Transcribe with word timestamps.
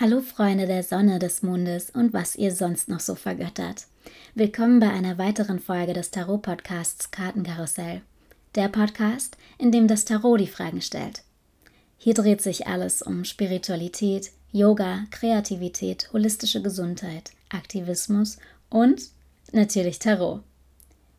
Hallo 0.00 0.22
Freunde 0.22 0.66
der 0.66 0.82
Sonne, 0.82 1.20
des 1.20 1.44
Mondes 1.44 1.90
und 1.90 2.12
was 2.12 2.34
ihr 2.34 2.50
sonst 2.52 2.88
noch 2.88 2.98
so 2.98 3.14
vergöttert. 3.14 3.86
Willkommen 4.34 4.80
bei 4.80 4.90
einer 4.90 5.18
weiteren 5.18 5.60
Folge 5.60 5.92
des 5.92 6.10
Tarot-Podcasts 6.10 7.12
Kartenkarussell. 7.12 8.02
Der 8.56 8.66
Podcast, 8.66 9.36
in 9.56 9.70
dem 9.70 9.86
das 9.86 10.04
Tarot 10.04 10.40
die 10.40 10.48
Fragen 10.48 10.82
stellt. 10.82 11.22
Hier 11.96 12.12
dreht 12.12 12.42
sich 12.42 12.66
alles 12.66 13.02
um 13.02 13.24
Spiritualität, 13.24 14.32
Yoga, 14.50 15.04
Kreativität, 15.12 16.12
holistische 16.12 16.60
Gesundheit, 16.60 17.30
Aktivismus 17.50 18.38
und 18.70 19.00
natürlich 19.52 20.00
Tarot. 20.00 20.42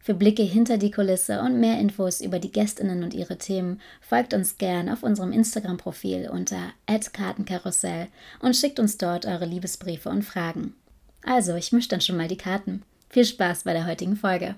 Für 0.05 0.13
Blicke 0.13 0.43
hinter 0.43 0.77
die 0.77 0.91
Kulisse 0.91 1.41
und 1.41 1.59
mehr 1.59 1.79
Infos 1.79 2.21
über 2.21 2.37
die 2.37 2.51
Gästinnen 2.51 3.03
und 3.03 3.15
ihre 3.15 3.39
Themen 3.39 3.81
folgt 4.01 4.35
uns 4.35 4.59
gern 4.59 4.87
auf 4.87 5.01
unserem 5.01 5.31
Instagram-Profil 5.31 6.29
unter 6.31 6.59
@kartenkarussell 6.85 8.09
und 8.39 8.55
schickt 8.55 8.79
uns 8.79 8.99
dort 8.99 9.25
eure 9.25 9.45
Liebesbriefe 9.45 10.09
und 10.09 10.21
Fragen. 10.21 10.75
Also, 11.23 11.55
ich 11.55 11.71
mische 11.71 11.89
dann 11.89 12.01
schon 12.01 12.17
mal 12.17 12.27
die 12.27 12.37
Karten. 12.37 12.83
Viel 13.09 13.25
Spaß 13.25 13.63
bei 13.63 13.73
der 13.73 13.87
heutigen 13.87 14.15
Folge. 14.15 14.53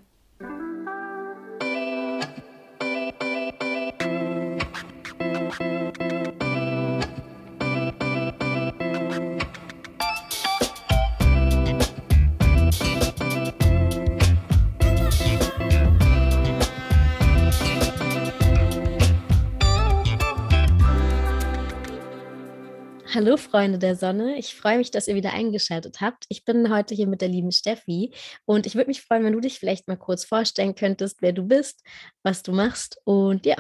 Hallo 23.18 23.36
Freunde 23.36 23.80
der 23.80 23.96
Sonne, 23.96 24.38
ich 24.38 24.54
freue 24.54 24.78
mich, 24.78 24.92
dass 24.92 25.08
ihr 25.08 25.16
wieder 25.16 25.34
eingeschaltet 25.34 26.02
habt. 26.02 26.26
Ich 26.30 26.46
bin 26.46 26.72
heute 26.72 26.94
hier 26.94 27.08
mit 27.08 27.20
der 27.22 27.30
lieben 27.30 27.52
Steffi 27.52 28.14
und 28.46 28.68
ich 28.68 28.76
würde 28.76 28.90
mich 28.90 29.02
freuen, 29.02 29.24
wenn 29.24 29.34
du 29.34 29.40
dich 29.40 29.58
vielleicht 29.58 29.88
mal 29.88 29.98
kurz 29.98 30.24
vorstellen 30.24 30.76
könntest, 30.76 31.20
wer 31.24 31.34
du 31.34 31.42
bist, 31.42 31.82
was 32.22 32.44
du 32.44 32.52
machst 32.52 33.02
und 33.06 33.48
ja, 33.48 33.56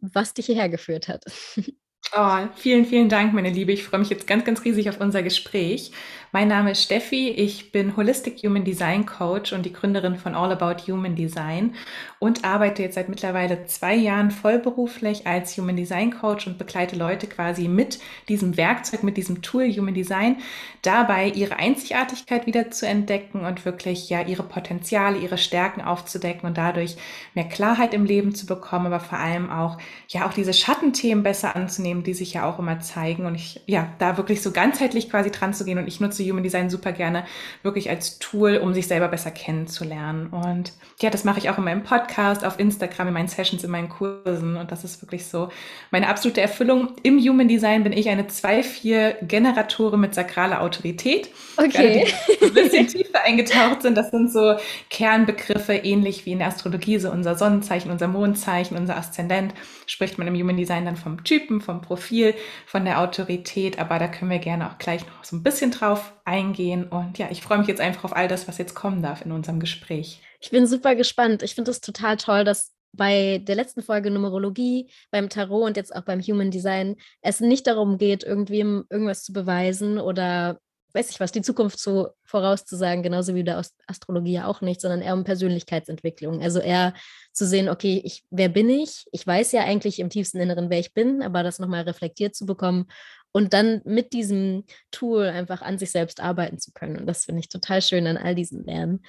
was 0.00 0.34
dich 0.34 0.44
hierher 0.44 0.68
geführt 0.68 1.08
hat. 1.08 1.24
Oh, 2.12 2.38
vielen, 2.56 2.86
vielen 2.86 3.08
Dank, 3.08 3.32
meine 3.34 3.50
Liebe. 3.50 3.70
Ich 3.70 3.84
freue 3.84 4.00
mich 4.00 4.10
jetzt 4.10 4.26
ganz, 4.26 4.44
ganz 4.44 4.64
riesig 4.64 4.88
auf 4.88 5.00
unser 5.00 5.22
Gespräch. 5.22 5.92
Mein 6.32 6.46
Name 6.48 6.72
ist 6.72 6.82
Steffi. 6.82 7.28
Ich 7.28 7.72
bin 7.72 7.96
Holistic 7.96 8.38
Human 8.44 8.64
Design 8.64 9.04
Coach 9.04 9.52
und 9.52 9.66
die 9.66 9.72
Gründerin 9.72 10.16
von 10.16 10.36
All 10.36 10.52
About 10.52 10.86
Human 10.86 11.16
Design 11.16 11.74
und 12.20 12.44
arbeite 12.44 12.82
jetzt 12.82 12.94
seit 12.94 13.08
mittlerweile 13.08 13.64
zwei 13.66 13.96
Jahren 13.96 14.30
vollberuflich 14.30 15.26
als 15.26 15.56
Human 15.56 15.74
Design 15.76 16.12
Coach 16.12 16.46
und 16.46 16.56
begleite 16.58 16.94
Leute 16.96 17.26
quasi 17.26 17.66
mit 17.66 17.98
diesem 18.28 18.56
Werkzeug, 18.56 19.02
mit 19.02 19.16
diesem 19.16 19.42
Tool 19.42 19.68
Human 19.72 19.94
Design 19.94 20.36
dabei, 20.82 21.28
ihre 21.28 21.56
Einzigartigkeit 21.56 22.46
wieder 22.46 22.70
zu 22.70 22.86
entdecken 22.86 23.44
und 23.44 23.64
wirklich 23.64 24.08
ja 24.08 24.22
ihre 24.22 24.44
Potenziale, 24.44 25.18
ihre 25.18 25.38
Stärken 25.38 25.80
aufzudecken 25.80 26.48
und 26.48 26.58
dadurch 26.58 26.96
mehr 27.34 27.48
Klarheit 27.48 27.92
im 27.92 28.04
Leben 28.04 28.34
zu 28.34 28.46
bekommen, 28.46 28.86
aber 28.86 29.00
vor 29.00 29.18
allem 29.18 29.50
auch 29.50 29.78
ja 30.08 30.28
auch 30.28 30.32
diese 30.32 30.52
Schattenthemen 30.52 31.24
besser 31.24 31.56
anzunehmen 31.56 31.99
Themen, 32.00 32.04
die 32.04 32.14
sich 32.14 32.34
ja 32.34 32.48
auch 32.48 32.58
immer 32.58 32.80
zeigen. 32.80 33.26
Und 33.26 33.34
ich, 33.34 33.60
ja, 33.66 33.92
da 33.98 34.16
wirklich 34.16 34.42
so 34.42 34.50
ganzheitlich 34.50 35.10
quasi 35.10 35.30
dran 35.30 35.54
zu 35.54 35.64
gehen. 35.64 35.78
Und 35.78 35.86
ich 35.86 36.00
nutze 36.00 36.24
Human 36.24 36.42
Design 36.42 36.70
super 36.70 36.92
gerne 36.92 37.24
wirklich 37.62 37.90
als 37.90 38.18
Tool, 38.18 38.56
um 38.56 38.74
sich 38.74 38.86
selber 38.86 39.08
besser 39.08 39.30
kennenzulernen. 39.30 40.28
Und 40.28 40.72
ja, 41.00 41.10
das 41.10 41.24
mache 41.24 41.38
ich 41.38 41.50
auch 41.50 41.58
in 41.58 41.64
meinem 41.64 41.82
Podcast, 41.82 42.44
auf 42.44 42.58
Instagram, 42.58 43.08
in 43.08 43.14
meinen 43.14 43.28
Sessions, 43.28 43.64
in 43.64 43.70
meinen 43.70 43.88
Kursen. 43.88 44.56
Und 44.56 44.72
das 44.72 44.84
ist 44.84 45.02
wirklich 45.02 45.26
so 45.26 45.48
meine 45.90 46.08
absolute 46.08 46.40
Erfüllung. 46.40 46.88
Im 47.02 47.18
Human 47.18 47.48
Design 47.48 47.84
bin 47.84 47.92
ich 47.92 48.08
eine 48.08 48.24
2-4-Generatorin 48.24 50.00
mit 50.00 50.14
sakraler 50.14 50.62
Autorität. 50.62 51.30
Okay. 51.56 52.06
Die 52.40 52.44
ein 52.44 52.54
bisschen 52.54 52.86
tiefer 52.86 53.22
eingetaucht 53.24 53.82
sind. 53.82 53.96
Das 53.96 54.10
sind 54.10 54.32
so 54.32 54.56
Kernbegriffe, 54.88 55.74
ähnlich 55.74 56.26
wie 56.26 56.32
in 56.32 56.38
der 56.38 56.48
Astrologie, 56.48 56.98
so 56.98 57.10
unser 57.10 57.36
Sonnenzeichen, 57.36 57.90
unser 57.90 58.08
Mondzeichen, 58.08 58.76
unser 58.76 58.96
Aszendent. 58.96 59.54
Spricht 59.86 60.18
man 60.18 60.26
im 60.26 60.34
Human 60.34 60.56
Design 60.56 60.84
dann 60.84 60.96
vom 60.96 61.24
Typen, 61.24 61.60
vom 61.60 61.80
Profil, 61.90 62.34
von 62.66 62.84
der 62.84 63.00
Autorität, 63.00 63.80
aber 63.80 63.98
da 63.98 64.06
können 64.06 64.30
wir 64.30 64.38
gerne 64.38 64.70
auch 64.70 64.78
gleich 64.78 65.04
noch 65.04 65.24
so 65.24 65.34
ein 65.34 65.42
bisschen 65.42 65.72
drauf 65.72 66.12
eingehen. 66.24 66.84
Und 66.84 67.18
ja, 67.18 67.26
ich 67.32 67.42
freue 67.42 67.58
mich 67.58 67.66
jetzt 67.66 67.80
einfach 67.80 68.04
auf 68.04 68.14
all 68.14 68.28
das, 68.28 68.46
was 68.46 68.58
jetzt 68.58 68.76
kommen 68.76 69.02
darf 69.02 69.24
in 69.24 69.32
unserem 69.32 69.58
Gespräch. 69.58 70.22
Ich 70.40 70.52
bin 70.52 70.68
super 70.68 70.94
gespannt. 70.94 71.42
Ich 71.42 71.56
finde 71.56 71.72
es 71.72 71.80
total 71.80 72.16
toll, 72.16 72.44
dass 72.44 72.70
bei 72.92 73.38
der 73.42 73.56
letzten 73.56 73.82
Folge 73.82 74.12
Numerologie, 74.12 74.88
beim 75.10 75.28
Tarot 75.28 75.66
und 75.66 75.76
jetzt 75.76 75.94
auch 75.94 76.02
beim 76.02 76.20
Human 76.20 76.52
Design 76.52 76.94
es 77.22 77.40
nicht 77.40 77.66
darum 77.66 77.98
geht, 77.98 78.22
irgendwem 78.22 78.84
irgendwas 78.88 79.24
zu 79.24 79.32
beweisen 79.32 79.98
oder 79.98 80.60
weiß 80.94 81.10
ich 81.10 81.20
was, 81.20 81.32
die 81.32 81.42
Zukunft 81.42 81.78
so 81.78 82.08
vorauszusagen, 82.24 83.02
genauso 83.02 83.34
wie 83.34 83.44
der 83.44 83.62
Astrologie 83.86 84.32
ja 84.32 84.46
auch 84.46 84.60
nicht, 84.60 84.80
sondern 84.80 85.02
eher 85.02 85.14
um 85.14 85.24
Persönlichkeitsentwicklung. 85.24 86.42
Also 86.42 86.60
eher 86.60 86.94
zu 87.32 87.46
sehen, 87.46 87.68
okay, 87.68 88.00
ich, 88.04 88.24
wer 88.30 88.48
bin 88.48 88.68
ich? 88.68 89.06
Ich 89.12 89.26
weiß 89.26 89.52
ja 89.52 89.64
eigentlich 89.64 89.98
im 89.98 90.10
tiefsten 90.10 90.38
Inneren, 90.38 90.70
wer 90.70 90.78
ich 90.78 90.94
bin, 90.94 91.22
aber 91.22 91.42
das 91.42 91.58
nochmal 91.58 91.82
reflektiert 91.82 92.34
zu 92.34 92.46
bekommen 92.46 92.86
und 93.32 93.52
dann 93.52 93.80
mit 93.84 94.12
diesem 94.12 94.64
Tool 94.90 95.24
einfach 95.24 95.62
an 95.62 95.78
sich 95.78 95.90
selbst 95.90 96.20
arbeiten 96.20 96.58
zu 96.58 96.72
können. 96.72 96.96
Und 96.96 97.06
das 97.06 97.24
finde 97.24 97.40
ich 97.40 97.48
total 97.48 97.82
schön 97.82 98.06
an 98.06 98.16
all 98.16 98.34
diesen 98.34 98.64
Lernen. 98.64 99.04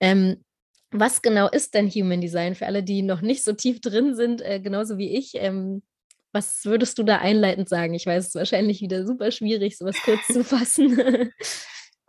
Ähm, 0.00 0.44
was 0.90 1.20
genau 1.20 1.48
ist 1.48 1.74
denn 1.74 1.90
Human 1.90 2.20
Design 2.20 2.54
für 2.54 2.66
alle, 2.66 2.82
die 2.82 3.02
noch 3.02 3.20
nicht 3.20 3.44
so 3.44 3.52
tief 3.52 3.80
drin 3.80 4.14
sind, 4.14 4.40
äh, 4.40 4.60
genauso 4.60 4.98
wie 4.98 5.16
ich? 5.16 5.32
Ähm, 5.34 5.82
was 6.36 6.66
würdest 6.66 6.98
du 6.98 7.02
da 7.02 7.16
einleitend 7.16 7.68
sagen? 7.68 7.94
Ich 7.94 8.06
weiß, 8.06 8.24
es 8.24 8.28
ist 8.28 8.34
wahrscheinlich 8.34 8.82
wieder 8.82 9.06
super 9.06 9.30
schwierig, 9.30 9.78
sowas 9.78 9.96
kurz 10.04 10.26
zu 10.26 10.44
fassen. 10.44 11.32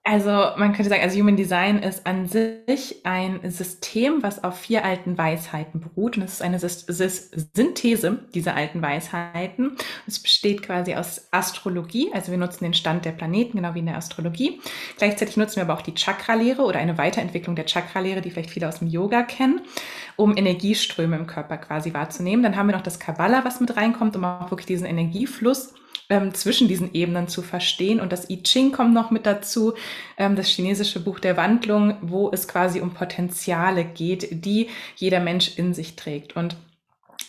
Also 0.03 0.29
man 0.29 0.71
könnte 0.71 0.89
sagen, 0.89 1.03
also 1.03 1.19
Human 1.19 1.35
Design 1.35 1.79
ist 1.79 2.07
an 2.07 2.27
sich 2.27 3.01
ein 3.03 3.41
System, 3.51 4.23
was 4.23 4.41
auf 4.41 4.57
vier 4.57 4.85
alten 4.85 5.17
Weisheiten 5.17 5.81
beruht. 5.81 6.15
Und 6.15 6.23
es 6.23 6.35
ist 6.35 6.41
eine 6.41 6.59
Synthese 6.59 8.19
dieser 8.33 8.55
alten 8.55 8.81
Weisheiten. 8.81 9.75
Es 10.07 10.19
besteht 10.19 10.63
quasi 10.63 10.95
aus 10.95 11.27
Astrologie, 11.31 12.09
also 12.13 12.31
wir 12.31 12.37
nutzen 12.37 12.63
den 12.63 12.73
Stand 12.73 13.03
der 13.03 13.11
Planeten, 13.11 13.57
genau 13.57 13.75
wie 13.75 13.79
in 13.79 13.87
der 13.87 13.97
Astrologie. 13.97 14.61
Gleichzeitig 14.97 15.35
nutzen 15.35 15.57
wir 15.57 15.63
aber 15.63 15.73
auch 15.73 15.81
die 15.81 15.93
Chakra-Lehre 15.93 16.61
oder 16.61 16.79
eine 16.79 16.97
Weiterentwicklung 16.97 17.57
der 17.57 17.65
Chakra-Lehre, 17.65 18.21
die 18.21 18.31
vielleicht 18.31 18.51
viele 18.51 18.69
aus 18.69 18.79
dem 18.79 18.87
Yoga 18.87 19.23
kennen, 19.23 19.59
um 20.17 20.35
Energieströme 20.35 21.15
im 21.15 21.27
Körper 21.27 21.57
quasi 21.57 21.93
wahrzunehmen. 21.93 22.43
Dann 22.43 22.57
haben 22.57 22.67
wir 22.67 22.75
noch 22.75 22.83
das 22.83 22.99
Kabbalah, 22.99 23.45
was 23.45 23.61
mit 23.61 23.77
reinkommt, 23.77 24.15
um 24.17 24.25
auch 24.25 24.51
wirklich 24.51 24.65
diesen 24.65 24.87
Energiefluss 24.87 25.73
ähm, 26.09 26.33
zwischen 26.33 26.67
diesen 26.67 26.93
Ebenen 26.93 27.27
zu 27.27 27.41
verstehen. 27.41 27.99
Und 27.99 28.11
das 28.11 28.29
I 28.29 28.41
Ching 28.43 28.71
kommt 28.71 28.93
noch 28.93 29.11
mit 29.11 29.25
dazu, 29.25 29.73
ähm, 30.17 30.35
das 30.35 30.47
chinesische 30.47 30.99
Buch 30.99 31.19
der 31.19 31.37
Wandlung, 31.37 31.97
wo 32.01 32.29
es 32.31 32.47
quasi 32.47 32.81
um 32.81 32.93
Potenziale 32.93 33.85
geht, 33.85 34.43
die 34.45 34.67
jeder 34.95 35.19
Mensch 35.19 35.57
in 35.57 35.73
sich 35.73 35.95
trägt. 35.95 36.35
Und 36.35 36.55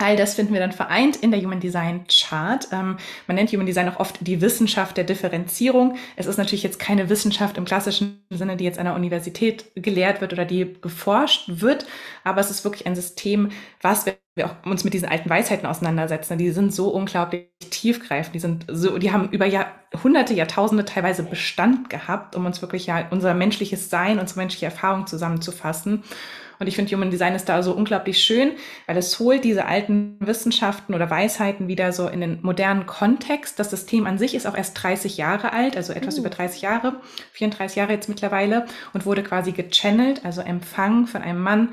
All 0.00 0.14
das 0.14 0.34
finden 0.34 0.52
wir 0.52 0.60
dann 0.60 0.70
vereint 0.70 1.16
in 1.16 1.32
der 1.32 1.40
Human 1.40 1.58
Design 1.58 2.04
Chart. 2.08 2.68
Ähm, 2.70 2.98
man 3.26 3.34
nennt 3.34 3.50
Human 3.50 3.66
Design 3.66 3.88
auch 3.88 3.98
oft 3.98 4.16
die 4.20 4.40
Wissenschaft 4.40 4.96
der 4.96 5.02
Differenzierung. 5.02 5.96
Es 6.14 6.26
ist 6.26 6.36
natürlich 6.36 6.62
jetzt 6.62 6.78
keine 6.78 7.08
Wissenschaft 7.08 7.58
im 7.58 7.64
klassischen 7.64 8.24
Sinne, 8.30 8.56
die 8.56 8.62
jetzt 8.62 8.78
an 8.78 8.84
der 8.84 8.94
Universität 8.94 9.72
gelehrt 9.74 10.20
wird 10.20 10.32
oder 10.32 10.44
die 10.44 10.76
geforscht 10.80 11.48
wird, 11.48 11.84
aber 12.22 12.40
es 12.40 12.48
ist 12.50 12.62
wirklich 12.62 12.86
ein 12.86 12.94
System, 12.94 13.50
was 13.82 14.06
wir 14.06 14.46
auch 14.46 14.54
uns 14.64 14.84
mit 14.84 14.94
diesen 14.94 15.08
alten 15.08 15.28
Weisheiten 15.28 15.66
auseinandersetzen. 15.66 16.38
Die 16.38 16.50
sind 16.50 16.72
so 16.72 16.90
unglaublich 16.90 17.48
tiefgreifend. 17.70 18.36
Die 18.36 18.38
sind 18.38 18.66
so, 18.68 18.98
die 18.98 19.10
haben 19.10 19.30
über 19.30 19.46
Jahrhunderte, 19.46 20.32
Jahrtausende 20.32 20.84
teilweise 20.84 21.24
Bestand 21.24 21.90
gehabt, 21.90 22.36
um 22.36 22.46
uns 22.46 22.62
wirklich 22.62 22.86
ja 22.86 23.08
unser 23.10 23.34
menschliches 23.34 23.90
Sein, 23.90 24.20
unsere 24.20 24.38
menschliche 24.38 24.66
Erfahrung 24.66 25.08
zusammenzufassen. 25.08 26.04
Und 26.58 26.66
ich 26.66 26.76
finde, 26.76 26.94
Human 26.94 27.10
Design 27.10 27.34
ist 27.34 27.48
da 27.48 27.62
so 27.62 27.72
unglaublich 27.72 28.22
schön, 28.22 28.52
weil 28.86 28.96
es 28.96 29.18
holt 29.18 29.44
diese 29.44 29.66
alten 29.66 30.16
Wissenschaften 30.20 30.94
oder 30.94 31.10
Weisheiten 31.10 31.68
wieder 31.68 31.92
so 31.92 32.08
in 32.08 32.20
den 32.20 32.38
modernen 32.42 32.86
Kontext. 32.86 33.58
Das 33.58 33.70
System 33.70 34.06
an 34.06 34.18
sich 34.18 34.34
ist 34.34 34.46
auch 34.46 34.56
erst 34.56 34.82
30 34.82 35.16
Jahre 35.16 35.52
alt, 35.52 35.76
also 35.76 35.92
etwas 35.92 36.16
mhm. 36.16 36.20
über 36.20 36.30
30 36.30 36.62
Jahre, 36.62 37.00
34 37.32 37.76
Jahre 37.76 37.92
jetzt 37.92 38.08
mittlerweile 38.08 38.66
und 38.92 39.06
wurde 39.06 39.22
quasi 39.22 39.52
gechannelt, 39.52 40.24
also 40.24 40.40
empfangen 40.40 41.06
von 41.06 41.22
einem 41.22 41.40
Mann, 41.40 41.70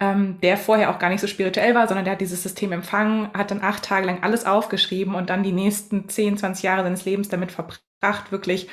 ähm, 0.00 0.38
der 0.42 0.56
vorher 0.56 0.90
auch 0.90 0.98
gar 0.98 1.10
nicht 1.10 1.20
so 1.20 1.26
spirituell 1.26 1.74
war, 1.74 1.88
sondern 1.88 2.04
der 2.04 2.12
hat 2.12 2.20
dieses 2.20 2.42
System 2.42 2.72
empfangen, 2.72 3.30
hat 3.34 3.50
dann 3.50 3.62
acht 3.62 3.84
Tage 3.84 4.06
lang 4.06 4.22
alles 4.22 4.46
aufgeschrieben 4.46 5.14
und 5.14 5.30
dann 5.30 5.42
die 5.42 5.52
nächsten 5.52 6.08
10, 6.08 6.38
20 6.38 6.62
Jahre 6.62 6.84
seines 6.84 7.04
Lebens 7.04 7.28
damit 7.28 7.50
verbracht, 7.50 8.30
wirklich 8.30 8.68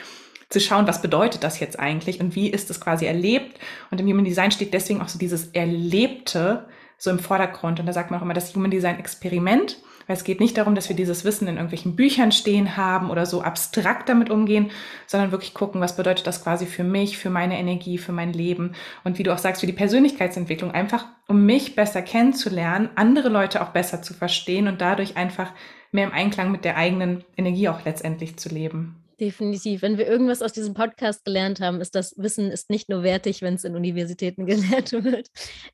zu 0.50 0.60
schauen, 0.60 0.88
was 0.88 1.02
bedeutet 1.02 1.44
das 1.44 1.60
jetzt 1.60 1.80
eigentlich 1.80 2.20
und 2.20 2.36
wie 2.36 2.50
ist 2.50 2.70
es 2.70 2.80
quasi 2.80 3.06
erlebt. 3.06 3.60
Und 3.92 4.00
im 4.00 4.08
Human 4.08 4.26
Design 4.26 4.52
steht 4.52 4.74
deswegen 4.74 5.02
auch 5.02 5.10
so 5.10 5.20
dieses 5.20 5.48
Erlebte 5.48 6.66
so 6.98 7.10
im 7.10 7.20
Vordergrund. 7.20 7.80
Und 7.80 7.86
da 7.86 7.94
sagt 7.94 8.12
man 8.12 8.20
auch 8.20 8.24
immer 8.24 8.34
das 8.34 8.56
Human 8.56 8.72
Design 8.72 9.00
Experiment, 9.00 9.78
weil 10.08 10.16
es 10.16 10.24
geht 10.24 10.40
nicht 10.40 10.58
darum, 10.58 10.76
dass 10.76 10.88
wir 10.88 10.96
dieses 10.96 11.26
Wissen 11.26 11.48
in 11.48 11.56
irgendwelchen 11.56 11.96
Büchern 11.96 12.32
stehen 12.32 12.78
haben 12.78 13.10
oder 13.10 13.26
so 13.26 13.42
abstrakt 13.42 14.08
damit 14.08 14.30
umgehen, 14.30 14.72
sondern 15.08 15.32
wirklich 15.32 15.54
gucken, 15.54 15.82
was 15.82 15.96
bedeutet 15.96 16.28
das 16.28 16.44
quasi 16.44 16.66
für 16.66 16.84
mich, 16.84 17.18
für 17.18 17.30
meine 17.30 17.58
Energie, 17.58 17.98
für 17.98 18.12
mein 18.12 18.32
Leben 18.32 18.74
und 19.04 19.18
wie 19.18 19.24
du 19.24 19.34
auch 19.34 19.40
sagst, 19.40 19.62
für 19.62 19.68
die 19.68 19.74
Persönlichkeitsentwicklung, 19.74 20.72
einfach 20.72 21.06
um 21.28 21.46
mich 21.46 21.76
besser 21.76 22.02
kennenzulernen, 22.02 22.90
andere 22.96 23.30
Leute 23.30 23.62
auch 23.62 23.70
besser 23.70 24.02
zu 24.02 24.14
verstehen 24.14 24.68
und 24.68 24.80
dadurch 24.80 25.18
einfach 25.18 25.52
mehr 25.92 26.06
im 26.06 26.14
Einklang 26.14 26.52
mit 26.52 26.66
der 26.66 26.78
eigenen 26.78 27.24
Energie 27.36 27.70
auch 27.70 27.84
letztendlich 27.84 28.38
zu 28.38 28.50
leben. 28.50 29.05
Definitiv. 29.20 29.82
Wenn 29.82 29.98
wir 29.98 30.08
irgendwas 30.08 30.42
aus 30.42 30.52
diesem 30.52 30.74
Podcast 30.74 31.24
gelernt 31.24 31.62
haben, 31.62 31.80
ist 31.80 31.96
das 31.96 32.16
Wissen 32.18 32.52
ist 32.52 32.70
nicht 32.70 32.90
nur 32.90 33.02
wertig, 33.02 33.42
wenn 33.42 33.54
es 33.54 33.64
in 33.64 33.76
Universitäten 33.76 34.46
gelehrt 34.46 34.92
wird. 34.92 35.30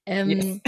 Ähm, 0.05 0.29
yes. 0.29 0.59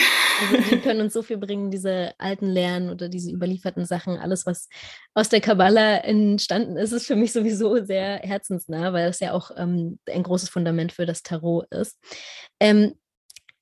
also 0.42 0.70
die 0.70 0.80
können 0.80 1.02
uns 1.02 1.14
so 1.14 1.22
viel 1.22 1.38
bringen, 1.38 1.70
diese 1.70 2.14
alten 2.18 2.48
Lernen 2.48 2.90
oder 2.90 3.10
diese 3.10 3.32
überlieferten 3.32 3.86
Sachen. 3.86 4.18
Alles, 4.18 4.48
was 4.48 4.70
aus 5.14 5.30
der 5.30 5.42
Kabbala 5.42 5.98
entstanden 5.98 6.78
ist, 6.78 6.92
ist 6.94 7.06
für 7.06 7.16
mich 7.16 7.32
sowieso 7.32 7.84
sehr 7.84 8.18
herzensnah, 8.20 8.92
weil 8.92 9.10
es 9.10 9.20
ja 9.20 9.34
auch 9.34 9.52
ähm, 9.56 10.00
ein 10.10 10.24
großes 10.24 10.50
Fundament 10.50 10.92
für 10.92 11.06
das 11.06 11.22
Tarot 11.22 11.68
ist. 11.72 12.00
Ähm, 12.60 12.96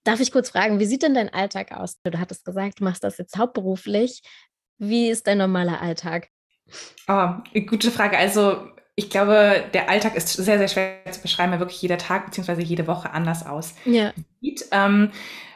darf 0.06 0.22
ich 0.22 0.32
kurz 0.32 0.52
fragen, 0.52 0.80
wie 0.80 0.86
sieht 0.86 1.04
denn 1.04 1.16
dein 1.16 1.34
Alltag 1.34 1.74
aus? 1.74 1.98
Du 2.04 2.18
hattest 2.18 2.46
gesagt, 2.46 2.80
du 2.80 2.86
machst 2.86 3.04
das 3.04 3.18
jetzt 3.18 3.38
hauptberuflich. 3.38 4.22
Wie 4.78 5.10
ist 5.10 5.28
dein 5.28 5.38
normaler 5.38 5.82
Alltag? 5.82 6.30
Oh, 7.10 7.30
gute 7.68 7.92
Frage. 7.92 8.18
Also 8.18 8.70
ich 8.96 9.10
glaube, 9.10 9.64
der 9.74 9.90
Alltag 9.90 10.16
ist 10.16 10.30
sehr, 10.30 10.58
sehr 10.58 10.68
schwer 10.68 11.12
zu 11.12 11.22
beschreiben, 11.22 11.52
weil 11.52 11.60
wirklich 11.60 11.82
jeder 11.82 11.98
Tag 11.98 12.26
bzw. 12.26 12.62
jede 12.62 12.88
Woche 12.88 13.12
anders 13.12 13.46
aussieht. 13.46 13.78
Ja. 13.86 14.14
Ähm, 14.72 15.12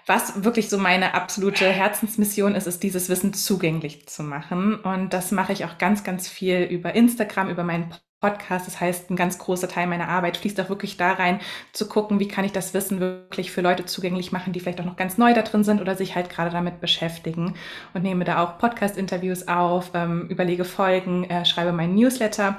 was 0.08 0.44
wirklich 0.44 0.70
so 0.70 0.78
meine 0.78 1.16
absolute 1.16 1.66
Herzensmission 1.66 2.54
ist, 2.54 2.68
ist 2.68 2.84
dieses 2.84 3.10
Wissen 3.10 3.34
zugänglich 3.34 4.08
zu 4.08 4.24
machen. 4.24 4.76
Und 4.76 5.14
das 5.14 5.32
mache 5.32 5.52
ich 5.52 5.66
auch 5.66 5.80
ganz, 5.80 6.04
ganz 6.04 6.28
viel 6.28 6.62
über 6.62 6.94
Instagram, 6.94 7.50
über 7.50 7.64
meinen 7.64 7.90
Podcast. 8.22 8.68
Das 8.68 8.80
heißt, 8.80 9.10
ein 9.10 9.16
ganz 9.16 9.40
großer 9.40 9.68
Teil 9.68 9.88
meiner 9.88 10.08
Arbeit 10.08 10.38
fließt 10.38 10.60
auch 10.62 10.70
wirklich 10.70 10.98
da 10.98 11.14
rein, 11.14 11.40
zu 11.74 11.88
gucken, 11.88 12.20
wie 12.20 12.28
kann 12.28 12.46
ich 12.46 12.52
das 12.52 12.74
Wissen 12.76 13.00
wirklich 13.00 13.52
für 13.52 13.62
Leute 13.62 13.86
zugänglich 13.86 14.32
machen, 14.32 14.54
die 14.54 14.60
vielleicht 14.60 14.80
auch 14.80 14.86
noch 14.86 14.96
ganz 14.96 15.18
neu 15.18 15.34
da 15.34 15.42
drin 15.42 15.64
sind 15.64 15.82
oder 15.82 15.96
sich 15.96 16.16
halt 16.16 16.30
gerade 16.30 16.52
damit 16.52 16.82
beschäftigen. 16.82 17.56
Und 17.96 18.04
nehme 18.04 18.26
da 18.26 18.44
auch 18.44 18.60
Podcast-Interviews 18.60 19.48
auf, 19.48 19.92
ähm, 19.96 20.28
überlege 20.30 20.66
Folgen, 20.66 21.24
äh, 21.26 21.46
schreibe 21.46 21.72
meinen 21.72 21.96
Newsletter 21.96 22.58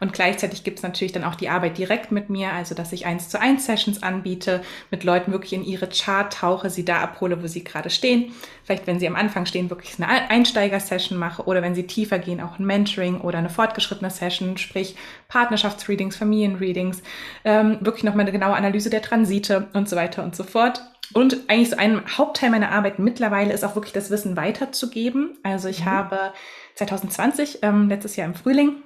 und 0.00 0.12
gleichzeitig 0.12 0.64
gibt 0.64 0.78
es 0.78 0.82
natürlich 0.82 1.12
dann 1.12 1.24
auch 1.24 1.34
die 1.34 1.48
Arbeit 1.48 1.78
direkt 1.78 2.12
mit 2.12 2.30
mir, 2.30 2.52
also 2.52 2.74
dass 2.74 2.92
ich 2.92 3.06
eins 3.06 3.28
zu 3.28 3.40
eins 3.40 3.66
Sessions 3.66 4.02
anbiete, 4.02 4.62
mit 4.90 5.04
Leuten 5.04 5.32
wirklich 5.32 5.52
in 5.52 5.64
ihre 5.64 5.88
Chart 5.88 6.32
tauche, 6.32 6.70
sie 6.70 6.84
da 6.84 7.00
abhole, 7.00 7.42
wo 7.42 7.46
sie 7.46 7.64
gerade 7.64 7.90
stehen. 7.90 8.32
Vielleicht, 8.64 8.86
wenn 8.86 9.00
sie 9.00 9.06
am 9.06 9.16
Anfang 9.16 9.46
stehen, 9.46 9.70
wirklich 9.70 10.00
eine 10.00 10.30
Einsteiger-Session 10.30 11.18
mache 11.18 11.44
oder 11.44 11.62
wenn 11.62 11.74
sie 11.74 11.86
tiefer 11.86 12.18
gehen, 12.18 12.40
auch 12.40 12.58
ein 12.58 12.66
Mentoring 12.66 13.20
oder 13.20 13.38
eine 13.38 13.50
fortgeschrittene 13.50 14.10
Session, 14.10 14.56
sprich 14.56 14.96
Partnerschaftsreadings, 15.28 16.16
Familienreadings, 16.16 17.02
ähm, 17.44 17.78
wirklich 17.80 18.04
nochmal 18.04 18.22
eine 18.22 18.32
genaue 18.32 18.54
Analyse 18.54 18.90
der 18.90 19.02
Transite 19.02 19.68
und 19.72 19.88
so 19.88 19.96
weiter 19.96 20.22
und 20.22 20.36
so 20.36 20.44
fort. 20.44 20.82
Und 21.12 21.38
eigentlich 21.48 21.70
so 21.70 21.76
ein 21.76 22.02
Hauptteil 22.16 22.50
meiner 22.50 22.70
Arbeit 22.70 22.98
mittlerweile 22.98 23.52
ist 23.52 23.64
auch 23.64 23.74
wirklich 23.74 23.92
das 23.92 24.10
Wissen 24.10 24.36
weiterzugeben. 24.36 25.36
Also 25.42 25.68
ich 25.68 25.80
mhm. 25.80 25.90
habe 25.90 26.32
2020, 26.76 27.58
ähm, 27.62 27.88
letztes 27.88 28.16
Jahr 28.16 28.26
im 28.26 28.34
Frühling, 28.34 28.76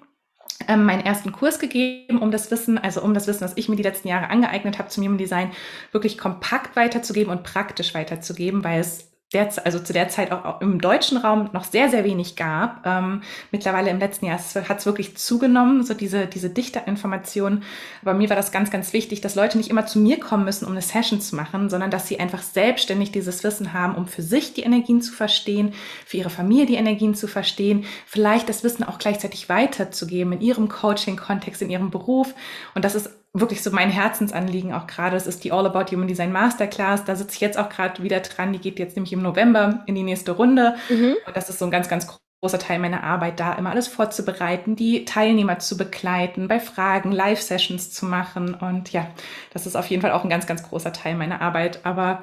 meinen 0.69 1.05
ersten 1.05 1.33
Kurs 1.33 1.59
gegeben, 1.59 2.19
um 2.19 2.31
das 2.31 2.51
Wissen, 2.51 2.79
also 2.79 3.03
um 3.03 3.15
das 3.15 3.27
Wissen, 3.27 3.43
was 3.43 3.57
ich 3.57 3.69
mir 3.69 3.77
die 3.77 3.83
letzten 3.83 4.09
Jahre 4.09 4.31
angeeignet 4.31 4.79
habe 4.79 4.89
zum 4.89 5.05
Human 5.05 5.19
Design, 5.19 5.51
wirklich 5.93 6.19
kompakt 6.19 6.77
weiterzugeben 6.77 7.31
und 7.31 7.43
praktisch 7.43 7.95
weiterzugeben, 7.95 8.65
weil 8.65 8.81
es 8.81 9.11
der, 9.33 9.51
also 9.65 9.81
zu 9.81 9.93
der 9.93 10.09
Zeit 10.09 10.31
auch 10.31 10.61
im 10.61 10.81
deutschen 10.81 11.19
Raum 11.19 11.51
noch 11.53 11.65
sehr, 11.65 11.89
sehr 11.89 12.05
wenig 12.05 12.37
gab. 12.37 12.87
Ähm, 12.87 13.23
mittlerweile 13.51 13.91
im 13.91 13.99
letzten 13.99 14.27
Jahr 14.27 14.39
hat 14.39 14.79
es 14.79 14.87
wirklich 14.87 15.17
zugenommen, 15.17 15.83
so 15.83 15.95
diese, 15.95 16.27
diese 16.27 16.49
dichte 16.49 16.83
Information. 16.87 17.65
Aber 18.03 18.15
mir 18.15 18.29
war 18.31 18.37
das 18.37 18.53
ganz, 18.53 18.71
ganz 18.71 18.93
wichtig, 18.93 19.21
dass 19.23 19.35
Leute 19.35 19.59
nicht 19.59 19.69
immer 19.69 19.85
zu 19.85 19.99
mir 19.99 20.21
kommen 20.21 20.45
müssen, 20.45 20.65
um 20.65 20.73
eine 20.73 20.83
Session 20.83 21.21
zu 21.21 21.35
machen, 21.35 21.69
sondern 21.71 21.91
dass 21.91 22.07
sie 22.07 22.21
einfach 22.21 22.41
selbstständig 22.41 23.11
dieses 23.11 23.43
Wissen 23.43 23.73
haben, 23.73 23.97
um 23.97 24.07
für 24.07 24.23
sich 24.23 24.55
die 24.55 24.63
Energien 24.63 25.03
zu 25.03 25.13
verstehen, 25.13 25.75
für 26.05 26.19
ihre 26.19 26.31
Familie 26.31 26.67
die 26.67 26.77
Energien 26.77 27.17
zu 27.17 27.27
verstehen, 27.27 27.85
vielleicht 28.07 28.49
das 28.49 28.63
Wissen 28.63 28.85
auch 28.85 28.99
gleichzeitig 28.99 29.49
weiterzugeben 29.49 30.35
in 30.35 30.41
ihrem 30.41 30.69
Coaching-Kontext, 30.69 31.63
in 31.63 31.71
ihrem 31.71 31.91
Beruf. 31.91 32.33
Und 32.77 32.85
das 32.85 32.95
ist 32.95 33.11
wirklich 33.41 33.63
so 33.63 33.71
mein 33.71 33.91
Herzensanliegen 33.91 34.73
auch 34.73 34.87
gerade. 34.87 35.15
Das 35.15 35.27
ist 35.27 35.45
die 35.45 35.53
All 35.53 35.67
About 35.67 35.93
Human 35.93 36.09
Design 36.09 36.33
Masterclass. 36.33 37.05
Da 37.05 37.17
sitze 37.17 37.35
ich 37.35 37.41
jetzt 37.41 37.59
auch 37.59 37.69
gerade 37.69 38.03
wieder 38.03 38.21
dran. 38.21 38.53
Die 38.53 38.59
geht 38.59 38.79
jetzt 38.79 38.97
nämlich 38.97 39.13
im 39.13 39.23
November 39.23 39.83
in 39.87 39.95
die 39.95 40.03
nächste 40.03 40.33
Runde. 40.33 40.77
Mhm. 40.89 41.17
Und 41.27 41.37
das 41.37 41.49
ist 41.49 41.59
so 41.59 41.65
ein 41.65 41.71
ganz, 41.71 41.89
ganz 41.89 42.07
großer 42.41 42.59
Teil 42.59 42.79
meiner 42.79 43.03
Arbeit, 43.03 43.41
da 43.41 43.55
immer 43.55 43.71
alles 43.71 43.89
vorzubereiten, 43.89 44.77
die 44.77 45.05
Teilnehmer 45.05 45.59
zu 45.59 45.77
begleiten, 45.77 46.49
bei 46.49 46.61
Fragen 46.61 47.11
Live-Sessions 47.11 47.91
zu 47.93 48.07
machen. 48.07 48.55
Und 48.55 48.93
ja, 48.93 49.09
das 49.53 49.67
ist 49.67 49.77
auf 49.77 49.87
jeden 49.89 50.03
Fall 50.03 50.13
auch 50.13 50.23
ein 50.23 50.31
ganz, 50.31 50.47
ganz 50.47 50.63
großer 50.63 50.93
Teil 50.93 51.17
meiner 51.17 51.41
Arbeit. 51.41 51.81
Aber 51.85 52.23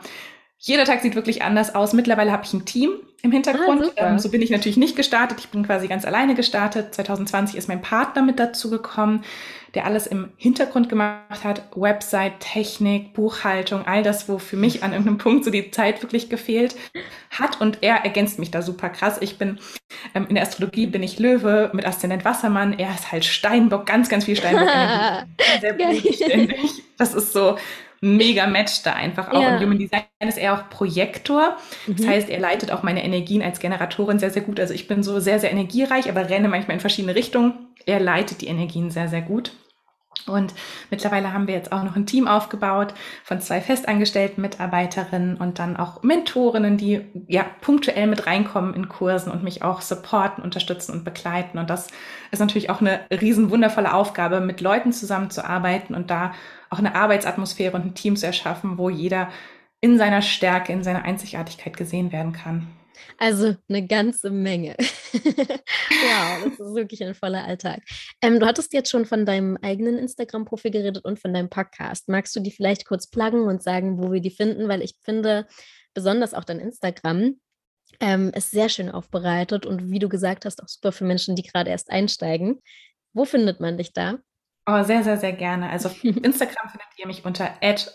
jeder 0.66 0.86
Tag 0.86 1.02
sieht 1.02 1.16
wirklich 1.16 1.42
anders 1.42 1.76
aus. 1.76 1.92
Mittlerweile 1.92 2.32
habe 2.32 2.46
ich 2.46 2.54
ein 2.54 2.64
Team 2.64 2.92
im 3.22 3.34
Hintergrund. 3.34 3.92
Ah, 3.98 4.12
ähm, 4.12 4.20
so 4.20 4.30
bin 4.30 4.42
ich 4.42 4.50
natürlich 4.50 4.78
nicht 4.78 4.96
gestartet. 4.96 5.40
Ich 5.42 5.50
bin 5.50 5.66
quasi 5.66 5.90
ganz 5.90 6.06
alleine 6.06 6.36
gestartet. 6.36 6.96
2020 6.96 7.58
ist 7.58 7.68
mein 7.68 7.82
Partner 7.82 8.22
mit 8.22 8.40
dazu 8.40 8.70
gekommen 8.70 9.26
der 9.74 9.86
alles 9.86 10.06
im 10.06 10.32
Hintergrund 10.38 10.88
gemacht 10.88 11.44
hat, 11.44 11.64
Website, 11.76 12.40
Technik, 12.40 13.14
Buchhaltung, 13.14 13.86
all 13.88 14.04
das, 14.04 14.30
wo 14.30 14.38
für 14.38 14.56
mich 14.56 14.84
an 14.84 14.92
irgendeinem 14.92 15.18
Punkt 15.18 15.46
so 15.46 15.52
die 15.52 15.72
Zeit 15.72 16.04
wirklich 16.04 16.30
gefehlt 16.30 16.76
hat. 17.32 17.60
Und 17.60 17.80
er 17.82 18.04
ergänzt 18.04 18.38
mich 18.38 18.52
da 18.52 18.62
super 18.62 18.90
krass. 18.90 19.18
Ich 19.20 19.40
bin 19.40 19.60
ähm, 20.14 20.28
in 20.30 20.36
der 20.36 20.44
Astrologie 20.44 20.86
bin 20.86 21.02
ich 21.02 21.18
Löwe 21.18 21.72
mit 21.74 21.88
Aszendent 21.88 22.24
Wassermann. 22.24 22.78
Er 22.78 22.94
ist 22.94 23.12
halt 23.12 23.26
Steinbock, 23.26 23.88
ganz, 23.88 24.10
ganz 24.10 24.26
viel 24.26 24.36
Steinbock. 24.36 24.70
sehr 25.62 25.74
bodenständig. 25.74 26.84
Das 27.00 27.16
ist 27.16 27.34
so 27.34 27.58
mega 28.04 28.48
Match 28.48 28.84
da 28.84 28.94
einfach 28.94 29.32
auch. 29.32 29.42
Ja. 29.42 29.56
Und 29.56 29.64
Human 29.64 29.80
Design 29.80 30.04
ist 30.20 30.38
er 30.38 30.54
auch 30.54 30.70
Projektor. 30.70 31.56
Das 31.88 32.02
mhm. 32.02 32.10
heißt, 32.10 32.30
er 32.30 32.40
leitet 32.40 32.70
auch 32.72 32.84
meine 32.84 33.04
Energien 33.04 33.42
als 33.42 33.60
Generatorin 33.60 34.20
sehr, 34.20 34.30
sehr 34.30 34.42
gut. 34.42 34.60
Also 34.60 34.74
ich 34.74 34.88
bin 34.88 35.04
so 35.04 35.22
sehr, 35.22 35.40
sehr 35.40 35.52
energiereich, 35.52 36.10
aber 36.10 36.30
renne 36.30 36.50
manchmal 36.50 36.76
in 36.76 36.82
verschiedene 36.82 37.16
Richtungen. 37.16 37.54
Er 37.86 38.02
leitet 38.02 38.42
die 38.42 38.48
Energien 38.48 38.92
sehr, 38.92 39.08
sehr 39.08 39.22
gut. 39.22 39.54
Und 40.26 40.54
mittlerweile 40.90 41.34
haben 41.34 41.48
wir 41.48 41.54
jetzt 41.54 41.72
auch 41.72 41.84
noch 41.84 41.96
ein 41.96 42.06
Team 42.06 42.28
aufgebaut 42.28 42.94
von 43.24 43.42
zwei 43.42 43.60
festangestellten 43.62 44.42
Mitarbeiterinnen 44.42 45.38
und 45.38 45.60
dann 45.60 45.76
auch 45.76 46.04
Mentorinnen, 46.04 46.78
die 46.78 47.02
ja 47.28 47.46
punktuell 47.62 48.08
mit 48.08 48.26
reinkommen 48.26 48.74
in 48.74 48.88
Kursen 48.88 49.32
und 49.32 49.44
mich 49.44 49.64
auch 49.64 49.82
supporten, 49.82 50.44
unterstützen 50.44 50.94
und 50.94 51.04
begleiten. 51.04 51.58
Und 51.58 51.70
das 51.70 51.88
ist 52.32 52.40
natürlich 52.40 52.70
auch 52.70 52.80
eine 52.80 53.02
riesen 53.12 53.50
wundervolle 53.50 53.94
Aufgabe, 53.94 54.40
mit 54.40 54.62
Leuten 54.62 54.94
zusammenzuarbeiten 54.94 55.94
und 55.96 56.10
da 56.10 56.34
auch 56.74 56.80
eine 56.80 56.96
Arbeitsatmosphäre 56.96 57.76
und 57.76 57.86
ein 57.86 57.96
Team 57.96 58.16
zu 58.16 58.26
erschaffen, 58.26 58.78
wo 58.78 58.90
jeder 58.90 59.30
in 59.80 59.98
seiner 59.98 60.22
Stärke, 60.22 60.74
in 60.74 60.84
seiner 60.84 61.04
Einzigartigkeit 61.04 61.78
gesehen 61.78 62.12
werden 62.12 62.34
kann. 62.34 62.68
Also 63.18 63.56
eine 63.70 63.86
ganze 63.86 64.30
Menge. 64.30 64.76
wow, 65.14 66.44
das 66.44 66.54
ist 66.54 66.76
wirklich 66.76 67.04
ein 67.04 67.16
voller 67.16 67.44
Alltag. 67.46 67.82
Ähm, 68.22 68.40
du 68.40 68.46
hattest 68.46 68.74
jetzt 68.74 68.90
schon 68.90 69.06
von 69.06 69.26
deinem 69.26 69.58
eigenen 69.62 69.98
Instagram-Profil 69.98 70.72
geredet 70.72 71.06
und 71.06 71.20
von 71.20 71.34
deinem 71.34 71.50
Podcast. 71.50 72.10
Magst 72.10 72.36
du 72.36 72.40
die 72.40 72.52
vielleicht 72.52 72.86
kurz 72.86 73.10
pluggen 73.10 73.44
und 73.44 73.62
sagen, 73.62 73.98
wo 73.98 74.12
wir 74.12 74.22
die 74.22 74.32
finden? 74.32 74.68
Weil 74.68 74.82
ich 74.82 74.96
finde, 75.02 75.48
besonders 75.94 76.34
auch 76.34 76.44
dein 76.44 76.60
Instagram 76.60 77.36
ähm, 78.00 78.32
ist 78.34 78.52
sehr 78.52 78.70
schön 78.70 78.90
aufbereitet 78.90 79.66
und 79.66 79.92
wie 79.92 80.00
du 80.00 80.10
gesagt 80.10 80.46
hast, 80.46 80.62
auch 80.64 80.68
super 80.68 80.92
für 80.92 81.06
Menschen, 81.06 81.36
die 81.36 81.44
gerade 81.44 81.70
erst 81.70 81.92
einsteigen. 81.92 82.62
Wo 83.14 83.26
findet 83.26 83.60
man 83.60 83.78
dich 83.78 83.94
da? 83.94 84.20
Oh, 84.66 84.84
sehr, 84.84 85.04
sehr, 85.04 85.18
sehr 85.18 85.34
gerne. 85.34 85.70
Also 85.70 85.90
auf 85.90 86.04
Instagram 86.04 86.70
findet 86.70 86.88
ihr 86.98 87.08
mich 87.08 87.26
unter 87.26 87.52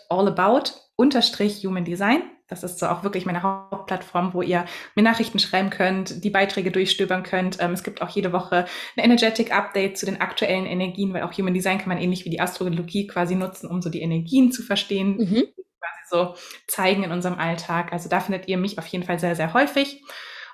allabout 0.09 0.71
unterstrich 0.95 1.65
Human 1.65 1.85
Design. 1.85 2.21
Das 2.47 2.63
ist 2.63 2.79
so 2.79 2.87
auch 2.87 3.03
wirklich 3.03 3.25
meine 3.25 3.43
Hauptplattform, 3.43 4.33
wo 4.33 4.41
ihr 4.41 4.65
mir 4.95 5.03
Nachrichten 5.03 5.39
schreiben 5.39 5.69
könnt, 5.69 6.23
die 6.23 6.31
Beiträge 6.31 6.71
durchstöbern 6.71 7.23
könnt. 7.23 7.57
Ähm, 7.61 7.71
es 7.71 7.83
gibt 7.83 8.01
auch 8.01 8.09
jede 8.09 8.33
Woche 8.33 8.65
ein 8.97 9.03
Energetic 9.03 9.55
Update 9.55 9.97
zu 9.97 10.05
den 10.05 10.19
aktuellen 10.19 10.65
Energien, 10.65 11.13
weil 11.13 11.23
auch 11.23 11.31
Human 11.33 11.53
Design 11.53 11.77
kann 11.77 11.89
man 11.89 11.99
ähnlich 11.99 12.25
wie 12.25 12.31
die 12.31 12.41
Astrologie 12.41 13.07
quasi 13.07 13.35
nutzen, 13.35 13.69
um 13.69 13.81
so 13.81 13.89
die 13.89 14.01
Energien 14.01 14.51
zu 14.51 14.63
verstehen, 14.63 15.17
mhm. 15.17 15.43
quasi 15.55 16.09
so 16.09 16.35
zeigen 16.67 17.03
in 17.03 17.11
unserem 17.11 17.37
Alltag. 17.37 17.93
Also 17.93 18.09
da 18.09 18.19
findet 18.19 18.47
ihr 18.47 18.57
mich 18.57 18.79
auf 18.79 18.87
jeden 18.87 19.05
Fall 19.05 19.19
sehr, 19.19 19.35
sehr 19.35 19.53
häufig. 19.53 20.01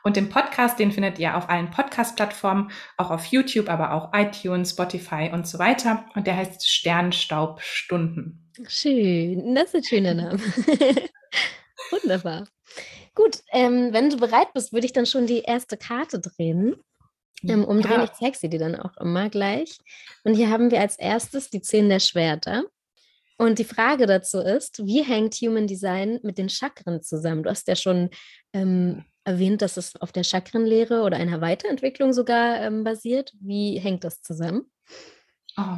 Und 0.05 0.17
den 0.17 0.29
Podcast, 0.29 0.77
den 0.77 0.91
findet 0.91 1.17
ihr 1.17 1.35
auf 1.35 1.49
allen 1.49 1.71
Podcast-Plattformen, 1.71 2.69
auch 2.95 3.09
auf 3.09 3.25
YouTube, 3.25 3.67
aber 3.67 3.91
auch 3.91 4.11
iTunes, 4.13 4.69
Spotify 4.69 5.31
und 5.33 5.47
so 5.47 5.57
weiter. 5.57 6.05
Und 6.13 6.27
der 6.27 6.37
heißt 6.37 6.69
Sternstaubstunden. 6.69 8.51
Schön, 8.67 9.55
das 9.55 9.73
ist 9.73 9.75
ein 9.75 9.83
schöner 9.83 10.13
Name. 10.13 10.39
Wunderbar. 11.89 12.47
Gut, 13.15 13.39
ähm, 13.51 13.93
wenn 13.93 14.11
du 14.11 14.17
bereit 14.17 14.53
bist, 14.53 14.73
würde 14.73 14.85
ich 14.85 14.93
dann 14.93 15.07
schon 15.07 15.25
die 15.25 15.41
erste 15.41 15.75
Karte 15.75 16.19
drehen. 16.19 16.75
Ähm, 17.41 17.65
umdrehen, 17.65 17.97
ja. 17.97 18.03
ich 18.03 18.13
zeige 18.13 18.37
sie 18.37 18.49
dir 18.49 18.59
dann 18.59 18.75
auch 18.75 18.95
immer 18.97 19.29
gleich. 19.29 19.79
Und 20.23 20.35
hier 20.35 20.51
haben 20.51 20.69
wir 20.69 20.81
als 20.81 20.99
erstes 20.99 21.49
die 21.49 21.61
Zehn 21.61 21.89
der 21.89 21.99
Schwerter. 21.99 22.65
Und 23.37 23.59
die 23.59 23.65
Frage 23.65 24.05
dazu 24.05 24.39
ist, 24.39 24.85
wie 24.85 25.03
hängt 25.03 25.35
Human 25.35 25.67
Design 25.67 26.19
mit 26.23 26.37
den 26.37 26.49
Chakren 26.49 27.01
zusammen? 27.01 27.43
Du 27.43 27.49
hast 27.49 27.67
ja 27.67 27.75
schon 27.75 28.09
ähm, 28.53 29.03
erwähnt, 29.25 29.61
dass 29.61 29.77
es 29.77 29.95
auf 29.99 30.11
der 30.11 30.23
Chakrenlehre 30.23 31.01
oder 31.01 31.17
einer 31.17 31.41
Weiterentwicklung 31.41 32.13
sogar 32.13 32.61
ähm, 32.61 32.83
basiert. 32.83 33.33
Wie 33.41 33.79
hängt 33.79 34.03
das 34.03 34.21
zusammen? 34.21 34.71
Oh, 35.57 35.77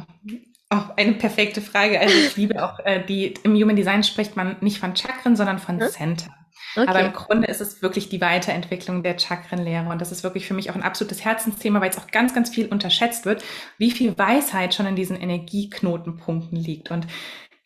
auch 0.70 0.96
eine 0.96 1.14
perfekte 1.14 1.60
Frage. 1.60 1.98
Also 1.98 2.14
ich 2.16 2.36
liebe 2.36 2.62
auch 2.64 2.78
äh, 2.84 3.04
die, 3.04 3.34
im 3.42 3.54
Human 3.54 3.76
Design 3.76 4.04
spricht 4.04 4.36
man 4.36 4.56
nicht 4.60 4.78
von 4.78 4.94
Chakren, 4.94 5.34
sondern 5.34 5.58
von 5.58 5.80
hm? 5.80 5.88
Center. 5.88 6.28
Okay. 6.76 6.88
Aber 6.88 7.00
im 7.00 7.12
Grunde 7.12 7.48
ist 7.48 7.60
es 7.60 7.82
wirklich 7.82 8.08
die 8.08 8.20
Weiterentwicklung 8.20 9.02
der 9.02 9.18
Chakrenlehre. 9.18 9.88
Und 9.88 10.00
das 10.00 10.12
ist 10.12 10.22
wirklich 10.22 10.46
für 10.46 10.54
mich 10.54 10.70
auch 10.70 10.74
ein 10.74 10.82
absolutes 10.82 11.24
Herzensthema, 11.24 11.80
weil 11.80 11.90
es 11.90 11.98
auch 11.98 12.08
ganz, 12.08 12.34
ganz 12.34 12.50
viel 12.50 12.66
unterschätzt 12.66 13.24
wird, 13.24 13.42
wie 13.78 13.90
viel 13.90 14.16
Weisheit 14.18 14.74
schon 14.74 14.86
in 14.86 14.96
diesen 14.96 15.16
Energieknotenpunkten 15.16 16.58
liegt. 16.58 16.90
Und 16.90 17.06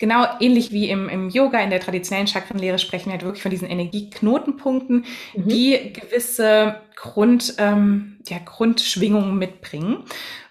genau 0.02 0.26
ähnlich 0.40 0.72
wie 0.72 0.90
im, 0.90 1.08
im 1.08 1.28
Yoga, 1.28 1.60
in 1.60 1.70
der 1.70 1.78
traditionellen 1.78 2.26
Chakrenlehre 2.26 2.80
sprechen 2.80 3.06
wir 3.06 3.12
halt 3.12 3.22
wirklich 3.22 3.42
von 3.42 3.52
diesen 3.52 3.70
Energieknotenpunkten, 3.70 5.04
mhm. 5.36 5.48
die 5.48 5.92
gewisse 5.92 6.80
Grund, 6.96 7.54
ähm, 7.58 8.18
ja, 8.26 8.38
Grundschwingungen 8.44 9.38
mitbringen. 9.38 10.02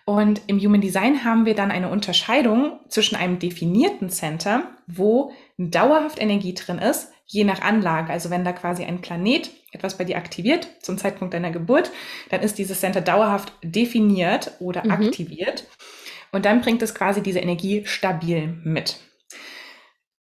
Und 0.06 0.40
im 0.48 0.58
Human 0.58 0.80
Design 0.80 1.26
haben 1.26 1.46
wir 1.46 1.54
dann 1.54 1.70
eine 1.70 1.90
Unterscheidung 1.90 2.80
zwischen 2.88 3.18
einem 3.18 3.40
definierten 3.40 4.10
Center, 4.10 4.64
wo 4.88 5.34
dauerhaft 5.58 6.22
Energie 6.22 6.54
drin 6.54 6.78
ist, 6.78 7.12
je 7.26 7.44
nach 7.44 7.62
Anlage. 7.62 8.14
Also 8.14 8.30
wenn 8.30 8.46
da 8.46 8.54
quasi 8.54 8.86
ein 8.86 9.02
Planet 9.02 9.52
etwas 9.74 9.98
bei 9.98 10.06
dir 10.06 10.16
aktiviert 10.16 10.70
zum 10.80 10.98
Zeitpunkt 10.98 11.34
deiner 11.34 11.52
Geburt, 11.52 11.92
dann 12.30 12.40
ist 12.40 12.58
dieses 12.58 12.80
Center 12.80 13.02
dauerhaft 13.02 13.52
definiert 13.62 14.52
oder 14.60 14.86
mhm. 14.86 14.92
aktiviert. 14.92 15.66
Und 16.32 16.46
dann 16.46 16.62
bringt 16.62 16.82
es 16.82 16.96
quasi 16.96 17.22
diese 17.22 17.40
Energie 17.40 17.84
stabil 17.86 18.48
mit. 18.64 18.98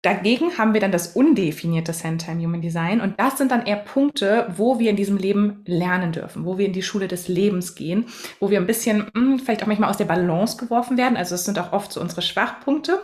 Dagegen 0.02 0.58
haben 0.58 0.74
wir 0.74 0.80
dann 0.80 0.90
das 0.90 1.14
undefinierte 1.14 1.94
im 2.02 2.40
Human 2.40 2.60
Design 2.60 3.00
und 3.00 3.20
das 3.20 3.38
sind 3.38 3.52
dann 3.52 3.66
eher 3.66 3.76
Punkte, 3.76 4.48
wo 4.56 4.80
wir 4.80 4.90
in 4.90 4.96
diesem 4.96 5.16
Leben 5.16 5.62
lernen 5.64 6.10
dürfen, 6.10 6.44
wo 6.44 6.58
wir 6.58 6.66
in 6.66 6.72
die 6.72 6.82
Schule 6.82 7.06
des 7.06 7.28
Lebens 7.28 7.76
gehen, 7.76 8.06
wo 8.40 8.50
wir 8.50 8.58
ein 8.58 8.66
bisschen 8.66 8.98
mh, 8.98 9.10
hm, 9.14 9.38
vielleicht 9.38 9.62
auch 9.62 9.68
manchmal 9.68 9.90
aus 9.90 9.98
der 9.98 10.06
Balance 10.06 10.56
geworfen 10.56 10.98
werden. 10.98 11.16
Also 11.16 11.36
es 11.36 11.44
sind 11.44 11.56
auch 11.60 11.72
oft 11.72 11.92
so 11.92 12.00
unsere 12.00 12.20
Schwachpunkte. 12.20 13.00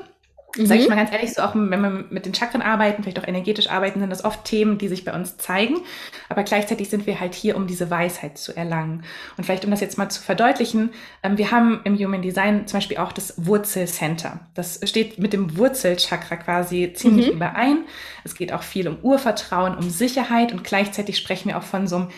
Mhm. 0.58 0.66
Sag 0.66 0.78
ich 0.78 0.88
mal 0.88 0.96
ganz 0.96 1.12
ehrlich, 1.12 1.32
so 1.32 1.42
auch 1.42 1.54
wenn 1.54 1.80
wir 1.80 2.04
mit 2.10 2.26
den 2.26 2.34
Chakren 2.34 2.62
arbeiten, 2.62 3.02
vielleicht 3.02 3.18
auch 3.18 3.26
energetisch 3.26 3.70
arbeiten, 3.70 4.00
sind 4.00 4.10
das 4.10 4.24
oft 4.24 4.44
Themen, 4.44 4.78
die 4.78 4.88
sich 4.88 5.04
bei 5.04 5.14
uns 5.14 5.36
zeigen. 5.36 5.76
Aber 6.28 6.42
gleichzeitig 6.42 6.90
sind 6.90 7.06
wir 7.06 7.20
halt 7.20 7.34
hier, 7.34 7.56
um 7.56 7.66
diese 7.66 7.90
Weisheit 7.90 8.38
zu 8.38 8.56
erlangen. 8.56 9.04
Und 9.36 9.44
vielleicht, 9.44 9.64
um 9.64 9.70
das 9.70 9.80
jetzt 9.80 9.98
mal 9.98 10.08
zu 10.08 10.22
verdeutlichen, 10.22 10.90
ähm, 11.22 11.38
wir 11.38 11.50
haben 11.50 11.80
im 11.84 11.96
Human 11.96 12.22
Design 12.22 12.66
zum 12.66 12.78
Beispiel 12.78 12.98
auch 12.98 13.12
das 13.12 13.34
Wurzelcenter. 13.36 14.40
Das 14.54 14.80
steht 14.84 15.18
mit 15.18 15.32
dem 15.32 15.56
Wurzelchakra 15.56 16.36
quasi 16.36 16.92
ziemlich 16.94 17.28
mhm. 17.28 17.34
überein. 17.34 17.84
Es 18.24 18.34
geht 18.34 18.52
auch 18.52 18.62
viel 18.62 18.88
um 18.88 18.98
Urvertrauen, 19.02 19.76
um 19.76 19.88
Sicherheit 19.88 20.52
und 20.52 20.64
gleichzeitig 20.64 21.16
sprechen 21.16 21.48
wir 21.48 21.58
auch 21.58 21.62
von 21.62 21.86
so 21.86 21.96
einem 21.96 22.08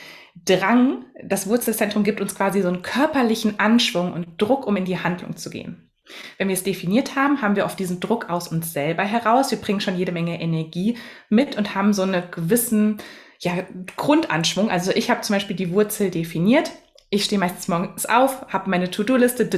Drang. 0.45 1.05
Das 1.23 1.49
Wurzelzentrum 1.49 2.05
gibt 2.05 2.21
uns 2.21 2.35
quasi 2.35 2.63
so 2.63 2.69
einen 2.69 2.83
körperlichen 2.83 3.59
Anschwung 3.59 4.13
und 4.13 4.41
Druck, 4.41 4.67
um 4.67 4.77
in 4.77 4.85
die 4.85 4.99
Handlung 4.99 5.37
zu 5.37 5.51
gehen. 5.51 5.90
Wenn 6.39 6.49
wir 6.49 6.55
es 6.55 6.63
definiert 6.63 7.17
haben, 7.17 7.43
haben 7.43 7.57
wir 7.57 7.65
oft 7.65 7.79
diesen 7.79 8.01
Druck 8.01 8.29
aus 8.31 8.49
uns 8.49 8.73
selber 8.73 9.03
heraus. 9.03 9.51
Wir 9.51 9.59
bringen 9.59 9.81
schon 9.81 9.97
jede 9.97 10.13
Menge 10.13 10.41
Energie 10.41 10.97
mit 11.29 11.57
und 11.57 11.75
haben 11.75 11.93
so 11.93 12.03
einen 12.03 12.23
gewissen 12.31 12.99
ja, 13.41 13.53
Grundanschwung. 13.97 14.71
Also 14.71 14.93
ich 14.93 15.11
habe 15.11 15.23
zum 15.23 15.35
Beispiel 15.35 15.57
die 15.57 15.73
Wurzel 15.73 16.11
definiert. 16.11 16.71
Ich 17.13 17.25
stehe 17.25 17.41
meistens 17.41 17.67
morgens 17.67 18.07
auf, 18.07 18.47
habe 18.53 18.71
meine 18.71 18.89
To-Do-Liste, 18.89 19.49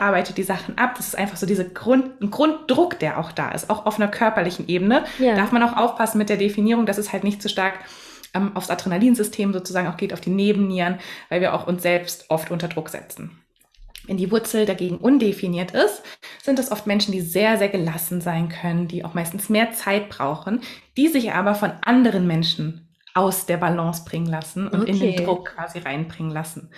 arbeite 0.00 0.32
die 0.32 0.44
Sachen 0.44 0.78
ab. 0.78 0.94
Das 0.96 1.08
ist 1.08 1.18
einfach 1.18 1.36
so 1.36 1.44
dieser 1.44 1.64
Grund, 1.64 2.22
ein 2.22 2.30
Grunddruck, 2.30 3.00
der 3.00 3.18
auch 3.18 3.32
da 3.32 3.50
ist, 3.50 3.70
auch 3.70 3.86
auf 3.86 3.98
einer 3.98 4.08
körperlichen 4.08 4.68
Ebene. 4.68 5.04
Ja. 5.18 5.34
Darf 5.34 5.50
man 5.50 5.64
auch 5.64 5.76
aufpassen 5.76 6.18
mit 6.18 6.28
der 6.28 6.36
Definierung, 6.36 6.86
dass 6.86 6.98
es 6.98 7.12
halt 7.12 7.24
nicht 7.24 7.42
zu 7.42 7.48
so 7.48 7.52
stark 7.52 7.74
ähm, 8.34 8.54
aufs 8.54 8.70
Adrenalinsystem 8.70 9.52
sozusagen 9.52 9.88
auch 9.88 9.96
geht, 9.96 10.12
auf 10.12 10.20
die 10.20 10.30
Nebennieren, 10.30 10.98
weil 11.28 11.40
wir 11.40 11.54
auch 11.54 11.66
uns 11.66 11.82
selbst 11.82 12.26
oft 12.28 12.52
unter 12.52 12.68
Druck 12.68 12.88
setzen. 12.88 13.42
Wenn 14.06 14.16
die 14.16 14.30
Wurzel 14.30 14.66
dagegen 14.66 14.98
undefiniert 14.98 15.72
ist, 15.72 16.02
sind 16.42 16.58
es 16.58 16.70
oft 16.70 16.86
Menschen, 16.86 17.12
die 17.12 17.20
sehr, 17.20 17.58
sehr 17.58 17.68
gelassen 17.68 18.20
sein 18.20 18.48
können, 18.48 18.88
die 18.88 19.04
auch 19.04 19.14
meistens 19.14 19.48
mehr 19.48 19.72
Zeit 19.72 20.08
brauchen, 20.08 20.60
die 20.96 21.08
sich 21.08 21.32
aber 21.32 21.54
von 21.54 21.72
anderen 21.82 22.26
Menschen 22.26 22.88
aus 23.14 23.46
der 23.46 23.56
Balance 23.56 24.04
bringen 24.04 24.26
lassen 24.26 24.68
und 24.68 24.82
okay. 24.82 24.90
in 24.90 25.00
den 25.00 25.24
Druck 25.24 25.54
quasi 25.54 25.78
reinbringen 25.78 26.30
lassen. 26.30 26.70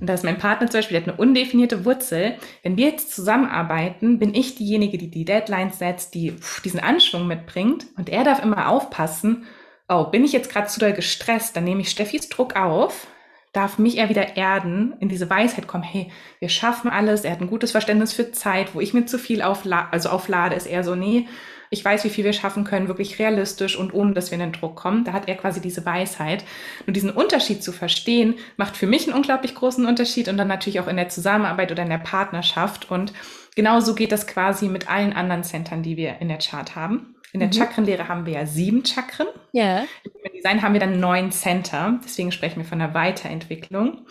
Und 0.00 0.06
da 0.06 0.14
ist 0.14 0.24
mein 0.24 0.38
Partner 0.38 0.68
zum 0.68 0.78
Beispiel, 0.78 0.98
der 0.98 1.06
hat 1.06 1.12
eine 1.12 1.20
undefinierte 1.20 1.84
Wurzel. 1.84 2.36
Wenn 2.62 2.76
wir 2.76 2.86
jetzt 2.86 3.12
zusammenarbeiten, 3.12 4.18
bin 4.18 4.32
ich 4.32 4.54
diejenige, 4.54 4.98
die 4.98 5.10
die 5.10 5.24
Deadlines 5.24 5.78
setzt, 5.78 6.14
die 6.14 6.36
diesen 6.64 6.80
Anschwung 6.80 7.26
mitbringt. 7.26 7.86
Und 7.96 8.08
er 8.08 8.22
darf 8.22 8.42
immer 8.42 8.68
aufpassen, 8.68 9.46
oh, 9.88 10.04
bin 10.04 10.24
ich 10.24 10.32
jetzt 10.32 10.50
gerade 10.50 10.68
zu 10.68 10.78
doll 10.78 10.92
gestresst, 10.92 11.56
dann 11.56 11.64
nehme 11.64 11.80
ich 11.80 11.90
Steffis 11.90 12.28
Druck 12.28 12.56
auf, 12.56 13.08
darf 13.52 13.78
mich 13.78 13.98
er 13.98 14.08
wieder 14.08 14.36
erden, 14.36 14.94
in 15.00 15.08
diese 15.08 15.28
Weisheit 15.28 15.66
kommen, 15.66 15.82
hey, 15.82 16.10
wir 16.38 16.48
schaffen 16.48 16.90
alles, 16.90 17.24
er 17.24 17.32
hat 17.32 17.40
ein 17.40 17.50
gutes 17.50 17.72
Verständnis 17.72 18.12
für 18.12 18.32
Zeit, 18.32 18.74
wo 18.74 18.80
ich 18.80 18.94
mir 18.94 19.06
zu 19.06 19.18
viel 19.18 19.42
aufla 19.42 19.88
also 19.90 20.08
auflade, 20.10 20.54
ist 20.54 20.66
er 20.66 20.84
so, 20.84 20.94
nee, 20.94 21.26
ich 21.72 21.84
weiß, 21.84 22.02
wie 22.02 22.10
viel 22.10 22.24
wir 22.24 22.32
schaffen 22.32 22.64
können, 22.64 22.88
wirklich 22.88 23.20
realistisch 23.20 23.76
und 23.76 23.94
ohne, 23.94 24.12
dass 24.12 24.32
wir 24.32 24.34
in 24.34 24.40
den 24.40 24.52
Druck 24.52 24.74
kommen. 24.74 25.04
Da 25.04 25.12
hat 25.12 25.28
er 25.28 25.36
quasi 25.36 25.60
diese 25.60 25.86
Weisheit. 25.86 26.44
Nur 26.84 26.92
diesen 26.92 27.10
Unterschied 27.10 27.62
zu 27.62 27.70
verstehen, 27.70 28.34
macht 28.56 28.76
für 28.76 28.88
mich 28.88 29.06
einen 29.06 29.16
unglaublich 29.16 29.54
großen 29.54 29.86
Unterschied 29.86 30.28
und 30.28 30.36
dann 30.36 30.48
natürlich 30.48 30.80
auch 30.80 30.88
in 30.88 30.96
der 30.96 31.10
Zusammenarbeit 31.10 31.70
oder 31.70 31.84
in 31.84 31.88
der 31.88 31.98
Partnerschaft. 31.98 32.90
Und 32.90 33.12
genauso 33.54 33.94
geht 33.94 34.10
das 34.10 34.26
quasi 34.26 34.68
mit 34.68 34.90
allen 34.90 35.12
anderen 35.12 35.44
Centern, 35.44 35.84
die 35.84 35.96
wir 35.96 36.20
in 36.20 36.26
der 36.26 36.38
Chart 36.38 36.74
haben. 36.74 37.09
In 37.32 37.40
der 37.40 37.48
mhm. 37.48 37.52
Chakrenlehre 37.52 38.08
haben 38.08 38.26
wir 38.26 38.34
ja 38.34 38.46
sieben 38.46 38.84
Chakren. 38.84 39.28
Ja. 39.52 39.86
Im 40.04 40.32
Design 40.34 40.62
haben 40.62 40.72
wir 40.72 40.80
dann 40.80 40.98
neun 40.98 41.30
Center. 41.30 42.00
Deswegen 42.04 42.32
sprechen 42.32 42.58
wir 42.58 42.64
von 42.64 42.78
der 42.78 42.94
Weiterentwicklung. 42.94 44.06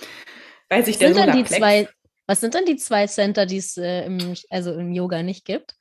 Weil 0.69 0.85
sich 0.85 0.97
der 0.97 1.13
dann 1.13 1.35
die 1.35 1.43
zwei, 1.43 1.89
Was 2.27 2.39
sind 2.39 2.55
dann 2.55 2.65
die 2.65 2.77
zwei 2.77 3.07
Center, 3.07 3.45
die 3.45 3.57
es 3.57 3.75
äh, 3.77 4.05
im, 4.05 4.35
also 4.49 4.73
im 4.73 4.91
Yoga 4.91 5.23
nicht 5.23 5.45
gibt? 5.45 5.75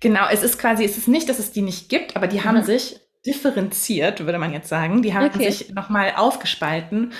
Genau, 0.00 0.28
es 0.30 0.42
ist 0.42 0.58
quasi, 0.58 0.84
es 0.84 0.98
ist 0.98 1.08
nicht, 1.08 1.28
dass 1.28 1.38
es 1.38 1.52
die 1.52 1.62
nicht 1.62 1.88
gibt, 1.88 2.16
aber 2.16 2.26
die 2.26 2.38
mhm. 2.38 2.44
haben 2.44 2.62
sich 2.64 3.00
differenziert, 3.24 4.24
würde 4.26 4.38
man 4.38 4.52
jetzt 4.52 4.68
sagen. 4.68 5.02
Die 5.02 5.14
haben 5.14 5.26
okay. 5.26 5.50
sich 5.50 5.70
nochmal 5.70 6.14
aufgespalten 6.16 7.12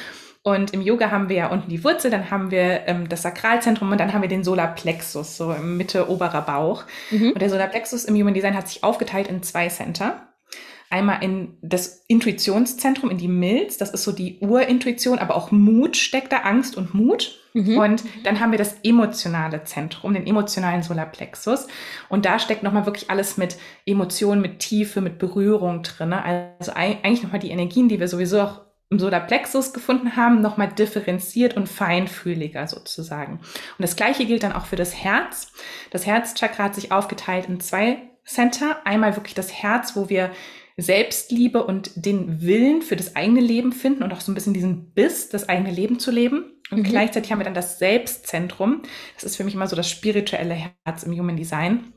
und 0.45 0.75
im 0.75 0.83
Yoga 0.83 1.11
haben 1.13 1.29
wir 1.29 1.37
ja 1.37 1.47
unten 1.51 1.71
die 1.71 1.85
Wurzel, 1.85 2.11
dann 2.11 2.31
haben 2.31 2.51
wir 2.51 2.89
ähm, 2.89 3.09
das 3.09 3.23
Sakralzentrum 3.23 3.93
und 3.93 3.99
dann 3.99 4.13
haben 4.13 4.23
wir 4.23 4.29
den 4.29 4.43
Solarplexus, 4.43 5.37
so 5.37 5.53
im 5.53 5.77
Mitte 5.77 6.09
oberer 6.11 6.43
Bauch. 6.43 6.85
Mhm. 7.11 7.33
Und 7.33 7.41
der 7.41 7.49
Solarplexus 7.49 8.05
im 8.05 8.17
Human 8.17 8.35
Design 8.35 8.57
hat 8.57 8.69
sich 8.69 8.83
aufgeteilt 8.83 9.29
in 9.29 9.43
zwei 9.45 9.69
Center. 9.69 10.29
Einmal 10.91 11.23
in 11.23 11.57
das 11.63 12.05
Intuitionszentrum, 12.09 13.09
in 13.09 13.19
die 13.19 13.29
Milz, 13.29 13.79
das 13.79 13.91
ist 13.91 14.03
so 14.03 14.13
die 14.13 14.41
Urintuition, 14.41 15.21
aber 15.21 15.37
auch 15.37 15.53
Mut 15.53 15.97
steckt 15.97 16.33
da, 16.33 16.39
Angst 16.39 16.77
und 16.77 16.93
Mut. 16.93 17.39
Mhm. 17.55 17.79
Und 17.79 18.05
dann 18.25 18.41
haben 18.41 18.51
wir 18.51 18.59
das 18.59 18.77
emotionale 18.83 19.63
Zentrum, 19.63 20.13
den 20.13 20.27
emotionalen 20.27 20.83
Solarplexus. 20.83 21.69
Und 22.09 22.25
da 22.25 22.41
steckt 22.41 22.65
nochmal 22.65 22.85
wirklich 22.85 23.11
alles 23.11 23.37
mit 23.37 23.57
Emotionen, 23.87 24.43
mit 24.43 24.59
Tiefe, 24.59 25.01
mit 25.01 25.19
Berührung 25.19 25.83
drin. 25.83 26.13
Also 26.13 26.73
eigentlich 26.75 27.23
nochmal 27.23 27.41
die 27.41 27.51
Energien, 27.51 27.89
die 27.89 28.01
wir 28.01 28.09
sowieso 28.09 28.41
auch 28.41 28.61
im 28.93 28.99
Solarplexus 28.99 29.73
gefunden 29.73 30.17
haben, 30.17 30.41
nochmal 30.41 30.69
differenziert 30.69 31.57
und 31.57 31.69
feinfühliger 31.69 32.69
sozusagen. 32.69 33.39
Und 33.39 33.79
das 33.79 33.97
gleiche 33.97 34.27
gilt 34.27 34.43
dann 34.43 34.53
auch 34.53 34.67
für 34.67 34.77
das 34.77 34.95
Herz. 34.95 35.51
Das 35.91 36.07
Herzchakra 36.07 36.65
hat 36.65 36.75
sich 36.75 36.93
aufgeteilt 36.93 37.49
in 37.49 37.59
zwei 37.59 37.99
Center. 38.25 38.77
Einmal 38.85 39.17
wirklich 39.17 39.35
das 39.35 39.53
Herz, 39.53 39.97
wo 39.97 40.09
wir 40.09 40.31
Selbstliebe 40.77 41.65
und 41.65 41.91
den 41.97 42.43
Willen 42.43 42.83
für 42.83 42.97
das 42.97 43.17
eigene 43.17 43.41
Leben 43.41 43.73
finden 43.73 44.03
und 44.03 44.13
auch 44.13 44.21
so 44.21 44.31
ein 44.31 44.35
bisschen 44.35 44.55
diesen 44.55 44.93
Biss, 44.93 45.29
das 45.29 45.49
eigene 45.49 45.71
Leben 45.71 45.99
zu 45.99 46.11
leben. 46.11 46.45
Und 46.71 46.79
mhm. 46.79 46.85
gleichzeitig 46.85 47.31
haben 47.33 47.41
wir 47.41 47.45
dann 47.45 47.55
das 47.55 47.79
Selbstzentrum. 47.79 48.83
Das 49.15 49.25
ist 49.25 49.37
für 49.37 49.45
mich 49.45 49.55
immer 49.55 49.67
so 49.67 49.77
das 49.77 49.89
spirituelle 49.89 50.73
Herz 50.85 51.03
im 51.03 51.13
Human 51.19 51.37
Design. 51.37 51.93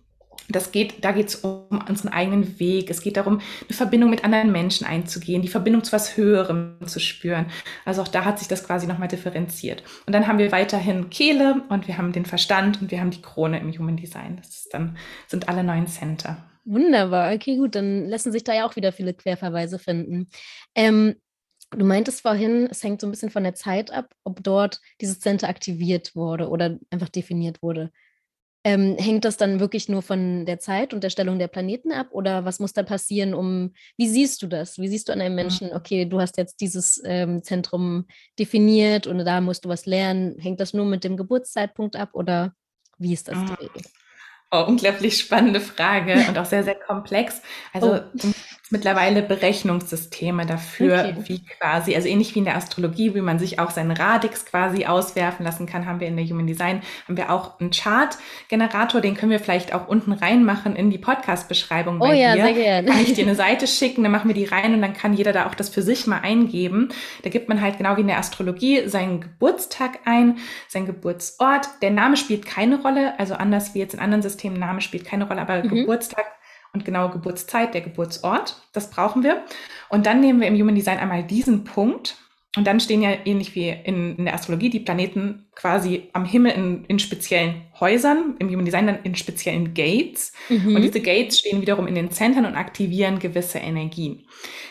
Das 0.49 0.71
geht, 0.71 1.03
da 1.03 1.11
geht 1.11 1.29
es 1.29 1.35
um 1.35 1.83
unseren 1.87 2.09
eigenen 2.09 2.59
Weg. 2.59 2.89
Es 2.89 3.01
geht 3.01 3.17
darum, 3.17 3.41
eine 3.67 3.75
Verbindung 3.75 4.09
mit 4.09 4.23
anderen 4.23 4.51
Menschen 4.51 4.85
einzugehen, 4.85 5.41
die 5.41 5.47
Verbindung 5.47 5.83
zu 5.83 5.91
was 5.91 6.17
Höherem 6.17 6.77
zu 6.85 6.99
spüren. 6.99 7.47
Also 7.83 8.01
auch 8.01 8.07
da 8.07 8.25
hat 8.25 8.39
sich 8.39 8.47
das 8.47 8.63
quasi 8.63 8.87
nochmal 8.87 9.07
differenziert. 9.07 9.83
Und 10.05 10.13
dann 10.13 10.27
haben 10.27 10.37
wir 10.37 10.51
weiterhin 10.51 11.09
Kehle 11.09 11.63
und 11.69 11.87
wir 11.87 11.97
haben 11.97 12.11
den 12.11 12.25
Verstand 12.25 12.81
und 12.81 12.91
wir 12.91 12.99
haben 12.99 13.11
die 13.11 13.21
Krone 13.21 13.59
im 13.59 13.71
Human 13.77 13.97
Design. 13.97 14.37
Das 14.37 14.67
dann, 14.69 14.97
sind 15.27 15.49
alle 15.49 15.63
neun 15.63 15.87
Center. 15.87 16.37
Wunderbar. 16.65 17.33
Okay, 17.33 17.57
gut, 17.57 17.75
dann 17.75 18.05
lassen 18.05 18.31
sich 18.31 18.43
da 18.43 18.53
ja 18.53 18.65
auch 18.65 18.75
wieder 18.75 18.91
viele 18.91 19.13
Querverweise 19.13 19.77
finden. 19.77 20.29
Ähm, 20.73 21.15
du 21.71 21.85
meintest 21.85 22.21
vorhin, 22.21 22.67
es 22.69 22.83
hängt 22.83 23.01
so 23.01 23.07
ein 23.07 23.11
bisschen 23.11 23.29
von 23.29 23.43
der 23.43 23.53
Zeit 23.53 23.91
ab, 23.91 24.13
ob 24.23 24.43
dort 24.43 24.81
dieses 24.99 25.19
Center 25.19 25.47
aktiviert 25.47 26.15
wurde 26.15 26.49
oder 26.49 26.79
einfach 26.89 27.09
definiert 27.09 27.61
wurde. 27.61 27.91
Ähm, 28.67 28.98
hängt 28.98 29.25
das 29.25 29.38
dann 29.38 29.60
wirklich 29.60 29.89
nur 29.89 30.01
von 30.01 30.48
der 30.48 30.57
Zeit 30.57 30.91
und 30.91 31.03
der 31.03 31.12
Stellung 31.12 31.38
der 31.38 31.48
Planeten 31.48 31.91
ab 31.91 32.07
oder 32.10 32.45
was 32.45 32.60
muss 32.60 32.74
da 32.74 32.81
passieren, 32.81 33.36
um, 33.36 33.74
wie 33.95 34.07
siehst 34.07 34.41
du 34.41 34.48
das? 34.48 34.79
Wie 34.79 34.88
siehst 34.88 35.07
du 35.07 35.13
an 35.13 35.22
einem 35.22 35.36
Menschen, 35.36 35.72
okay, 35.72 36.05
du 36.05 36.19
hast 36.19 36.36
jetzt 36.38 36.60
dieses 36.62 37.00
ähm, 37.05 37.43
Zentrum 37.43 38.07
definiert 38.39 39.05
und 39.05 39.19
da 39.19 39.39
musst 39.39 39.65
du 39.65 39.69
was 39.69 39.86
lernen. 39.86 40.39
Hängt 40.39 40.60
das 40.60 40.74
nur 40.74 40.86
mit 40.86 41.03
dem 41.03 41.15
Geburtszeitpunkt 41.15 41.95
ab 41.95 42.10
oder 42.13 42.55
wie 42.98 43.13
ist 43.13 43.27
das? 43.27 43.38
Oh, 44.55 44.65
unglaublich 44.67 45.17
spannende 45.17 45.59
Frage 45.59 46.13
und 46.29 46.38
auch 46.38 46.45
sehr, 46.45 46.63
sehr 46.63 46.75
komplex. 46.75 47.41
Also 47.74 47.95
oh. 47.95 48.27
mittlerweile 48.69 49.21
Berechnungssysteme 49.21 50.45
dafür, 50.45 51.13
okay. 51.17 51.24
wie 51.25 51.43
quasi, 51.43 51.93
also 51.95 52.07
ähnlich 52.07 52.33
wie 52.35 52.39
in 52.39 52.45
der 52.45 52.55
Astrologie, 52.55 53.13
wie 53.15 53.21
man 53.21 53.38
sich 53.38 53.59
auch 53.59 53.71
seinen 53.71 53.91
Radix 53.91 54.45
quasi 54.45 54.85
auswerfen 54.85 55.45
lassen 55.45 55.65
kann, 55.65 55.85
haben 55.85 56.00
wir 56.00 56.07
in 56.07 56.15
der 56.15 56.25
Human 56.25 56.47
Design, 56.47 56.81
haben 57.07 57.17
wir 57.17 57.31
auch 57.31 57.59
einen 57.59 57.71
Chart-Generator, 57.71 59.01
den 59.01 59.15
können 59.15 59.31
wir 59.31 59.39
vielleicht 59.39 59.74
auch 59.74 59.88
unten 59.88 60.13
reinmachen 60.13 60.75
in 60.75 60.89
die 60.89 60.97
Podcast-Beschreibung 60.97 62.00
oh 62.00 62.13
ja, 62.13 62.35
dir. 62.35 62.43
sehr 62.43 62.53
gerne. 62.53 62.88
Kann 62.88 63.01
ich 63.01 63.13
dir 63.13 63.25
eine 63.25 63.35
Seite 63.35 63.67
schicken, 63.67 64.03
dann 64.03 64.12
machen 64.12 64.29
wir 64.29 64.35
die 64.35 64.45
rein 64.45 64.74
und 64.74 64.81
dann 64.81 64.93
kann 64.93 65.13
jeder 65.13 65.33
da 65.33 65.47
auch 65.47 65.55
das 65.55 65.69
für 65.69 65.81
sich 65.81 66.07
mal 66.07 66.19
eingeben. 66.19 66.89
Da 67.24 67.29
gibt 67.29 67.50
man 67.50 67.59
halt 67.62 67.77
genau 67.77 67.97
wie 67.97 68.01
in 68.01 68.07
der 68.07 68.19
Astrologie 68.19 68.88
seinen 68.88 69.19
Geburtstag 69.19 70.00
ein, 70.05 70.38
seinen 70.69 70.85
Geburtsort. 70.85 71.67
Der 71.81 71.91
Name 71.91 72.15
spielt 72.15 72.45
keine 72.45 72.81
Rolle, 72.81 73.19
also 73.19 73.33
anders 73.33 73.74
wie 73.74 73.79
jetzt 73.79 73.93
in 73.93 74.00
anderen 74.00 74.21
Systemen, 74.21 74.44
Name 74.53 74.81
spielt 74.81 75.05
keine 75.05 75.27
Rolle, 75.27 75.41
aber 75.41 75.63
mhm. 75.63 75.69
Geburtstag 75.69 76.25
und 76.73 76.85
genaue 76.85 77.09
Geburtszeit, 77.09 77.73
der 77.73 77.81
Geburtsort. 77.81 78.61
Das 78.73 78.89
brauchen 78.89 79.23
wir. 79.23 79.43
Und 79.89 80.05
dann 80.05 80.19
nehmen 80.19 80.41
wir 80.41 80.47
im 80.47 80.59
Human 80.59 80.75
Design 80.75 80.99
einmal 80.99 81.23
diesen 81.23 81.63
Punkt. 81.63 82.17
Und 82.55 82.67
dann 82.67 82.79
stehen 82.79 83.01
ja 83.01 83.11
ähnlich 83.25 83.55
wie 83.55 83.69
in, 83.69 84.17
in 84.17 84.25
der 84.25 84.33
Astrologie 84.33 84.69
die 84.69 84.79
Planeten 84.79 85.44
quasi 85.55 86.09
am 86.13 86.25
Himmel 86.25 86.51
in, 86.51 86.85
in, 86.85 87.00
speziellen 87.00 87.62
Häusern, 87.79 88.35
im 88.39 88.50
Human 88.50 88.65
Design 88.65 88.88
dann 88.88 89.00
in 89.03 89.15
speziellen 89.15 89.74
Gates. 89.74 90.33
Mhm. 90.50 90.75
Und 90.75 90.81
diese 90.81 91.01
Gates 91.01 91.39
stehen 91.39 91.62
wiederum 91.62 91.88
in 91.88 91.95
den 91.95 92.12
Zentren 92.12 92.45
und 92.45 92.55
aktivieren 92.55 93.19
gewisse 93.19 93.59
Energien. 93.59 94.25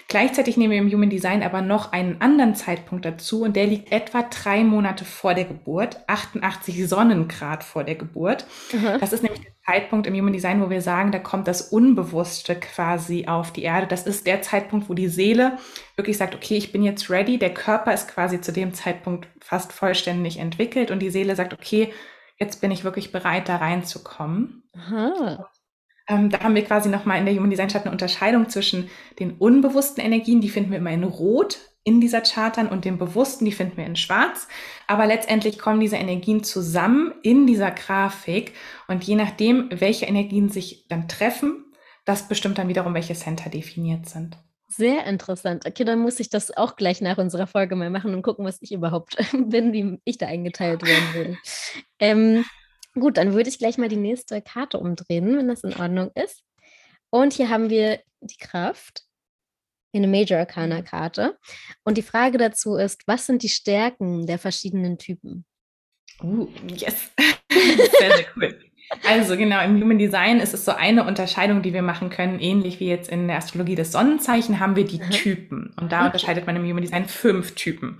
Gleichzeitig 0.08 0.58
nehmen 0.58 0.72
wir 0.72 0.78
im 0.78 0.92
Human 0.92 1.08
Design 1.08 1.42
aber 1.42 1.62
noch 1.62 1.92
einen 1.92 2.20
anderen 2.20 2.54
Zeitpunkt 2.54 3.06
dazu 3.06 3.42
und 3.42 3.56
der 3.56 3.66
liegt 3.66 3.90
etwa 3.90 4.22
drei 4.22 4.62
Monate 4.62 5.06
vor 5.06 5.32
der 5.32 5.44
Geburt, 5.44 5.98
88 6.06 6.86
Sonnengrad 6.86 7.64
vor 7.64 7.84
der 7.84 7.94
Geburt. 7.94 8.46
Mhm. 8.72 9.00
Das 9.00 9.14
ist 9.14 9.22
nämlich 9.22 9.40
der 9.40 9.52
Zeitpunkt 9.64 10.06
im 10.06 10.14
Human 10.14 10.34
Design, 10.34 10.60
wo 10.60 10.68
wir 10.68 10.82
sagen, 10.82 11.10
da 11.10 11.18
kommt 11.18 11.48
das 11.48 11.62
Unbewusste 11.62 12.54
quasi 12.54 13.26
auf 13.26 13.50
die 13.50 13.62
Erde. 13.62 13.86
Das 13.86 14.06
ist 14.06 14.26
der 14.26 14.42
Zeitpunkt, 14.42 14.90
wo 14.90 14.94
die 14.94 15.08
Seele 15.08 15.56
wirklich 15.96 16.18
sagt, 16.18 16.34
okay, 16.34 16.58
ich 16.58 16.70
bin 16.70 16.82
jetzt 16.82 17.08
ready. 17.08 17.38
Der 17.38 17.54
Körper 17.54 17.94
ist 17.94 18.08
quasi 18.08 18.42
zu 18.42 18.52
dem 18.52 18.74
Zeitpunkt 18.74 19.26
fast 19.40 19.72
vollständig 19.72 20.38
entwickelt 20.38 20.73
und 20.90 21.00
die 21.00 21.10
Seele 21.10 21.36
sagt, 21.36 21.52
okay, 21.52 21.92
jetzt 22.38 22.60
bin 22.60 22.70
ich 22.70 22.84
wirklich 22.84 23.12
bereit, 23.12 23.48
da 23.48 23.56
reinzukommen. 23.56 24.64
Ähm, 26.06 26.30
da 26.30 26.40
haben 26.40 26.54
wir 26.54 26.64
quasi 26.64 26.88
nochmal 26.88 27.18
in 27.18 27.24
der 27.24 27.34
Human 27.34 27.50
Design 27.50 27.68
Chart 27.68 27.84
eine 27.84 27.92
Unterscheidung 27.92 28.48
zwischen 28.48 28.90
den 29.18 29.32
unbewussten 29.38 30.04
Energien, 30.04 30.40
die 30.40 30.50
finden 30.50 30.70
wir 30.70 30.78
immer 30.78 30.90
in 30.90 31.04
Rot 31.04 31.58
in 31.84 32.00
dieser 32.00 32.22
Chart 32.22 32.56
dann, 32.56 32.68
und 32.68 32.86
den 32.86 32.98
bewussten, 32.98 33.44
die 33.44 33.52
finden 33.52 33.76
wir 33.76 33.84
in 33.84 33.96
Schwarz. 33.96 34.48
Aber 34.86 35.06
letztendlich 35.06 35.58
kommen 35.58 35.80
diese 35.80 35.96
Energien 35.96 36.42
zusammen 36.42 37.12
in 37.22 37.46
dieser 37.46 37.70
Grafik 37.70 38.54
und 38.88 39.04
je 39.04 39.16
nachdem, 39.16 39.68
welche 39.70 40.06
Energien 40.06 40.48
sich 40.48 40.86
dann 40.88 41.08
treffen, 41.08 41.72
das 42.06 42.26
bestimmt 42.26 42.58
dann 42.58 42.68
wiederum, 42.68 42.94
welche 42.94 43.14
Center 43.14 43.50
definiert 43.50 44.08
sind. 44.08 44.38
Sehr 44.68 45.06
interessant. 45.06 45.66
Okay, 45.66 45.84
dann 45.84 46.00
muss 46.00 46.20
ich 46.20 46.30
das 46.30 46.56
auch 46.56 46.76
gleich 46.76 47.00
nach 47.00 47.18
unserer 47.18 47.46
Folge 47.46 47.76
mal 47.76 47.90
machen 47.90 48.14
und 48.14 48.22
gucken, 48.22 48.44
was 48.44 48.58
ich 48.60 48.72
überhaupt 48.72 49.16
bin, 49.32 49.72
wie 49.72 50.00
ich 50.04 50.18
da 50.18 50.26
eingeteilt 50.26 50.82
werden 50.82 51.14
will. 51.14 51.38
Ähm, 51.98 52.44
Gut, 52.94 53.16
dann 53.16 53.34
würde 53.34 53.48
ich 53.48 53.58
gleich 53.58 53.76
mal 53.76 53.88
die 53.88 53.96
nächste 53.96 54.40
Karte 54.40 54.78
umdrehen, 54.78 55.36
wenn 55.36 55.48
das 55.48 55.64
in 55.64 55.74
Ordnung 55.74 56.10
ist. 56.14 56.44
Und 57.10 57.32
hier 57.32 57.48
haben 57.48 57.68
wir 57.68 58.00
die 58.20 58.36
Kraft, 58.36 59.02
eine 59.92 60.06
Major 60.06 60.38
Arcana 60.38 60.80
mhm. 60.80 60.84
Karte. 60.84 61.38
Und 61.84 61.98
die 61.98 62.02
Frage 62.02 62.38
dazu 62.38 62.76
ist, 62.76 63.02
was 63.06 63.26
sind 63.26 63.42
die 63.42 63.48
Stärken 63.48 64.26
der 64.26 64.38
verschiedenen 64.38 64.98
Typen? 64.98 65.44
Uh, 66.22 66.48
yes. 66.68 67.10
sehr, 67.50 68.16
sehr 68.16 68.26
cool. 68.36 68.60
Also 69.08 69.36
genau, 69.36 69.62
im 69.62 69.80
Human 69.80 69.98
Design 69.98 70.40
ist 70.40 70.54
es 70.54 70.64
so 70.64 70.72
eine 70.72 71.04
Unterscheidung, 71.04 71.62
die 71.62 71.72
wir 71.72 71.82
machen 71.82 72.10
können, 72.10 72.38
ähnlich 72.38 72.80
wie 72.80 72.88
jetzt 72.88 73.08
in 73.08 73.26
der 73.26 73.38
Astrologie 73.38 73.74
des 73.74 73.92
Sonnenzeichen 73.92 74.60
haben 74.60 74.76
wir 74.76 74.84
die 74.84 74.98
mhm. 74.98 75.10
Typen. 75.10 75.74
Und 75.80 75.90
da 75.92 75.98
okay. 75.98 76.06
unterscheidet 76.06 76.46
man 76.46 76.56
im 76.56 76.62
Human 76.64 76.82
Design 76.82 77.06
fünf 77.06 77.54
Typen. 77.54 77.98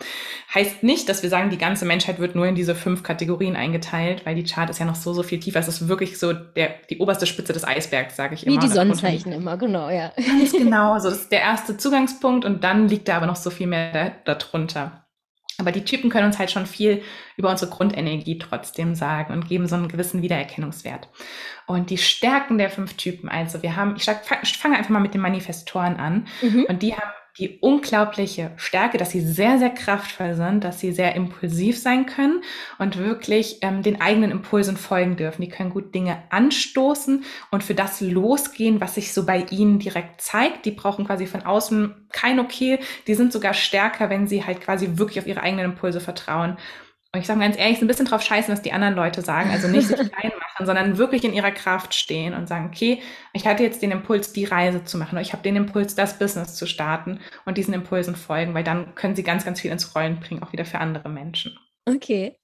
Heißt 0.55 0.83
nicht, 0.83 1.09
dass 1.09 1.23
wir 1.23 1.31
sagen, 1.31 1.51
die 1.51 1.59
ganze 1.59 1.85
Menschheit 1.85 2.19
wird 2.19 2.35
nur 2.35 2.47
in 2.47 2.55
diese 2.55 2.75
fünf 2.75 3.03
Kategorien 3.03 3.57
eingeteilt, 3.57 4.25
weil 4.27 4.35
die 4.35 4.45
Chart 4.45 4.71
ist 4.71 4.79
ja 4.79 4.87
noch 4.87 4.95
so, 4.95 5.13
so 5.13 5.23
viel 5.23 5.41
tiefer. 5.41 5.61
Es 5.61 5.69
ist 5.69 5.89
wirklich 5.89 6.19
so 6.19 6.33
der, 6.33 6.75
die 6.91 6.99
oberste 6.99 7.27
Spitze 7.27 7.53
des 7.53 7.65
Eisbergs, 7.65 8.17
sage 8.17 8.35
ich 8.35 8.47
immer. 8.47 8.57
Wie 8.57 8.67
die 8.67 8.73
Sonnenzeichen 8.73 9.33
immer, 9.33 9.57
genau, 9.57 9.91
ja. 9.91 10.13
Ganz 10.17 10.53
genau, 10.53 10.99
so 10.99 11.11
das 11.11 11.23
ist 11.23 11.33
der 11.33 11.41
erste 11.41 11.77
Zugangspunkt 11.77 12.45
und 12.45 12.63
dann 12.63 12.89
liegt 12.89 13.09
da 13.09 13.17
aber 13.17 13.27
noch 13.27 13.37
so 13.37 13.51
viel 13.51 13.67
mehr 13.67 14.13
darunter. 14.25 15.04
Aber 15.59 15.73
die 15.73 15.85
Typen 15.85 16.11
können 16.11 16.27
uns 16.27 16.39
halt 16.39 16.51
schon 16.51 16.67
viel 16.67 17.03
über 17.37 17.51
unsere 17.51 17.71
Grundenergie 17.71 18.39
trotzdem 18.39 18.95
sagen 18.95 19.33
und 19.33 19.49
geben 19.49 19.69
so 19.69 19.77
einen 19.77 19.89
gewissen 19.89 20.23
Wiedererkennungswert. 20.23 21.09
Und 21.67 21.91
die 21.91 21.99
Stärken 21.99 22.59
der 22.59 22.71
fünf 22.71 22.95
Typen, 22.95 23.29
also 23.29 23.63
wir 23.63 23.77
haben, 23.77 23.97
ich 23.97 24.59
fange 24.59 24.77
einfach 24.77 24.91
mal 24.91 25.01
mit 25.01 25.15
den 25.15 25.21
Manifestoren 25.21 25.97
an. 25.97 26.27
Mhm. 26.43 26.67
Und 26.69 26.83
die 26.83 26.95
haben 26.95 27.11
die 27.39 27.59
unglaubliche 27.59 28.53
Stärke, 28.57 28.97
dass 28.97 29.11
sie 29.11 29.21
sehr, 29.21 29.59
sehr 29.59 29.71
kraftvoll 29.71 30.35
sind, 30.35 30.63
dass 30.63 30.79
sie 30.79 30.93
sehr 30.93 31.17
impulsiv 31.17 31.77
sein 31.77 32.07
können 32.07 32.43
und 32.79 32.97
wirklich 32.97 33.59
ähm, 33.63 33.83
den 33.83 34.01
eigenen 34.01 34.31
Impulsen 34.31 34.77
folgen 34.77 35.17
dürfen. 35.17 35.43
Die 35.43 35.49
können 35.49 35.71
gut 35.71 35.93
Dinge 35.95 36.23
anstoßen 36.31 37.25
und 37.51 37.65
für 37.65 37.75
das 37.75 38.01
losgehen, 38.01 38.81
was 38.81 38.95
sich 38.95 39.13
so 39.13 39.27
bei 39.27 39.45
ihnen 39.51 39.81
direkt 39.81 40.21
zeigt. 40.21 40.65
Die 40.65 40.71
brauchen 40.71 41.07
quasi 41.07 41.27
von 41.27 41.43
außen 41.43 42.07
kein 42.13 42.39
Okay. 42.39 42.79
Die 43.09 43.15
sind 43.15 43.33
sogar 43.33 43.55
stärker, 43.55 44.11
wenn 44.11 44.29
sie 44.29 44.45
halt 44.45 44.61
quasi 44.61 44.91
wirklich 44.95 45.19
auf 45.19 45.27
ihre 45.27 45.43
eigenen 45.43 45.73
Impulse 45.73 46.01
vertrauen 46.01 46.57
und 47.15 47.21
ich 47.21 47.27
sage 47.29 47.39
ganz 47.39 47.57
ehrlich, 47.57 47.79
so 47.79 47.85
ein 47.85 47.89
bisschen 47.89 48.07
drauf 48.07 48.23
scheißen, 48.23 48.53
was 48.53 48.63
die 48.63 48.73
anderen 48.73 48.95
Leute 48.95 49.23
sagen. 49.23 49.51
Also 49.51 49.69
nicht 49.69 49.87
sich 49.87 49.97
klein 50.13 50.33
machen, 50.39 50.67
sondern 50.67 50.99
wirklich 50.99 51.25
in 51.25 51.33
ihrer 51.33 51.53
Kraft 51.53 51.95
stehen 51.95 52.35
und 52.35 52.49
sagen, 52.49 52.67
okay, 52.67 53.01
ich 53.33 53.47
hatte 53.47 53.63
jetzt 53.63 53.83
den 53.83 53.93
Impuls, 53.93 54.33
die 54.33 54.45
Reise 54.45 54.83
zu 54.83 54.99
machen. 54.99 55.13
Oder 55.13 55.23
ich 55.23 55.33
habe 55.33 55.45
den 55.45 55.55
Impuls, 55.55 55.95
das 55.95 56.19
Business 56.19 56.57
zu 56.57 56.67
starten 56.67 57.21
und 57.45 57.57
diesen 57.57 57.73
Impulsen 57.73 58.17
folgen, 58.17 58.53
weil 58.53 58.65
dann 58.65 58.97
können 58.97 59.15
sie 59.15 59.23
ganz, 59.23 59.45
ganz 59.45 59.61
viel 59.61 59.71
ins 59.71 59.95
Rollen 59.95 60.19
bringen, 60.19 60.43
auch 60.43 60.53
wieder 60.53 60.65
für 60.65 60.79
andere 60.79 61.09
Menschen. 61.09 61.57
Okay. 61.87 62.37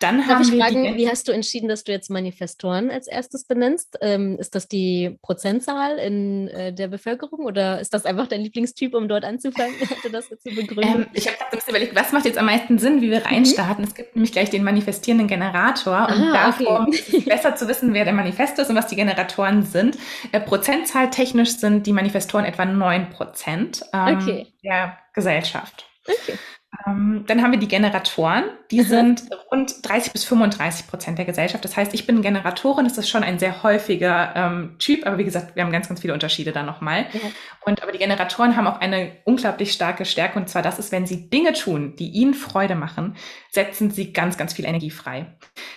Dann 0.00 0.18
Darf 0.18 0.28
haben 0.28 0.42
ich 0.42 0.52
wir 0.52 0.64
fragen, 0.64 0.96
wie 0.96 1.08
hast 1.08 1.28
du 1.28 1.32
entschieden, 1.32 1.68
dass 1.68 1.84
du 1.84 1.92
jetzt 1.92 2.08
Manifestoren 2.08 2.90
als 2.90 3.06
erstes 3.06 3.44
benennst? 3.44 3.98
Ähm, 4.00 4.38
ist 4.38 4.54
das 4.54 4.66
die 4.66 5.18
Prozentzahl 5.20 5.98
in 5.98 6.48
äh, 6.48 6.72
der 6.72 6.88
Bevölkerung 6.88 7.44
oder 7.44 7.80
ist 7.80 7.92
das 7.92 8.06
einfach 8.06 8.26
dein 8.26 8.40
Lieblingstyp, 8.40 8.94
um 8.94 9.08
dort 9.08 9.24
anzufangen? 9.24 9.74
Hatte 9.90 10.10
das 10.10 10.30
jetzt 10.30 10.42
zu 10.42 10.54
begründen? 10.54 11.02
Ähm, 11.02 11.06
ich 11.12 11.26
habe 11.26 11.36
ein 11.38 11.50
bisschen 11.50 11.70
überlegt, 11.70 11.94
was 11.94 12.12
macht 12.12 12.24
jetzt 12.24 12.38
am 12.38 12.46
meisten 12.46 12.78
Sinn, 12.78 13.02
wie 13.02 13.10
wir 13.10 13.20
mhm. 13.20 13.26
reinstarten? 13.26 13.84
Mhm. 13.84 13.88
Es 13.88 13.94
gibt 13.94 14.16
nämlich 14.16 14.32
gleich 14.32 14.48
den 14.48 14.64
manifestierenden 14.64 15.28
Generator 15.28 16.08
und 16.08 16.22
Aha, 16.22 16.32
davor 16.32 16.86
okay. 16.88 16.96
ist 16.96 17.12
es 17.12 17.24
besser 17.26 17.54
zu 17.56 17.68
wissen, 17.68 17.92
wer 17.92 18.04
der 18.04 18.14
Manifesto 18.14 18.62
ist 18.62 18.70
und 18.70 18.76
was 18.76 18.86
die 18.86 18.96
Generatoren 18.96 19.64
sind. 19.64 19.98
Äh, 20.32 20.40
Prozentzahl 20.40 21.10
technisch 21.10 21.58
sind 21.58 21.86
die 21.86 21.92
Manifestoren 21.92 22.46
etwa 22.46 22.64
9 22.64 23.10
Prozent 23.10 23.82
ähm, 23.92 24.18
okay. 24.18 24.46
der 24.64 24.96
Gesellschaft. 25.12 25.84
Okay. 26.06 26.38
Ähm, 26.86 27.24
dann 27.26 27.42
haben 27.42 27.50
wir 27.50 27.58
die 27.58 27.68
Generatoren, 27.68 28.44
die 28.70 28.80
mhm. 28.80 28.84
sind 28.84 29.22
rund 29.50 29.74
30 29.82 30.12
bis 30.12 30.24
35 30.24 30.86
Prozent 30.86 31.18
der 31.18 31.24
Gesellschaft. 31.24 31.64
Das 31.64 31.76
heißt, 31.76 31.92
ich 31.94 32.06
bin 32.06 32.22
Generatorin, 32.22 32.84
das 32.84 32.96
ist 32.96 33.08
schon 33.08 33.24
ein 33.24 33.40
sehr 33.40 33.64
häufiger 33.64 34.32
ähm, 34.36 34.76
Typ, 34.78 35.04
aber 35.04 35.18
wie 35.18 35.24
gesagt, 35.24 35.56
wir 35.56 35.64
haben 35.64 35.72
ganz, 35.72 35.88
ganz 35.88 36.00
viele 36.00 36.12
Unterschiede 36.12 36.52
da 36.52 36.62
nochmal. 36.62 37.06
Mhm. 37.12 37.20
Und 37.66 37.82
aber 37.82 37.90
die 37.90 37.98
Generatoren 37.98 38.56
haben 38.56 38.68
auch 38.68 38.80
eine 38.80 39.12
unglaublich 39.24 39.72
starke 39.72 40.04
Stärke 40.04 40.38
und 40.38 40.48
zwar 40.48 40.62
das 40.62 40.78
ist, 40.78 40.92
wenn 40.92 41.06
sie 41.06 41.28
Dinge 41.28 41.54
tun, 41.54 41.96
die 41.96 42.08
ihnen 42.10 42.34
Freude 42.34 42.76
machen, 42.76 43.16
setzen 43.52 43.90
sie 43.90 44.12
ganz, 44.12 44.36
ganz 44.36 44.52
viel 44.52 44.64
Energie 44.64 44.90
frei. 44.90 45.26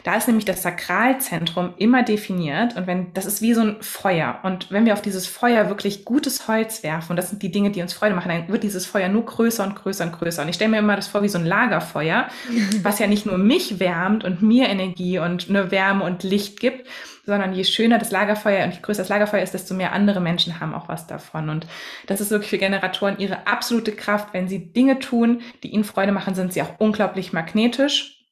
Da 0.04 0.16
ist 0.16 0.28
nämlich 0.28 0.46
das 0.46 0.62
Sakralzentrum 0.62 1.74
immer 1.78 2.04
definiert 2.04 2.76
und 2.76 2.86
wenn 2.86 3.14
das 3.14 3.26
ist 3.26 3.42
wie 3.42 3.54
so 3.54 3.62
ein 3.62 3.78
Feuer 3.82 4.40
und 4.44 4.72
wenn 4.72 4.86
wir 4.86 4.94
auf 4.94 5.02
dieses 5.02 5.26
Feuer 5.26 5.70
wirklich 5.70 6.06
gutes 6.06 6.48
Holz 6.48 6.84
werfen 6.84 7.12
und 7.12 7.16
das 7.18 7.30
sind 7.30 7.42
die 7.42 7.52
Dinge, 7.52 7.72
die 7.72 7.82
uns 7.82 7.94
Freude 7.94 8.16
machen, 8.16 8.30
dann 8.30 8.48
wird 8.48 8.64
dieses 8.64 8.86
Feuer 8.86 9.10
nur 9.10 9.26
größer 9.26 9.64
und 9.64 9.76
größer 9.76 10.06
und 10.06 10.14
größer. 10.14 10.44
Und 10.44 10.50
ich 10.50 10.56
stelle 10.56 10.72
mir 10.72 10.80
immer 10.80 10.96
das 10.96 11.08
vor 11.08 11.24
wie 11.24 11.30
so 11.30 11.40
ein 11.40 11.46
Lagerfeuer, 11.46 12.28
was 12.84 13.00
ja 13.00 13.08
nicht 13.08 13.26
nur 13.26 13.38
mich 13.40 13.80
wärmt 13.80 14.24
und 14.24 14.42
mir 14.42 14.70
Energie 14.70 15.18
und 15.18 15.50
eine 15.50 15.72
Wärme 15.72 16.04
und 16.04 16.24
Licht 16.24 16.60
gibt, 16.60 16.88
sondern 17.26 17.54
je 17.54 17.64
schöner 17.64 18.00
das 18.00 18.12
Lagerfeuer 18.12 18.66
und 18.66 18.74
je 18.74 18.82
größer 18.82 19.02
das 19.02 19.10
Lagerfeuer 19.10 19.44
ist, 19.44 19.54
desto 19.54 19.74
mehr 19.74 19.94
andere 19.94 20.20
Menschen 20.20 20.60
haben 20.60 20.74
auch 20.74 20.90
was 20.90 21.08
davon. 21.08 21.50
Und 21.50 21.68
das 22.08 22.22
ist 22.22 22.32
wirklich 22.32 22.50
für 22.50 22.58
Generatoren 22.58 23.18
ihre 23.20 23.48
absolute 23.48 23.94
Kraft. 23.94 24.34
Wenn 24.34 24.48
sie 24.48 24.74
Dinge 24.74 25.00
tun, 25.00 25.42
die 25.64 25.70
ihnen 25.70 25.86
Freude 25.86 26.12
machen, 26.12 26.36
sind 26.36 26.54
sie 26.54 26.62
auch 26.62 26.80
unglaublich 26.80 27.32
magnetisch 27.32 28.24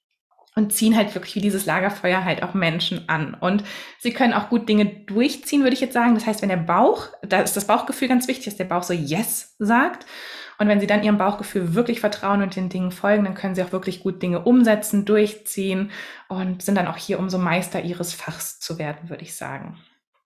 und 0.56 0.74
ziehen 0.74 0.98
halt 0.98 1.16
wirklich 1.16 1.36
wie 1.36 1.42
dieses 1.42 1.66
Lagerfeuer 1.66 2.26
halt 2.26 2.44
auch 2.44 2.54
Menschen 2.54 3.08
an. 3.08 3.34
Und 3.34 3.64
sie 4.00 4.12
können 4.12 4.34
auch 4.34 4.50
gut 4.50 4.68
Dinge 4.68 4.86
durchziehen, 4.86 5.62
würde 5.62 5.74
ich 5.74 5.82
jetzt 5.82 5.94
sagen. 5.94 6.14
Das 6.14 6.26
heißt, 6.26 6.42
wenn 6.42 6.50
der 6.50 6.58
Bauch, 6.58 7.08
da 7.22 7.42
ist 7.42 7.56
das 7.56 7.68
Bauchgefühl 7.68 8.10
ganz 8.10 8.28
wichtig, 8.28 8.46
dass 8.46 8.58
der 8.58 8.66
Bauch 8.66 8.84
so 8.84 8.94
Yes 8.94 9.56
sagt. 9.60 10.06
Und 10.58 10.68
wenn 10.68 10.80
sie 10.80 10.88
dann 10.88 11.04
ihrem 11.04 11.18
Bauchgefühl 11.18 11.74
wirklich 11.74 12.00
vertrauen 12.00 12.42
und 12.42 12.56
den 12.56 12.70
Dingen 12.70 12.92
folgen, 12.92 13.24
dann 13.24 13.36
können 13.36 13.56
sie 13.56 13.64
auch 13.64 13.72
wirklich 13.72 14.02
gut 14.02 14.22
Dinge 14.22 14.42
umsetzen, 14.42 15.06
durchziehen 15.06 15.92
und 16.28 16.62
sind 16.62 16.76
dann 16.76 16.88
auch 16.88 16.98
hier, 16.98 17.20
um 17.20 17.30
so 17.30 17.38
Meister 17.38 17.82
ihres 17.82 18.14
Fachs 18.14 18.60
zu 18.60 18.78
werden, 18.78 19.10
würde 19.10 19.24
ich 19.24 19.36
sagen. 19.36 19.78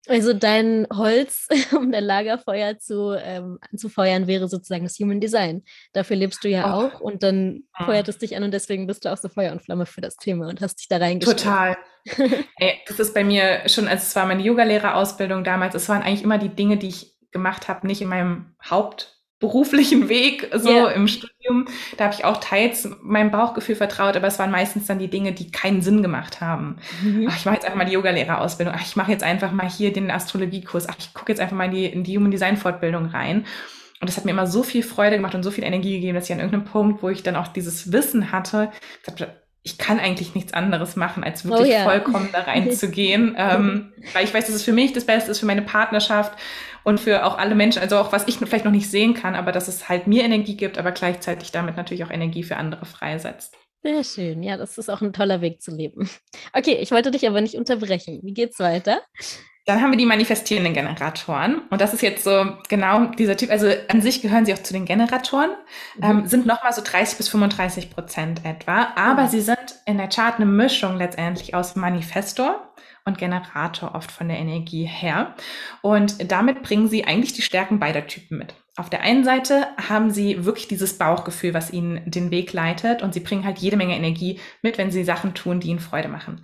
Also 0.07 0.33
dein 0.33 0.87
Holz, 0.93 1.47
um 1.75 1.91
dein 1.91 2.03
Lagerfeuer 2.03 2.77
zu, 2.77 3.17
ähm, 3.19 3.57
anzufeuern, 3.71 4.27
wäre 4.27 4.47
sozusagen 4.47 4.83
das 4.83 4.99
Human 4.99 5.19
Design. 5.19 5.63
Dafür 5.93 6.15
lebst 6.15 6.43
du 6.43 6.49
ja 6.49 6.77
oh. 6.77 6.85
auch 6.85 7.01
und 7.01 7.23
dann 7.23 7.63
mhm. 7.79 7.85
feuert 7.85 8.07
es 8.07 8.17
dich 8.17 8.35
an 8.35 8.43
und 8.43 8.51
deswegen 8.51 8.87
bist 8.87 9.05
du 9.05 9.11
auch 9.11 9.17
so 9.17 9.29
Feuer 9.29 9.51
und 9.51 9.61
Flamme 9.61 9.85
für 9.85 10.01
das 10.01 10.17
Thema 10.17 10.47
und 10.47 10.61
hast 10.61 10.79
dich 10.79 10.87
da 10.87 10.97
reingestellt. 10.97 11.39
Total. 11.39 11.77
Ey, 12.57 12.79
das 12.87 12.99
ist 12.99 13.13
bei 13.13 13.23
mir 13.23 13.67
schon, 13.67 13.87
als 13.87 14.07
es 14.07 14.15
war 14.15 14.27
meine 14.27 14.43
Yogalehrerausbildung 14.43 15.43
damals, 15.43 15.73
es 15.75 15.89
waren 15.89 16.03
eigentlich 16.03 16.23
immer 16.23 16.37
die 16.37 16.49
Dinge, 16.49 16.77
die 16.77 16.89
ich 16.89 17.15
gemacht 17.31 17.67
habe, 17.67 17.87
nicht 17.87 18.01
in 18.01 18.07
meinem 18.07 18.55
hauptberuflichen 19.41 20.09
Weg, 20.09 20.49
so 20.53 20.69
yeah. 20.69 20.91
im 20.91 21.07
Studium. 21.07 21.65
Da 21.97 22.05
habe 22.05 22.15
ich 22.15 22.25
auch 22.25 22.37
teils 22.37 22.89
meinem 23.01 23.31
Bauchgefühl 23.31 23.75
vertraut, 23.75 24.15
aber 24.15 24.27
es 24.27 24.39
waren 24.39 24.51
meistens 24.51 24.85
dann 24.85 24.99
die 24.99 25.09
Dinge, 25.09 25.33
die 25.33 25.51
keinen 25.51 25.81
Sinn 25.81 26.01
gemacht 26.01 26.41
haben. 26.41 26.77
Mhm. 27.03 27.27
Ach, 27.29 27.37
ich 27.37 27.45
mache 27.45 27.55
jetzt 27.55 27.65
einfach 27.65 27.77
mal 27.77 27.85
die 27.85 27.93
Yogalehrerausbildung. 27.93 28.73
Ach, 28.75 28.81
ich 28.81 28.95
mache 28.95 29.11
jetzt 29.11 29.23
einfach 29.23 29.51
mal 29.51 29.69
hier 29.69 29.91
den 29.91 30.11
Astrologiekurs. 30.11 30.87
Ach, 30.89 30.95
ich 30.97 31.13
gucke 31.13 31.31
jetzt 31.31 31.39
einfach 31.39 31.55
mal 31.55 31.65
in 31.65 31.71
die, 31.71 31.85
in 31.85 32.03
die 32.03 32.17
Human 32.17 32.31
Design 32.31 32.57
Fortbildung 32.57 33.07
rein. 33.07 33.45
Und 34.01 34.09
das 34.09 34.17
hat 34.17 34.25
mir 34.25 34.31
immer 34.31 34.47
so 34.47 34.63
viel 34.63 34.83
Freude 34.83 35.15
gemacht 35.15 35.35
und 35.35 35.43
so 35.43 35.51
viel 35.51 35.63
Energie 35.63 35.95
gegeben, 35.95 36.15
dass 36.15 36.25
ich 36.25 36.33
an 36.33 36.39
irgendeinem 36.39 36.65
Punkt, 36.65 37.01
wo 37.01 37.09
ich 37.09 37.23
dann 37.23 37.35
auch 37.35 37.47
dieses 37.47 37.91
Wissen 37.91 38.31
hatte, 38.31 38.71
gesagt 39.03 39.27
ich 39.65 39.79
kann 39.79 39.99
eigentlich 39.99 40.35
nichts 40.35 40.53
anderes 40.53 40.95
machen, 40.95 41.23
als 41.23 41.43
oh 41.43 41.49
wirklich 41.49 41.69
oh, 41.69 41.73
yeah. 41.73 41.83
vollkommen 41.83 42.29
da 42.31 42.41
reinzugehen. 42.41 43.35
ähm, 43.37 43.93
weil 44.13 44.23
ich 44.23 44.33
weiß, 44.33 44.45
dass 44.45 44.53
es 44.53 44.63
für 44.63 44.73
mich 44.73 44.93
das 44.93 45.05
Beste 45.05 45.31
ist, 45.31 45.39
für 45.39 45.47
meine 45.47 45.63
Partnerschaft 45.63 46.37
und 46.83 46.99
für 46.99 47.25
auch 47.25 47.39
alle 47.39 47.55
Menschen, 47.55 47.81
also 47.81 47.97
auch 47.97 48.11
was 48.11 48.27
ich 48.27 48.37
vielleicht 48.37 48.63
noch 48.63 48.71
nicht 48.71 48.91
sehen 48.91 49.15
kann, 49.15 49.33
aber 49.33 49.51
dass 49.51 49.67
es 49.67 49.89
halt 49.89 50.05
mir 50.05 50.23
Energie 50.23 50.55
gibt, 50.55 50.77
aber 50.77 50.91
gleichzeitig 50.91 51.51
damit 51.51 51.77
natürlich 51.77 52.03
auch 52.03 52.11
Energie 52.11 52.43
für 52.43 52.57
andere 52.57 52.85
freisetzt. 52.85 53.57
Sehr 53.81 54.03
schön. 54.03 54.43
Ja, 54.43 54.55
das 54.55 54.77
ist 54.77 54.89
auch 54.89 55.01
ein 55.01 55.13
toller 55.13 55.41
Weg 55.41 55.63
zu 55.63 55.75
leben. 55.75 56.07
Okay, 56.53 56.77
ich 56.79 56.91
wollte 56.91 57.09
dich 57.09 57.27
aber 57.27 57.41
nicht 57.41 57.55
unterbrechen. 57.55 58.19
Wie 58.21 58.33
geht's 58.33 58.59
weiter? 58.59 59.01
Dann 59.65 59.81
haben 59.81 59.89
wir 59.89 59.97
die 59.97 60.05
manifestierenden 60.05 60.73
Generatoren. 60.73 61.61
Und 61.69 61.81
das 61.81 61.93
ist 61.93 62.03
jetzt 62.03 62.23
so 62.23 62.45
genau 62.69 63.05
dieser 63.05 63.35
Typ. 63.35 63.49
Also 63.49 63.67
an 63.87 64.01
sich 64.01 64.21
gehören 64.21 64.45
sie 64.45 64.53
auch 64.53 64.61
zu 64.61 64.73
den 64.73 64.85
Generatoren, 64.85 65.49
mhm. 65.97 66.03
ähm, 66.03 66.27
sind 66.27 66.45
nochmal 66.45 66.71
so 66.71 66.83
30 66.83 67.17
bis 67.17 67.29
35 67.29 67.89
Prozent 67.89 68.45
etwa. 68.45 68.93
Aber 68.95 69.23
mhm. 69.23 69.29
sie 69.29 69.41
sind 69.41 69.79
in 69.85 69.97
der 69.97 70.07
Chart 70.07 70.35
eine 70.35 70.45
Mischung 70.45 70.97
letztendlich 70.97 71.55
aus 71.55 71.75
Manifestor 71.75 72.71
und 73.05 73.17
Generator 73.17 73.95
oft 73.95 74.11
von 74.11 74.27
der 74.27 74.37
Energie 74.37 74.85
her. 74.85 75.33
Und 75.81 76.31
damit 76.31 76.61
bringen 76.61 76.87
sie 76.87 77.05
eigentlich 77.05 77.33
die 77.33 77.41
Stärken 77.41 77.79
beider 77.79 78.05
Typen 78.05 78.37
mit. 78.37 78.53
Auf 78.77 78.89
der 78.89 79.01
einen 79.01 79.23
Seite 79.23 79.67
haben 79.77 80.09
sie 80.11 80.43
wirklich 80.43 80.67
dieses 80.67 80.97
Bauchgefühl, 80.97 81.53
was 81.53 81.71
ihnen 81.71 82.01
den 82.11 82.29
Weg 82.29 82.51
leitet 82.51 83.01
und 83.01 83.13
sie 83.13 83.21
bringen 83.21 83.45
halt 83.45 83.59
jede 83.59 83.77
Menge 83.77 83.95
Energie 83.95 84.41
mit, 84.61 84.77
wenn 84.77 84.91
sie 84.91 85.05
Sachen 85.05 85.33
tun, 85.33 85.61
die 85.61 85.69
ihnen 85.69 85.79
Freude 85.79 86.09
machen. 86.09 86.41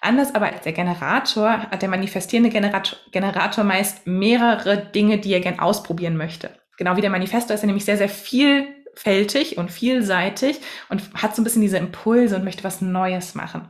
Anders 0.00 0.34
aber 0.34 0.46
als 0.46 0.62
der 0.62 0.72
Generator 0.72 1.50
hat 1.50 1.82
der 1.82 1.90
manifestierende 1.90 2.48
Generator, 2.48 2.98
Generator 3.12 3.64
meist 3.64 4.06
mehrere 4.06 4.78
Dinge, 4.78 5.18
die 5.18 5.34
er 5.34 5.40
gern 5.40 5.58
ausprobieren 5.58 6.16
möchte. 6.16 6.58
Genau 6.78 6.96
wie 6.96 7.02
der 7.02 7.10
Manifestor 7.10 7.54
ist 7.54 7.62
er 7.62 7.66
nämlich 7.66 7.84
sehr, 7.84 7.98
sehr 7.98 8.08
viel 8.08 8.66
vielfältig 8.94 9.58
und 9.58 9.70
vielseitig 9.70 10.60
und 10.88 11.02
hat 11.14 11.34
so 11.34 11.42
ein 11.42 11.44
bisschen 11.44 11.62
diese 11.62 11.78
Impulse 11.78 12.36
und 12.36 12.44
möchte 12.44 12.64
was 12.64 12.80
Neues 12.80 13.34
machen. 13.34 13.68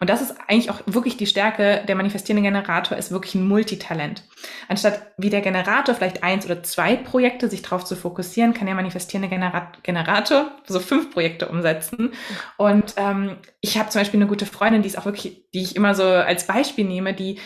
Und 0.00 0.10
das 0.10 0.22
ist 0.22 0.34
eigentlich 0.46 0.70
auch 0.70 0.80
wirklich 0.86 1.16
die 1.16 1.26
Stärke. 1.26 1.82
Der 1.88 1.96
manifestierende 1.96 2.48
Generator 2.48 2.96
ist 2.96 3.10
wirklich 3.10 3.34
ein 3.34 3.46
Multitalent. 3.46 4.22
Anstatt 4.68 5.02
wie 5.16 5.30
der 5.30 5.40
Generator 5.40 5.94
vielleicht 5.94 6.22
eins 6.22 6.44
oder 6.44 6.62
zwei 6.62 6.96
Projekte 6.96 7.48
sich 7.48 7.62
darauf 7.62 7.84
zu 7.84 7.96
fokussieren, 7.96 8.54
kann 8.54 8.66
der 8.66 8.74
manifestierende 8.74 9.28
Generat 9.28 9.82
Generator 9.82 10.50
so 10.66 10.80
fünf 10.80 11.10
Projekte 11.10 11.48
umsetzen. 11.48 12.12
Und 12.56 12.94
ähm, 12.96 13.36
ich 13.60 13.78
habe 13.78 13.88
zum 13.88 14.00
Beispiel 14.00 14.20
eine 14.20 14.28
gute 14.28 14.46
Freundin, 14.46 14.82
die 14.82 14.88
ist 14.88 14.98
auch 14.98 15.06
wirklich, 15.06 15.42
die 15.54 15.62
ich 15.62 15.76
immer 15.76 15.94
so 15.94 16.04
als 16.04 16.46
Beispiel 16.46 16.84
nehme, 16.84 17.14
die 17.14 17.40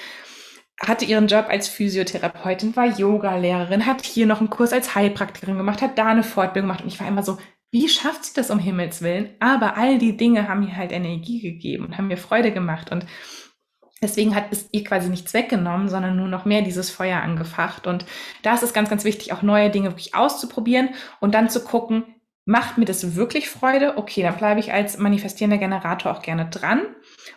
hatte 0.81 1.05
ihren 1.05 1.29
Job 1.29 1.47
als 1.49 1.69
Physiotherapeutin, 1.69 2.75
war 2.75 2.87
Yoga-Lehrerin, 2.87 3.87
hat 3.87 4.05
hier 4.05 4.27
noch 4.27 4.41
einen 4.41 4.51
Kurs 4.51 4.73
als 4.73 4.95
Heilpraktikerin 4.95 5.57
gemacht, 5.57 5.83
hat 5.83 5.99
da 5.99 6.07
eine 6.07 6.25
Fortbildung 6.25 6.69
gemacht 6.69 6.83
und 6.83 6.93
ich 6.93 7.01
war 7.01 7.07
immer 7.07 7.23
so, 7.23 7.39
wie 7.71 7.89
schafft 7.89 8.25
sie 8.25 8.35
das 8.35 8.51
um 8.51 8.59
Himmels 8.59 9.01
Willen? 9.01 9.31
Aber 9.41 9.77
all 9.77 9.99
die 9.99 10.17
Dinge 10.17 10.49
haben 10.49 10.61
mir 10.61 10.77
halt 10.77 10.93
Energie 10.93 11.41
gegeben 11.41 11.87
und 11.87 11.97
haben 11.97 12.09
mir 12.09 12.19
Freude 12.19 12.53
gemacht 12.53 12.91
und 12.91 13.07
Deswegen 14.03 14.35
hat 14.35 14.47
es 14.51 14.69
ihr 14.73 14.83
quasi 14.83 15.09
nichts 15.09 15.33
weggenommen, 15.33 15.89
sondern 15.89 16.17
nur 16.17 16.27
noch 16.27 16.45
mehr 16.45 16.63
dieses 16.63 16.91
Feuer 16.91 17.23
angefacht. 17.23 17.87
Und 17.87 18.05
da 18.43 18.55
ist 18.55 18.65
es 18.65 18.73
ganz, 18.73 18.91
ganz 18.91 19.05
wichtig, 19.05 19.33
auch 19.33 19.43
neue 19.43 19.71
Dinge 19.71 19.91
wirklich 19.91 20.17
auszuprobieren 20.17 20.89
und 21.21 21.35
dann 21.37 21.49
zu 21.49 21.63
gucken, 21.63 22.05
macht 22.45 22.79
mir 22.79 22.85
das 22.85 23.15
wirklich 23.15 23.49
Freude? 23.49 23.97
Okay, 23.97 24.23
dann 24.23 24.37
bleibe 24.37 24.59
ich 24.59 24.73
als 24.73 24.99
manifestierender 24.99 25.59
Generator 25.59 26.11
auch 26.11 26.23
gerne 26.23 26.51
dran. 26.51 26.83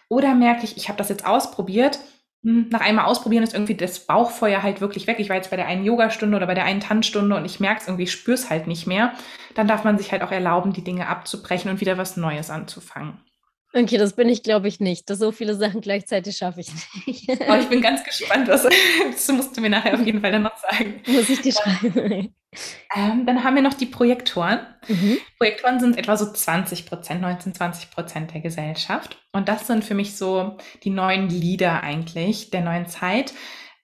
Oder 0.09 0.33
merke 0.33 0.63
ich, 0.63 0.75
ich 0.75 0.87
habe 0.89 0.97
das 0.97 1.09
jetzt 1.09 1.27
ausprobiert, 1.27 1.99
nach 2.45 2.81
einmal 2.81 3.05
ausprobieren 3.05 3.43
ist 3.43 3.55
irgendwie 3.55 3.73
das 3.73 4.05
Bauchfeuer 4.05 4.61
halt 4.61 4.79
wirklich 4.79 5.07
weg. 5.07 5.19
Ich 5.19 5.29
war 5.29 5.35
jetzt 5.35 5.49
bei 5.49 5.55
der 5.55 5.65
einen 5.65 5.83
Yogastunde 5.83 6.37
oder 6.37 6.45
bei 6.45 6.53
der 6.53 6.65
einen 6.65 6.79
Tanzstunde 6.79 7.35
und 7.35 7.43
ich 7.43 7.59
merke 7.59 7.81
es 7.81 7.87
irgendwie, 7.87 8.03
ich 8.03 8.27
es 8.27 8.51
halt 8.51 8.67
nicht 8.67 8.85
mehr. 8.85 9.13
Dann 9.55 9.67
darf 9.67 9.83
man 9.83 9.97
sich 9.97 10.11
halt 10.11 10.21
auch 10.21 10.31
erlauben, 10.31 10.71
die 10.71 10.83
Dinge 10.83 11.07
abzubrechen 11.07 11.71
und 11.71 11.81
wieder 11.81 11.97
was 11.97 12.17
Neues 12.17 12.51
anzufangen. 12.51 13.17
Okay, 13.75 13.97
das 13.97 14.13
bin 14.13 14.29
ich, 14.29 14.41
glaube 14.41 14.69
ich, 14.69 14.79
nicht. 14.79 15.09
Das 15.09 15.19
so 15.19 15.33
viele 15.33 15.53
Sachen 15.53 15.81
gleichzeitig 15.81 16.37
schaffe 16.37 16.61
ich 16.61 16.69
nicht. 17.05 17.29
Aber 17.41 17.59
ich 17.59 17.67
bin 17.67 17.81
ganz 17.81 18.05
gespannt. 18.05 18.47
Was, 18.47 18.63
das 19.11 19.27
musst 19.29 19.57
du 19.57 19.59
mir 19.59 19.69
nachher 19.69 19.95
auf 19.95 20.05
jeden 20.05 20.21
Fall 20.21 20.31
dann 20.31 20.43
noch 20.43 20.55
sagen. 20.57 21.01
Muss 21.05 21.27
ich 21.27 21.41
dir 21.41 21.51
schreiben. 21.51 22.33
Ähm, 22.95 23.25
dann 23.25 23.43
haben 23.43 23.55
wir 23.55 23.61
noch 23.61 23.73
die 23.73 23.85
Projektoren. 23.85 24.61
Mhm. 24.87 25.17
Projektoren 25.37 25.81
sind 25.81 25.97
etwa 25.97 26.15
so 26.15 26.31
20 26.31 26.85
Prozent, 26.85 27.21
19, 27.21 27.53
20 27.53 27.91
Prozent 27.91 28.33
der 28.33 28.39
Gesellschaft. 28.39 29.17
Und 29.33 29.49
das 29.49 29.67
sind 29.67 29.83
für 29.83 29.93
mich 29.93 30.15
so 30.15 30.55
die 30.85 30.89
neuen 30.89 31.27
Lieder 31.27 31.83
eigentlich 31.83 32.51
der 32.51 32.61
neuen 32.61 32.87
Zeit. 32.87 33.33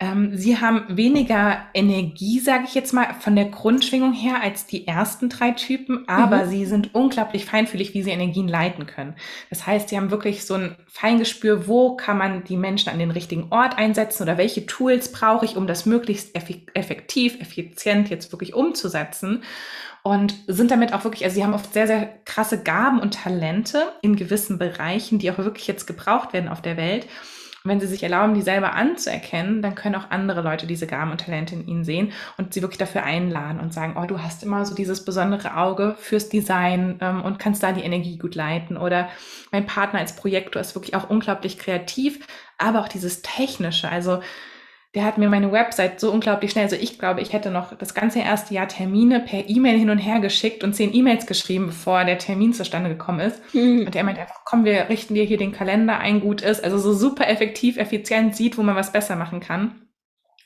Ähm, 0.02 0.36
sie 0.36 0.60
haben 0.60 0.84
weniger 0.90 1.60
Energie, 1.76 2.40
sage 2.40 2.64
ich 2.66 2.74
jetzt 2.74 2.92
mal, 2.92 3.14
von 3.20 3.36
der 3.36 3.46
Grundschwingung 3.46 4.14
her 4.14 4.42
als 4.42 4.66
die 4.66 4.88
ersten 4.88 5.30
drei 5.30 5.52
Typen, 5.52 6.10
aber 6.10 6.46
mhm. 6.46 6.50
sie 6.50 6.66
sind 6.66 6.96
unglaublich 6.96 7.46
feinfühlig, 7.46 7.94
wie 7.94 8.02
sie 8.02 8.10
Energien 8.10 8.48
leiten 8.48 8.88
können. 8.88 9.14
Das 9.52 9.68
heißt, 9.68 9.90
sie 9.90 9.98
haben 9.98 10.10
wirklich 10.10 10.44
so 10.44 10.56
ein 10.56 10.76
Feingespür, 10.88 11.68
wo 11.68 11.96
kann 11.96 12.18
man 12.18 12.44
die 12.44 12.58
Menschen 12.58 12.90
an 12.90 12.98
den 12.98 13.12
richtigen 13.12 13.52
Ort 13.52 13.78
einsetzen 13.78 14.24
oder 14.24 14.40
welche 14.40 14.66
Tools 14.66 15.12
brauche 15.12 15.46
ich, 15.46 15.56
um 15.56 15.68
das 15.68 15.86
möglichst 15.86 16.36
effektiv, 16.36 17.40
effizient 17.40 18.10
jetzt 18.10 18.32
wirklich 18.32 18.56
umzusetzen 18.56 19.44
und 20.02 20.34
sind 20.48 20.72
damit 20.72 20.94
auch 20.94 21.04
wirklich, 21.04 21.24
also 21.26 21.36
sie 21.36 21.44
haben 21.44 21.54
oft 21.54 21.74
sehr, 21.74 21.86
sehr 21.86 22.10
krasse 22.26 22.64
Gaben 22.64 23.00
und 23.00 23.14
Talente 23.14 23.84
in 24.02 24.16
gewissen 24.16 24.58
Bereichen, 24.58 25.20
die 25.20 25.30
auch 25.30 25.38
wirklich 25.38 25.68
jetzt 25.68 25.86
gebraucht 25.86 26.34
werden 26.34 26.50
auf 26.50 26.64
der 26.64 26.76
Welt. 26.76 27.06
Wenn 27.64 27.80
sie 27.80 27.86
sich 27.86 28.02
erlauben, 28.02 28.34
die 28.34 28.42
selber 28.42 28.74
anzuerkennen, 28.74 29.62
dann 29.62 29.76
können 29.76 29.94
auch 29.94 30.10
andere 30.10 30.42
Leute 30.42 30.66
diese 30.66 30.88
Gaben 30.88 31.12
und 31.12 31.22
Talente 31.22 31.54
in 31.54 31.68
ihnen 31.68 31.84
sehen 31.84 32.12
und 32.38 32.56
sie 32.56 32.64
wirklich 32.64 32.80
dafür 32.80 33.04
einladen 33.04 33.60
und 33.60 33.72
sagen, 33.72 33.98
oh, 34.02 34.08
du 34.08 34.20
hast 34.20 34.42
immer 34.42 34.66
so 34.66 34.74
dieses 34.74 35.06
besondere 35.06 35.56
Auge 35.56 35.96
fürs 36.00 36.28
Design 36.28 36.98
ähm, 37.02 37.22
und 37.22 37.38
kannst 37.38 37.62
da 37.62 37.72
die 37.72 37.84
Energie 37.84 38.18
gut 38.18 38.34
leiten. 38.34 38.78
Oder 38.78 39.10
mein 39.52 39.68
Partner 39.68 40.00
als 40.00 40.16
Projektor 40.16 40.60
ist 40.60 40.74
wirklich 40.74 40.96
auch 40.96 41.12
unglaublich 41.12 41.60
kreativ, 41.60 42.26
aber 42.58 42.80
auch 42.80 42.88
dieses 42.88 43.22
Technische. 43.22 43.90
Also 43.90 44.22
der 44.94 45.06
hat 45.06 45.18
mir 45.18 45.30
meine 45.30 45.52
Website 45.54 46.02
so 46.02 46.12
unglaublich 46.12 46.52
schnell, 46.52 46.66
also 46.66 46.76
ich 46.76 47.00
glaube, 47.00 47.22
ich 47.22 47.32
hätte 47.32 47.50
noch 47.50 47.78
das 47.78 47.94
ganze 47.94 48.20
erste 48.20 48.54
Jahr 48.54 48.68
Termine 48.68 49.22
per 49.22 49.48
E-Mail 49.48 49.80
hin 49.80 49.90
und 49.90 50.00
her 50.00 50.20
geschickt 50.20 50.66
und 50.66 50.74
zehn 50.74 50.94
E-Mails 50.94 51.26
geschrieben, 51.26 51.68
bevor 51.68 52.04
der 52.04 52.18
Termin 52.18 52.54
zustande 52.54 52.90
gekommen 52.90 53.22
ist. 53.22 53.42
Mhm. 53.54 53.86
Und 53.86 53.96
er 53.96 54.04
meint 54.04 54.20
einfach, 54.20 54.42
komm, 54.44 54.66
wir 54.66 54.90
richten 54.90 55.14
dir 55.14 55.24
hier 55.24 55.38
den 55.38 55.54
Kalender 55.54 56.00
ein, 56.00 56.20
gut 56.20 56.42
ist. 56.42 56.62
Also 56.62 56.78
so 56.78 56.94
super 56.94 57.30
effektiv, 57.30 57.78
effizient 57.78 58.36
sieht, 58.36 58.58
wo 58.58 58.64
man 58.64 58.76
was 58.76 58.92
besser 58.92 59.16
machen 59.16 59.40
kann. 59.40 59.88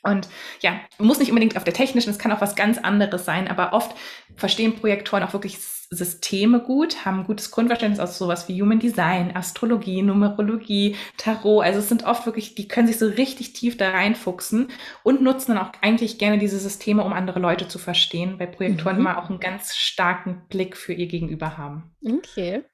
Und 0.04 0.28
ja, 0.60 0.78
muss 0.98 1.18
nicht 1.18 1.30
unbedingt 1.30 1.56
auf 1.56 1.64
der 1.64 1.74
technischen, 1.74 2.10
es 2.10 2.18
kann 2.20 2.30
auch 2.30 2.40
was 2.40 2.54
ganz 2.54 2.78
anderes 2.78 3.24
sein, 3.24 3.48
aber 3.48 3.72
oft 3.72 3.96
verstehen 4.36 4.76
Projektoren 4.76 5.24
auch 5.24 5.32
wirklich 5.32 5.58
Systeme 5.90 6.60
gut, 6.60 7.04
haben 7.04 7.24
gutes 7.24 7.50
Grundverständnis 7.50 8.00
aus 8.00 8.18
sowas 8.18 8.48
wie 8.48 8.60
Human 8.60 8.80
Design, 8.80 9.36
Astrologie, 9.36 10.02
Numerologie, 10.02 10.96
Tarot. 11.16 11.64
Also 11.64 11.78
es 11.78 11.88
sind 11.88 12.04
oft 12.04 12.26
wirklich, 12.26 12.54
die 12.54 12.66
können 12.66 12.88
sich 12.88 12.98
so 12.98 13.06
richtig 13.06 13.52
tief 13.52 13.76
da 13.76 13.90
reinfuchsen 13.90 14.68
und 15.04 15.22
nutzen 15.22 15.54
dann 15.54 15.64
auch 15.64 15.72
eigentlich 15.82 16.18
gerne 16.18 16.38
diese 16.38 16.58
Systeme, 16.58 17.04
um 17.04 17.12
andere 17.12 17.38
Leute 17.38 17.68
zu 17.68 17.78
verstehen, 17.78 18.38
weil 18.38 18.48
Projektoren 18.48 18.96
mhm. 18.96 19.00
immer 19.00 19.18
auch 19.18 19.30
einen 19.30 19.40
ganz 19.40 19.76
starken 19.76 20.42
Blick 20.48 20.76
für 20.76 20.92
ihr 20.92 21.06
Gegenüber 21.06 21.56
haben. 21.56 21.94
Okay. 22.04 22.64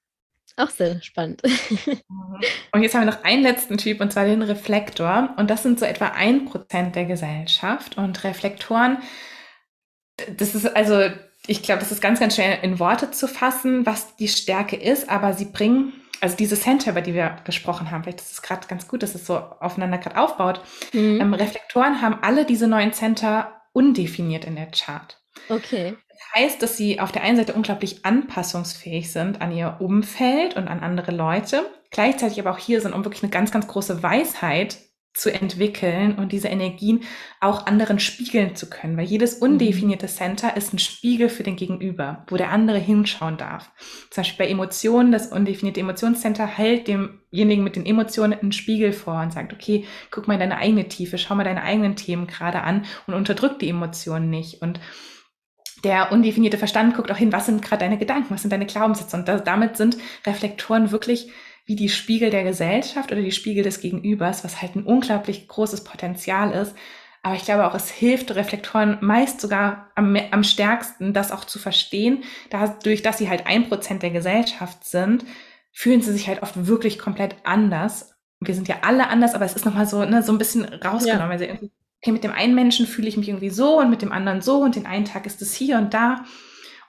Auch 0.57 0.71
sehr 0.71 1.01
spannend. 1.03 1.43
Mhm. 1.87 2.41
Und 2.73 2.83
jetzt 2.83 2.95
haben 2.95 3.03
wir 3.03 3.13
noch 3.13 3.25
einen 3.25 3.43
letzten 3.43 3.79
Typ, 3.79 4.01
und 4.01 4.13
zwar 4.13 4.25
den 4.25 4.43
Reflektor. 4.43 5.35
Und 5.37 5.51
das 5.51 5.63
sind 5.63 5.79
so 5.79 5.85
etwa 5.85 6.09
ein 6.09 6.45
Prozent 6.45 6.95
der 6.95 7.05
Gesellschaft. 7.05 7.97
Und 7.97 8.25
Reflektoren, 8.25 8.99
das 10.37 10.55
ist 10.55 10.67
also 10.77 11.11
ich 11.47 11.63
glaube, 11.63 11.81
das 11.81 11.91
ist 11.91 12.01
ganz, 12.01 12.21
ganz 12.21 12.35
schnell 12.35 12.59
in 12.63 12.79
Worte 12.79 13.11
zu 13.11 13.27
fassen, 13.27 13.85
was 13.85 14.17
die 14.17 14.29
Stärke 14.29 14.77
ist, 14.77 15.09
aber 15.09 15.33
sie 15.33 15.47
bringen, 15.47 15.93
also 16.21 16.37
diese 16.37 16.59
Center, 16.59 16.93
über 16.93 17.01
die 17.01 17.15
wir 17.15 17.37
gesprochen 17.45 17.91
haben, 17.91 18.05
vielleicht 18.05 18.21
ist 18.21 18.33
es 18.33 18.43
gerade 18.43 18.69
ganz 18.69 18.87
gut, 18.87 19.03
dass 19.03 19.15
es 19.15 19.27
so 19.27 19.37
aufeinander 19.37 19.99
gerade 19.99 20.19
aufbaut. 20.19 20.61
Mhm. 20.93 21.21
Ähm, 21.21 21.35
Reflektoren 21.35 22.01
haben 22.01 22.19
alle 22.23 22.45
diese 22.45 22.69
neuen 22.69 22.93
Center 22.93 23.61
undefiniert 23.73 24.45
in 24.45 24.55
der 24.55 24.71
Chart. 24.71 25.21
Okay. 25.49 25.97
Das 26.09 26.41
heißt, 26.41 26.63
dass 26.63 26.77
sie 26.77 27.01
auf 27.01 27.11
der 27.11 27.25
einen 27.25 27.37
Seite 27.37 27.55
unglaublich 27.55 28.05
anpassungsfähig 28.05 29.11
sind 29.11 29.41
an 29.41 29.51
ihr 29.51 29.79
Umfeld 29.81 30.57
und 30.57 30.69
an 30.69 30.81
andere 30.81 31.11
Leute, 31.11 31.69
gleichzeitig 31.91 32.39
aber 32.39 32.53
auch 32.53 32.59
hier 32.59 32.81
sind, 32.81 32.93
um 32.93 33.05
wirklich 33.05 33.25
eine 33.25 33.31
ganz, 33.31 33.51
ganz 33.51 33.67
große 33.67 34.03
Weisheit 34.03 34.79
zu 35.15 35.33
entwickeln 35.33 36.15
und 36.15 36.33
diese 36.33 36.49
Energien 36.49 37.03
auch 37.41 37.67
anderen 37.67 37.99
spiegeln 37.99 38.57
zu 38.57 38.71
können, 38.71 38.97
weil 38.97 39.05
jedes 39.05 39.37
mhm. 39.37 39.43
undefinierte 39.43 40.07
Center 40.07 40.57
ist 40.57 40.73
ein 40.73 40.79
Spiegel 40.79 41.29
für 41.29 41.43
den 41.43 41.57
Gegenüber, 41.57 42.25
wo 42.29 42.37
der 42.37 42.51
andere 42.51 42.79
hinschauen 42.79 43.37
darf. 43.37 43.71
Zum 44.11 44.23
Beispiel 44.23 44.47
bei 44.47 44.51
Emotionen, 44.51 45.13
das 45.13 45.27
undefinierte 45.27 45.81
Emotionscenter 45.81 46.47
hält 46.47 46.89
demjenigen 46.89 47.63
mit 47.63 47.77
den 47.77 47.85
Emotionen 47.85 48.39
einen 48.39 48.53
Spiegel 48.53 48.93
vor 48.93 49.21
und 49.21 49.33
sagt, 49.33 49.53
okay, 49.53 49.85
guck 50.11 50.29
mal 50.29 50.35
in 50.35 50.41
deine 50.41 50.57
eigene 50.57 50.89
Tiefe, 50.89 51.19
schau 51.19 51.35
mal 51.35 51.45
deine 51.45 51.63
eigenen 51.63 51.97
Themen 51.97 52.27
gerade 52.27 52.63
an 52.63 52.87
und 53.07 53.15
unterdrück 53.15 53.59
die 53.59 53.69
Emotionen 53.69 54.31
nicht 54.31 54.63
und 54.63 54.81
der 55.85 56.13
undefinierte 56.13 56.59
Verstand 56.59 56.95
guckt 56.95 57.11
auch 57.11 57.17
hin, 57.17 57.33
was 57.33 57.47
sind 57.47 57.61
gerade 57.61 57.81
deine 57.81 57.99
Gedanken, 57.99 58.33
was 58.33 58.43
sind 58.43 58.53
deine 58.53 58.67
Glaubenssätze. 58.67 59.17
Und 59.17 59.27
da, 59.27 59.41
damit 59.41 59.77
sind 59.77 59.97
Reflektoren 60.25 60.93
wirklich 60.93 61.33
wie 61.65 61.77
die 61.77 61.89
Spiegel 61.89 62.31
der 62.31 62.45
Gesellschaft 62.45 63.13
oder 63.13 63.23
die 63.23 63.33
Spiegel 63.33 63.63
des 63.63 63.81
Gegenübers, 63.81 64.45
was 64.45 64.61
halt 64.61 64.77
ein 64.77 64.85
unglaublich 64.85 65.49
großes 65.49 65.85
Potenzial 65.85 66.51
ist. 66.51 66.75
Aber 67.23 67.37
ich 67.37 67.45
glaube 67.45 67.67
auch, 67.67 67.75
es 67.75 67.89
hilft 67.89 68.35
Reflektoren 68.35 68.99
meist 69.01 69.41
sogar 69.41 69.91
am, 69.95 70.17
am 70.33 70.43
stärksten, 70.43 71.13
das 71.13 71.31
auch 71.31 71.45
zu 71.45 71.61
verstehen. 71.61 72.25
Dadurch, 72.51 73.03
dass 73.03 73.19
sie 73.19 73.29
halt 73.29 73.47
ein 73.47 73.69
Prozent 73.69 74.03
der 74.03 74.11
Gesellschaft 74.11 74.85
sind, 74.85 75.25
fühlen 75.71 76.03
sie 76.03 76.13
sich 76.13 76.27
halt 76.27 76.43
oft 76.43 76.67
wirklich 76.67 76.99
komplett 76.99 77.37
anders. 77.45 78.17
Wir 78.41 78.57
sind 78.57 78.67
ja 78.67 78.79
alle 78.83 79.09
anders, 79.09 79.35
aber 79.35 79.45
es 79.45 79.55
ist 79.55 79.65
nochmal 79.65 79.87
so, 79.87 80.05
ne, 80.05 80.25
so 80.25 80.33
ein 80.33 80.39
bisschen 80.39 80.65
rausgenommen. 80.65 81.39
Ja. 81.41 81.49
Also 81.49 81.69
okay, 82.03 82.11
mit 82.11 82.25
dem 82.25 82.33
einen 82.33 82.57
Menschen 82.57 82.87
fühle 82.87 83.09
ich 83.09 83.17
mich 83.17 83.29
irgendwie 83.29 83.51
so 83.51 83.79
und 83.79 83.89
mit 83.89 84.03
dem 84.03 84.11
anderen 84.11 84.41
so 84.41 84.61
und 84.61 84.75
den 84.75 84.87
einen 84.87 85.05
Tag 85.05 85.25
ist 85.25 85.41
es 85.41 85.55
hier 85.55 85.79
und 85.79 85.95
da. 85.95 86.25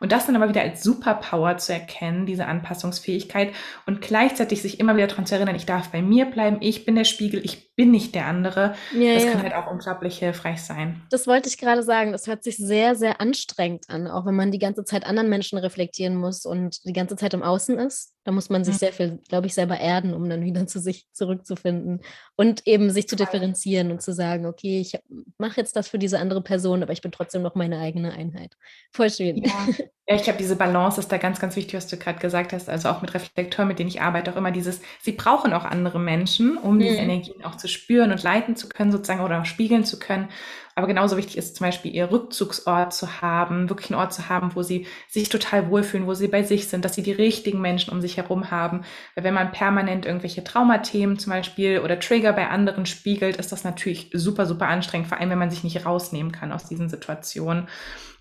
Und 0.04 0.12
das 0.12 0.26
dann 0.26 0.36
aber 0.36 0.50
wieder 0.50 0.60
als 0.60 0.84
Superpower 0.84 1.56
zu 1.56 1.72
erkennen, 1.72 2.26
diese 2.26 2.46
Anpassungsfähigkeit 2.46 3.54
und 3.86 4.02
gleichzeitig 4.02 4.62
sich 4.62 4.82
immer 4.82 4.98
wieder 4.98 5.08
daran 5.08 5.26
zu 5.26 5.34
erinnern, 5.34 5.56
ich 5.56 5.66
darf 5.66 5.94
bei 5.94 6.02
mir 6.02 6.26
bleiben, 6.26 6.58
ich 6.60 6.84
bin 6.84 6.96
der 6.96 7.06
Spiegel, 7.06 7.40
ich 7.46 7.73
bin 7.76 7.92
nicht 7.92 8.14
der 8.14 8.28
andere. 8.28 8.76
Ja, 8.94 9.16
das 9.16 9.24
ja. 9.24 9.32
kann 9.32 9.44
halt 9.44 9.54
auch 9.56 9.72
unglaublich 9.72 10.20
hilfreich 10.20 10.62
sein. 10.62 11.02
Das 11.10 11.26
wollte 11.26 11.50
ich 11.50 11.58
gerade 11.58 11.82
sagen. 11.82 12.12
Das 12.12 12.28
hört 12.28 12.44
sich 12.44 12.58
sehr, 12.58 12.96
sehr 12.96 13.20
anstrengend 13.20 13.90
an, 13.90 14.08
auch 14.08 14.26
wenn 14.26 14.36
man 14.36 14.52
die 14.52 14.60
ganze 14.60 14.86
Zeit 14.86 15.06
anderen 15.06 15.30
Menschen 15.30 15.58
reflektieren 15.58 16.16
muss 16.16 16.46
und 16.46 16.86
die 16.86 16.94
ganze 16.94 17.16
Zeit 17.16 17.34
im 17.34 17.42
Außen 17.42 17.80
ist. 17.80 18.14
Da 18.26 18.32
muss 18.32 18.50
man 18.50 18.64
sich 18.64 18.76
mhm. 18.76 18.80
sehr 18.80 18.94
viel, 18.94 19.20
glaube 19.28 19.48
ich, 19.48 19.54
selber 19.54 19.80
erden, 19.80 20.14
um 20.14 20.30
dann 20.30 20.44
wieder 20.44 20.66
zu 20.68 20.80
sich 20.80 21.08
zurückzufinden 21.12 22.02
und 22.36 22.66
eben 22.68 22.90
sich 22.90 23.08
zu 23.08 23.16
differenzieren 23.16 23.92
und 23.92 24.02
zu 24.02 24.14
sagen, 24.14 24.46
okay, 24.46 24.80
ich 24.80 24.98
mache 25.38 25.60
jetzt 25.60 25.76
das 25.76 25.90
für 25.90 26.00
diese 26.00 26.20
andere 26.20 26.42
Person, 26.42 26.84
aber 26.84 26.94
ich 26.94 27.02
bin 27.02 27.12
trotzdem 27.12 27.42
noch 27.42 27.56
meine 27.56 27.80
eigene 27.80 28.14
Einheit. 28.14 28.56
Voll 28.92 29.10
schön. 29.10 29.44
Ja, 29.44 29.68
ja 30.08 30.16
ich 30.16 30.24
glaube, 30.24 30.38
diese 30.38 30.56
Balance 30.56 31.00
ist 31.00 31.12
da 31.12 31.18
ganz, 31.18 31.40
ganz 31.40 31.56
wichtig, 31.56 31.76
was 31.76 31.88
du 31.88 31.98
gerade 31.98 32.20
gesagt 32.20 32.52
hast. 32.54 32.70
Also 32.70 32.90
auch 32.90 33.02
mit 33.02 33.14
Reflektoren, 33.14 33.68
mit 33.68 33.80
denen 33.80 33.90
ich 33.90 34.02
arbeite, 34.02 34.32
auch 34.32 34.36
immer 34.36 34.52
dieses, 34.52 34.82
sie 35.02 35.14
brauchen 35.14 35.54
auch 35.54 35.64
andere 35.64 36.00
Menschen, 36.00 36.58
um 36.58 36.76
mhm. 36.76 36.80
diese 36.80 36.98
Energien 36.98 37.44
auch 37.44 37.56
zu 37.56 37.68
spüren 37.68 38.12
und 38.12 38.22
leiten 38.24 38.56
zu 38.56 38.68
können, 38.68 38.92
sozusagen, 38.92 39.22
oder 39.22 39.46
spiegeln 39.46 39.86
zu 39.86 40.00
können. 40.00 40.30
Aber 40.76 40.88
genauso 40.88 41.18
wichtig 41.18 41.38
ist 41.38 41.56
zum 41.56 41.68
Beispiel 41.68 41.94
ihr 41.94 42.12
Rückzugsort 42.12 42.94
zu 42.94 43.22
haben, 43.22 43.70
wirklich 43.70 43.92
einen 43.92 44.00
Ort 44.00 44.14
zu 44.14 44.28
haben, 44.28 44.56
wo 44.56 44.64
sie 44.64 44.88
sich 45.08 45.30
total 45.30 45.70
wohlfühlen, 45.70 46.08
wo 46.08 46.16
sie 46.16 46.28
bei 46.28 46.42
sich 46.42 46.68
sind, 46.68 46.84
dass 46.84 46.96
sie 46.96 47.04
die 47.04 47.12
richtigen 47.12 47.62
Menschen 47.62 47.94
um 47.94 48.02
sich 48.02 48.18
herum 48.18 48.50
haben. 48.50 48.82
Weil 49.14 49.24
wenn 49.24 49.36
man 49.36 49.52
permanent 49.52 50.06
irgendwelche 50.06 50.44
Traumathemen 50.44 51.20
zum 51.20 51.32
Beispiel 51.32 51.80
oder 51.80 52.00
Trigger 52.00 52.34
bei 52.34 52.50
anderen 52.50 52.88
spiegelt, 52.88 53.38
ist 53.38 53.52
das 53.52 53.64
natürlich 53.64 54.10
super, 54.14 54.48
super 54.48 54.68
anstrengend, 54.68 55.08
vor 55.08 55.20
allem 55.20 55.30
wenn 55.30 55.40
man 55.40 55.52
sich 55.52 55.64
nicht 55.64 55.86
rausnehmen 55.86 56.32
kann 56.32 56.52
aus 56.52 56.66
diesen 56.66 56.90
Situationen. 56.90 57.68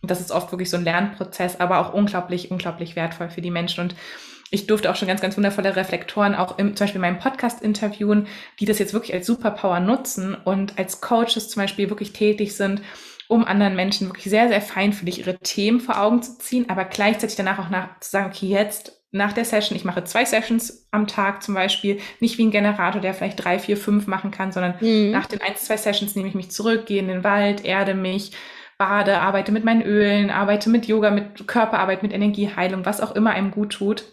Und 0.03 0.11
das 0.11 0.21
ist 0.21 0.33
oft 0.33 0.51
wirklich 0.53 0.69
so 0.69 0.77
ein 0.77 0.85
Lernprozess, 0.85 1.61
aber 1.61 1.79
auch 1.79 1.95
unglaublich, 1.95 2.51
unglaublich 2.51 2.97
wertvoll 2.97 3.31
für 3.31 3.41
die 3.41 3.53
Menschen. 3.53 3.83
Und 3.83 3.95
ich 4.53 4.67
durfte 4.67 4.91
auch 4.91 4.97
schon 4.97 5.09
ganz, 5.09 5.23
ganz 5.23 5.37
wundervolle 5.37 5.75
Reflektoren 5.75 6.35
auch 6.35 6.59
im, 6.59 6.77
zum 6.77 6.85
Beispiel 6.85 6.99
in 6.99 7.09
meinem 7.09 7.19
Podcast 7.19 7.62
interviewen, 7.62 8.27
die 8.61 8.67
das 8.67 8.79
jetzt 8.79 8.93
wirklich 8.93 9.15
als 9.15 9.27
Superpower 9.27 9.81
nutzen 9.81 10.35
und 10.35 10.79
als 10.79 11.01
Coaches 11.01 11.49
zum 11.49 11.62
Beispiel 11.62 11.88
wirklich 11.88 12.12
tätig 12.12 12.55
sind, 12.55 12.83
um 13.29 13.45
anderen 13.47 13.75
Menschen 13.75 14.09
wirklich 14.09 14.27
sehr, 14.27 14.49
sehr 14.49 14.61
feinfühlig 14.61 15.21
ihre 15.21 15.38
Themen 15.38 15.81
vor 15.81 15.99
Augen 15.99 16.23
zu 16.23 16.38
ziehen, 16.38 16.69
aber 16.69 16.85
gleichzeitig 16.85 17.35
danach 17.35 17.59
auch 17.59 17.71
nach, 17.71 17.99
zu 18.01 18.11
sagen, 18.11 18.27
okay, 18.27 18.47
jetzt 18.47 19.01
nach 19.11 19.33
der 19.33 19.47
Session, 19.47 19.75
ich 19.75 19.87
mache 19.87 20.05
zwei 20.05 20.27
Sessions 20.27 20.87
am 20.91 21.07
Tag 21.07 21.43
zum 21.43 21.55
Beispiel, 21.55 21.99
nicht 22.21 22.37
wie 22.37 22.45
ein 22.45 22.51
Generator, 22.51 23.01
der 23.01 23.15
vielleicht 23.15 23.43
drei, 23.43 23.59
vier, 23.59 23.79
fünf 23.79 24.07
machen 24.07 24.31
kann, 24.33 24.53
sondern 24.53 24.75
mhm. 24.81 25.12
nach 25.12 25.27
den 25.27 25.41
ein, 25.41 25.57
zwei 25.57 25.79
Sessions 25.79 26.15
nehme 26.15 26.29
ich 26.29 26.35
mich 26.35 26.51
zurück, 26.51 26.85
gehe 26.85 27.01
in 27.01 27.09
den 27.09 27.25
Wald, 27.25 27.65
erde 27.65 27.95
mich, 27.95 28.33
bade, 28.77 29.19
arbeite 29.19 29.51
mit 29.51 29.65
meinen 29.65 29.83
Ölen, 29.83 30.29
arbeite 30.29 30.69
mit 30.69 30.87
Yoga, 30.87 31.11
mit 31.11 31.49
Körperarbeit, 31.49 32.03
mit 32.03 32.12
Energieheilung, 32.12 32.85
was 32.85 33.01
auch 33.01 33.15
immer 33.15 33.31
einem 33.31 33.51
gut 33.51 33.73
tut 33.73 34.05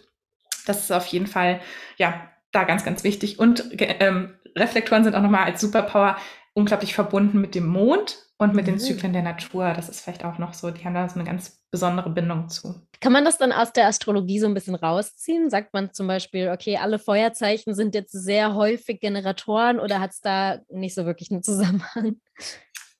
das 0.70 0.84
ist 0.84 0.92
auf 0.92 1.06
jeden 1.06 1.26
Fall, 1.26 1.60
ja, 1.96 2.28
da 2.52 2.64
ganz, 2.64 2.84
ganz 2.84 3.04
wichtig. 3.04 3.38
Und 3.38 3.70
ähm, 3.78 4.34
Reflektoren 4.56 5.04
sind 5.04 5.14
auch 5.14 5.22
nochmal 5.22 5.44
als 5.44 5.60
Superpower 5.60 6.16
unglaublich 6.54 6.94
verbunden 6.94 7.40
mit 7.40 7.54
dem 7.54 7.66
Mond 7.66 8.18
und 8.38 8.54
mit 8.54 8.66
mhm. 8.66 8.72
den 8.72 8.78
Zyklen 8.78 9.12
der 9.12 9.22
Natur. 9.22 9.72
Das 9.74 9.88
ist 9.88 10.00
vielleicht 10.00 10.24
auch 10.24 10.38
noch 10.38 10.54
so, 10.54 10.70
die 10.70 10.84
haben 10.84 10.94
da 10.94 11.08
so 11.08 11.16
eine 11.16 11.24
ganz 11.24 11.62
besondere 11.70 12.10
Bindung 12.10 12.48
zu. 12.48 12.86
Kann 13.00 13.12
man 13.12 13.24
das 13.24 13.38
dann 13.38 13.52
aus 13.52 13.72
der 13.72 13.86
Astrologie 13.86 14.40
so 14.40 14.46
ein 14.46 14.54
bisschen 14.54 14.74
rausziehen? 14.74 15.50
Sagt 15.50 15.72
man 15.72 15.92
zum 15.92 16.06
Beispiel, 16.06 16.48
okay, 16.48 16.78
alle 16.78 16.98
Feuerzeichen 16.98 17.74
sind 17.74 17.94
jetzt 17.94 18.12
sehr 18.12 18.54
häufig 18.54 19.00
Generatoren 19.00 19.78
oder 19.78 20.00
hat 20.00 20.10
es 20.10 20.20
da 20.20 20.58
nicht 20.70 20.94
so 20.94 21.06
wirklich 21.06 21.30
einen 21.30 21.42
Zusammenhang? 21.42 22.16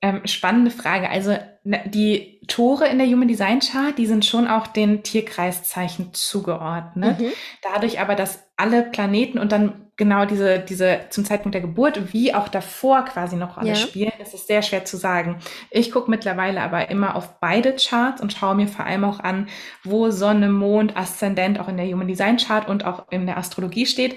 Ähm, 0.03 0.21
spannende 0.25 0.71
Frage. 0.71 1.09
Also 1.09 1.37
ne, 1.63 1.81
die 1.85 2.39
Tore 2.47 2.87
in 2.87 2.97
der 2.97 3.07
Human 3.07 3.27
Design 3.27 3.59
Chart, 3.59 3.95
die 3.97 4.07
sind 4.07 4.25
schon 4.25 4.47
auch 4.47 4.65
den 4.65 5.03
Tierkreiszeichen 5.03 6.13
zugeordnet. 6.13 7.19
Mhm. 7.19 7.31
Dadurch 7.61 7.99
aber, 7.99 8.15
dass 8.15 8.43
alle 8.57 8.81
Planeten 8.83 9.37
und 9.37 9.51
dann 9.51 9.91
genau 9.97 10.25
diese, 10.25 10.57
diese 10.57 11.01
zum 11.11 11.25
Zeitpunkt 11.25 11.53
der 11.53 11.61
Geburt 11.61 12.11
wie 12.11 12.33
auch 12.33 12.47
davor 12.47 13.05
quasi 13.05 13.35
noch 13.35 13.57
Rolle 13.57 13.69
ja. 13.69 13.75
spielen, 13.75 14.11
ist 14.19 14.33
es 14.33 14.47
sehr 14.47 14.63
schwer 14.63 14.83
zu 14.83 14.97
sagen. 14.97 15.37
Ich 15.69 15.91
gucke 15.91 16.09
mittlerweile 16.09 16.61
aber 16.61 16.89
immer 16.89 17.15
auf 17.15 17.39
beide 17.39 17.75
Charts 17.75 18.19
und 18.19 18.33
schaue 18.33 18.55
mir 18.55 18.67
vor 18.67 18.85
allem 18.85 19.03
auch 19.03 19.19
an, 19.19 19.47
wo 19.83 20.09
Sonne, 20.09 20.49
Mond, 20.49 20.97
Aszendent 20.97 21.59
auch 21.59 21.67
in 21.67 21.77
der 21.77 21.85
Human 21.85 22.07
Design 22.07 22.37
Chart 22.37 22.67
und 22.67 22.83
auch 22.83 23.05
in 23.11 23.27
der 23.27 23.37
Astrologie 23.37 23.85
steht 23.85 24.15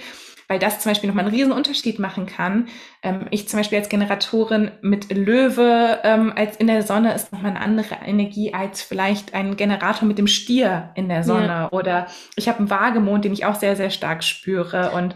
weil 0.49 0.59
das 0.59 0.81
zum 0.81 0.91
Beispiel 0.91 1.09
nochmal 1.09 1.25
einen 1.25 1.35
riesen 1.35 1.53
Unterschied 1.53 1.99
machen 1.99 2.27
kann. 2.27 2.69
Ähm, 3.03 3.27
ich 3.31 3.49
zum 3.49 3.59
Beispiel 3.59 3.79
als 3.79 3.89
Generatorin 3.89 4.71
mit 4.83 5.13
Löwe 5.13 6.01
ähm, 6.05 6.33
als 6.35 6.57
in 6.57 6.67
der 6.67 6.83
Sonne 6.83 7.15
ist 7.15 7.33
nochmal 7.33 7.53
eine 7.53 7.61
andere 7.61 7.97
Energie 8.05 8.53
als 8.55 8.83
vielleicht 8.83 9.35
ein 9.35 9.57
Generator 9.57 10.07
mit 10.07 10.19
dem 10.19 10.27
Stier 10.27 10.91
in 10.95 11.09
der 11.09 11.25
Sonne. 11.25 11.47
Ja. 11.47 11.73
Oder 11.73 12.07
ich 12.37 12.49
habe 12.49 12.59
einen 12.59 12.71
Waagemond, 12.71 13.25
den 13.25 13.33
ich 13.33 13.47
auch 13.47 13.57
sehr, 13.57 13.77
sehr 13.77 13.91
stark 13.91 14.25
spüre. 14.25 14.91
Und 14.91 15.15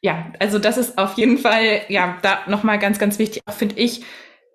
ja, 0.00 0.32
also 0.38 0.58
das 0.58 0.78
ist 0.78 0.98
auf 0.98 1.14
jeden 1.14 1.38
Fall, 1.38 1.82
ja, 1.88 2.16
da 2.22 2.40
nochmal 2.46 2.78
ganz, 2.78 2.98
ganz 2.98 3.18
wichtig, 3.18 3.42
finde 3.50 3.76
ich, 3.78 4.02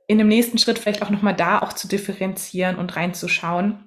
in 0.08 0.18
dem 0.18 0.28
nächsten 0.28 0.58
Schritt 0.58 0.80
vielleicht 0.80 1.02
auch 1.02 1.10
nochmal 1.10 1.36
da 1.36 1.60
auch 1.60 1.74
zu 1.74 1.88
differenzieren 1.88 2.78
und 2.78 2.96
reinzuschauen. 2.96 3.85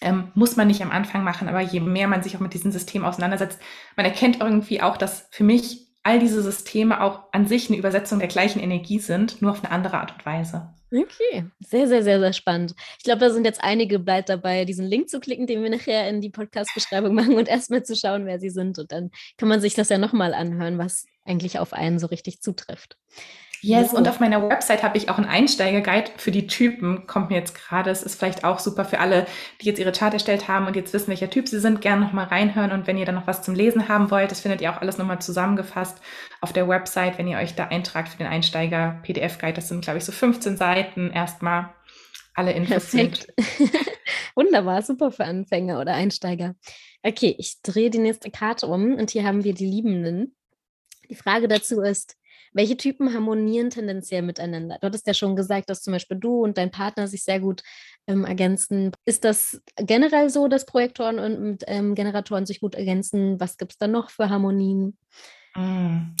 Ähm, 0.00 0.30
muss 0.34 0.56
man 0.56 0.66
nicht 0.66 0.82
am 0.82 0.90
Anfang 0.90 1.24
machen, 1.24 1.48
aber 1.48 1.60
je 1.60 1.80
mehr 1.80 2.08
man 2.08 2.22
sich 2.22 2.36
auch 2.36 2.40
mit 2.40 2.54
diesem 2.54 2.72
System 2.72 3.04
auseinandersetzt, 3.04 3.60
man 3.96 4.06
erkennt 4.06 4.40
irgendwie 4.40 4.80
auch, 4.80 4.96
dass 4.96 5.28
für 5.30 5.44
mich 5.44 5.90
all 6.02 6.18
diese 6.18 6.42
Systeme 6.42 7.02
auch 7.02 7.24
an 7.32 7.46
sich 7.46 7.68
eine 7.68 7.78
Übersetzung 7.78 8.18
der 8.18 8.28
gleichen 8.28 8.60
Energie 8.60 8.98
sind, 8.98 9.42
nur 9.42 9.50
auf 9.50 9.62
eine 9.62 9.72
andere 9.72 9.98
Art 9.98 10.12
und 10.12 10.24
Weise. 10.24 10.74
Okay, 10.92 11.44
sehr, 11.60 11.86
sehr, 11.86 12.02
sehr, 12.02 12.18
sehr 12.18 12.32
spannend. 12.32 12.74
Ich 12.98 13.04
glaube, 13.04 13.20
da 13.20 13.30
sind 13.30 13.44
jetzt 13.44 13.62
einige 13.62 14.00
bald 14.00 14.28
dabei, 14.28 14.64
diesen 14.64 14.86
Link 14.86 15.08
zu 15.08 15.20
klicken, 15.20 15.46
den 15.46 15.62
wir 15.62 15.70
nachher 15.70 16.08
in 16.08 16.20
die 16.20 16.30
Podcast-Beschreibung 16.30 17.14
machen 17.14 17.36
und 17.36 17.46
erstmal 17.48 17.84
zu 17.84 17.94
schauen, 17.94 18.26
wer 18.26 18.40
sie 18.40 18.50
sind. 18.50 18.78
Und 18.78 18.90
dann 18.90 19.10
kann 19.36 19.48
man 19.48 19.60
sich 19.60 19.74
das 19.74 19.88
ja 19.88 19.98
nochmal 19.98 20.34
anhören, 20.34 20.78
was 20.78 21.06
eigentlich 21.24 21.60
auf 21.60 21.74
einen 21.74 22.00
so 22.00 22.08
richtig 22.08 22.40
zutrifft. 22.40 22.96
Yes, 23.62 23.92
und 23.92 24.08
auf 24.08 24.20
meiner 24.20 24.48
Website 24.48 24.82
habe 24.82 24.96
ich 24.96 25.10
auch 25.10 25.18
einen 25.18 25.28
Einsteiger-Guide 25.28 26.12
für 26.16 26.30
die 26.30 26.46
Typen, 26.46 27.06
kommt 27.06 27.28
mir 27.28 27.36
jetzt 27.36 27.54
gerade. 27.54 27.90
Es 27.90 28.02
ist 28.02 28.18
vielleicht 28.18 28.42
auch 28.42 28.58
super 28.58 28.86
für 28.86 29.00
alle, 29.00 29.26
die 29.60 29.66
jetzt 29.66 29.78
ihre 29.78 29.92
Chart 29.92 30.14
erstellt 30.14 30.48
haben 30.48 30.66
und 30.66 30.76
jetzt 30.76 30.94
wissen, 30.94 31.08
welcher 31.08 31.28
Typ 31.28 31.46
sie 31.46 31.60
sind, 31.60 31.82
gerne 31.82 32.02
nochmal 32.02 32.26
reinhören. 32.26 32.72
Und 32.72 32.86
wenn 32.86 32.96
ihr 32.96 33.04
dann 33.04 33.16
noch 33.16 33.26
was 33.26 33.42
zum 33.42 33.54
Lesen 33.54 33.88
haben 33.88 34.10
wollt, 34.10 34.30
das 34.30 34.40
findet 34.40 34.62
ihr 34.62 34.72
auch 34.72 34.80
alles 34.80 34.96
nochmal 34.96 35.20
zusammengefasst 35.20 36.00
auf 36.40 36.52
der 36.52 36.68
Website, 36.68 37.18
wenn 37.18 37.28
ihr 37.28 37.38
euch 37.38 37.54
da 37.54 37.66
eintragt 37.66 38.08
für 38.08 38.18
den 38.18 38.28
Einsteiger-PDF-Guide. 38.28 39.54
Das 39.54 39.68
sind, 39.68 39.82
glaube 39.82 39.98
ich, 39.98 40.04
so 40.04 40.12
15 40.12 40.56
Seiten 40.56 41.10
erstmal. 41.10 41.70
Alle 42.34 42.52
Infos 42.52 42.90
Perfekt. 42.90 43.26
Wunderbar, 44.34 44.82
super 44.82 45.10
für 45.10 45.24
Anfänger 45.24 45.80
oder 45.80 45.94
Einsteiger. 45.94 46.54
Okay, 47.02 47.34
ich 47.38 47.60
drehe 47.62 47.90
die 47.90 47.98
nächste 47.98 48.30
Karte 48.30 48.66
um 48.68 48.94
und 48.94 49.10
hier 49.10 49.24
haben 49.24 49.44
wir 49.44 49.52
die 49.52 49.66
Liebenden. 49.66 50.34
Die 51.10 51.16
Frage 51.16 51.48
dazu 51.48 51.80
ist, 51.80 52.16
welche 52.52 52.76
Typen 52.76 53.12
harmonieren 53.14 53.70
tendenziell 53.70 54.22
miteinander? 54.22 54.78
Du 54.80 54.86
hattest 54.86 55.06
ja 55.06 55.14
schon 55.14 55.36
gesagt, 55.36 55.70
dass 55.70 55.82
zum 55.82 55.92
Beispiel 55.92 56.18
du 56.18 56.42
und 56.42 56.58
dein 56.58 56.70
Partner 56.70 57.06
sich 57.06 57.24
sehr 57.24 57.40
gut 57.40 57.62
ähm, 58.06 58.24
ergänzen. 58.24 58.92
Ist 59.04 59.24
das 59.24 59.60
generell 59.76 60.30
so, 60.30 60.48
dass 60.48 60.66
Projektoren 60.66 61.18
und 61.18 61.64
ähm, 61.66 61.94
Generatoren 61.94 62.46
sich 62.46 62.60
gut 62.60 62.74
ergänzen? 62.74 63.38
Was 63.40 63.56
gibt 63.56 63.72
es 63.72 63.78
da 63.78 63.86
noch 63.86 64.10
für 64.10 64.28
Harmonien? 64.30 64.96
Mm. 65.54 66.14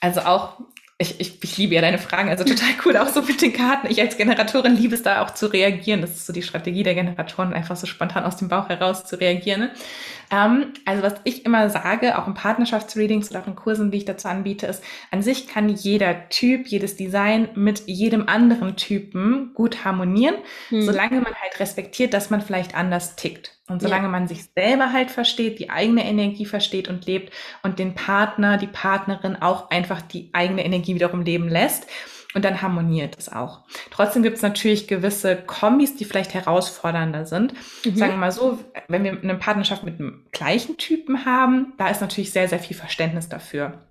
Also 0.00 0.20
auch 0.20 0.60
ich, 0.98 1.20
ich, 1.20 1.44
ich 1.44 1.58
liebe 1.58 1.74
ja 1.74 1.82
deine 1.82 1.98
Fragen, 1.98 2.30
also 2.30 2.42
total 2.44 2.70
cool, 2.84 2.96
auch 2.96 3.08
so 3.08 3.20
mit 3.20 3.42
den 3.42 3.52
Karten. 3.52 3.86
Ich 3.90 4.00
als 4.00 4.16
Generatorin 4.16 4.76
liebe 4.76 4.94
es 4.94 5.02
da 5.02 5.22
auch 5.22 5.30
zu 5.32 5.46
reagieren. 5.52 6.00
Das 6.00 6.10
ist 6.10 6.26
so 6.26 6.32
die 6.32 6.42
Strategie 6.42 6.84
der 6.84 6.94
Generatoren, 6.94 7.52
einfach 7.52 7.76
so 7.76 7.86
spontan 7.86 8.24
aus 8.24 8.38
dem 8.38 8.48
Bauch 8.48 8.70
heraus 8.70 9.04
zu 9.04 9.20
reagieren. 9.20 9.60
Ne? 9.60 9.70
Ähm, 10.30 10.72
also 10.86 11.02
was 11.02 11.16
ich 11.24 11.44
immer 11.44 11.68
sage, 11.68 12.16
auch 12.16 12.26
in 12.26 12.32
Partnerschaftsreadings 12.32 13.30
oder 13.30 13.42
auch 13.42 13.46
in 13.46 13.56
Kursen, 13.56 13.90
die 13.90 13.98
ich 13.98 14.04
dazu 14.06 14.28
anbiete, 14.28 14.66
ist, 14.66 14.82
an 15.10 15.22
sich 15.22 15.46
kann 15.48 15.68
jeder 15.68 16.30
Typ, 16.30 16.66
jedes 16.66 16.96
Design 16.96 17.50
mit 17.54 17.82
jedem 17.86 18.26
anderen 18.26 18.76
Typen 18.76 19.52
gut 19.52 19.84
harmonieren, 19.84 20.36
hm. 20.70 20.80
solange 20.80 21.20
man 21.20 21.34
halt 21.34 21.60
respektiert, 21.60 22.14
dass 22.14 22.30
man 22.30 22.40
vielleicht 22.40 22.74
anders 22.74 23.16
tickt. 23.16 23.55
Und 23.68 23.82
solange 23.82 24.04
ja. 24.04 24.10
man 24.10 24.28
sich 24.28 24.44
selber 24.54 24.92
halt 24.92 25.10
versteht, 25.10 25.58
die 25.58 25.70
eigene 25.70 26.04
Energie 26.04 26.44
versteht 26.44 26.88
und 26.88 27.06
lebt 27.06 27.32
und 27.64 27.80
den 27.80 27.94
Partner, 27.94 28.58
die 28.58 28.68
Partnerin 28.68 29.36
auch 29.36 29.70
einfach 29.70 30.00
die 30.02 30.30
eigene 30.32 30.64
Energie 30.64 30.94
wiederum 30.94 31.22
leben 31.22 31.48
lässt. 31.48 31.86
Und 32.34 32.44
dann 32.44 32.60
harmoniert 32.60 33.16
es 33.18 33.32
auch. 33.32 33.60
Trotzdem 33.90 34.22
gibt 34.22 34.36
es 34.36 34.42
natürlich 34.42 34.88
gewisse 34.88 35.36
Kombis, 35.36 35.96
die 35.96 36.04
vielleicht 36.04 36.34
herausfordernder 36.34 37.24
sind. 37.24 37.54
Mhm. 37.84 37.96
Sagen 37.96 38.12
wir 38.12 38.18
mal 38.18 38.30
so, 38.30 38.58
wenn 38.88 39.04
wir 39.04 39.18
eine 39.22 39.36
Partnerschaft 39.36 39.84
mit 39.84 39.98
einem 39.98 40.26
gleichen 40.32 40.76
Typen 40.76 41.24
haben, 41.24 41.72
da 41.78 41.88
ist 41.88 42.02
natürlich 42.02 42.32
sehr, 42.32 42.46
sehr 42.46 42.58
viel 42.58 42.76
Verständnis 42.76 43.30
dafür. 43.30 43.85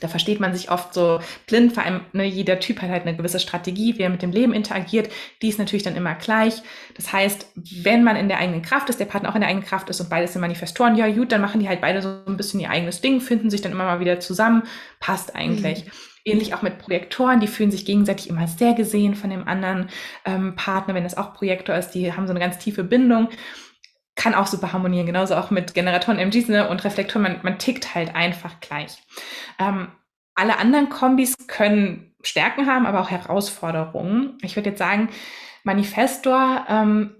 Da 0.00 0.08
versteht 0.08 0.40
man 0.40 0.54
sich 0.54 0.70
oft 0.70 0.94
so 0.94 1.20
blind, 1.46 1.72
vor 1.72 1.84
allem 1.84 2.00
ne, 2.12 2.24
jeder 2.24 2.60
Typ 2.60 2.80
hat 2.82 2.90
halt 2.90 3.06
eine 3.06 3.16
gewisse 3.16 3.40
Strategie, 3.40 3.98
wie 3.98 4.02
er 4.02 4.10
mit 4.10 4.22
dem 4.22 4.32
Leben 4.32 4.52
interagiert. 4.52 5.10
Die 5.42 5.48
ist 5.48 5.58
natürlich 5.58 5.82
dann 5.82 5.96
immer 5.96 6.14
gleich. 6.14 6.62
Das 6.96 7.12
heißt, 7.12 7.52
wenn 7.82 8.04
man 8.04 8.16
in 8.16 8.28
der 8.28 8.38
eigenen 8.38 8.62
Kraft 8.62 8.88
ist, 8.88 9.00
der 9.00 9.06
Partner 9.06 9.30
auch 9.30 9.34
in 9.34 9.40
der 9.40 9.50
eigenen 9.50 9.66
Kraft 9.66 9.88
ist 9.88 10.00
und 10.00 10.10
beide 10.10 10.26
sind 10.26 10.40
Manifestoren, 10.40 10.96
ja 10.96 11.08
gut, 11.08 11.32
dann 11.32 11.40
machen 11.40 11.60
die 11.60 11.68
halt 11.68 11.80
beide 11.80 12.02
so 12.02 12.08
ein 12.26 12.36
bisschen 12.36 12.60
ihr 12.60 12.70
eigenes 12.70 13.00
Ding, 13.00 13.20
finden 13.20 13.50
sich 13.50 13.60
dann 13.60 13.72
immer 13.72 13.84
mal 13.84 14.00
wieder 14.00 14.20
zusammen, 14.20 14.62
passt 15.00 15.34
eigentlich. 15.34 15.84
Mhm. 15.84 15.90
Ähnlich 16.24 16.52
auch 16.52 16.62
mit 16.62 16.78
Projektoren, 16.78 17.40
die 17.40 17.46
fühlen 17.46 17.70
sich 17.70 17.86
gegenseitig 17.86 18.28
immer 18.28 18.46
sehr 18.48 18.74
gesehen 18.74 19.14
von 19.14 19.30
dem 19.30 19.48
anderen 19.48 19.88
ähm, 20.26 20.56
Partner, 20.56 20.94
wenn 20.94 21.06
es 21.06 21.16
auch 21.16 21.32
Projektor 21.32 21.74
ist, 21.74 21.90
die 21.90 22.12
haben 22.12 22.26
so 22.26 22.32
eine 22.32 22.40
ganz 22.40 22.58
tiefe 22.58 22.84
Bindung 22.84 23.28
kann 24.18 24.34
auch 24.34 24.48
super 24.48 24.72
harmonieren, 24.72 25.06
genauso 25.06 25.36
auch 25.36 25.50
mit 25.50 25.74
Generatoren, 25.74 26.18
MGs 26.18 26.48
ne, 26.48 26.68
und 26.68 26.84
Reflektoren, 26.84 27.22
man, 27.22 27.40
man 27.42 27.58
tickt 27.58 27.94
halt 27.94 28.14
einfach 28.14 28.60
gleich. 28.60 28.98
Ähm, 29.58 29.88
alle 30.34 30.58
anderen 30.58 30.88
Kombis 30.88 31.34
können 31.46 32.14
Stärken 32.22 32.66
haben, 32.66 32.84
aber 32.84 33.00
auch 33.00 33.10
Herausforderungen. 33.10 34.36
Ich 34.42 34.56
würde 34.56 34.70
jetzt 34.70 34.80
sagen, 34.80 35.08
Manifestor 35.62 36.66
ähm, 36.68 37.14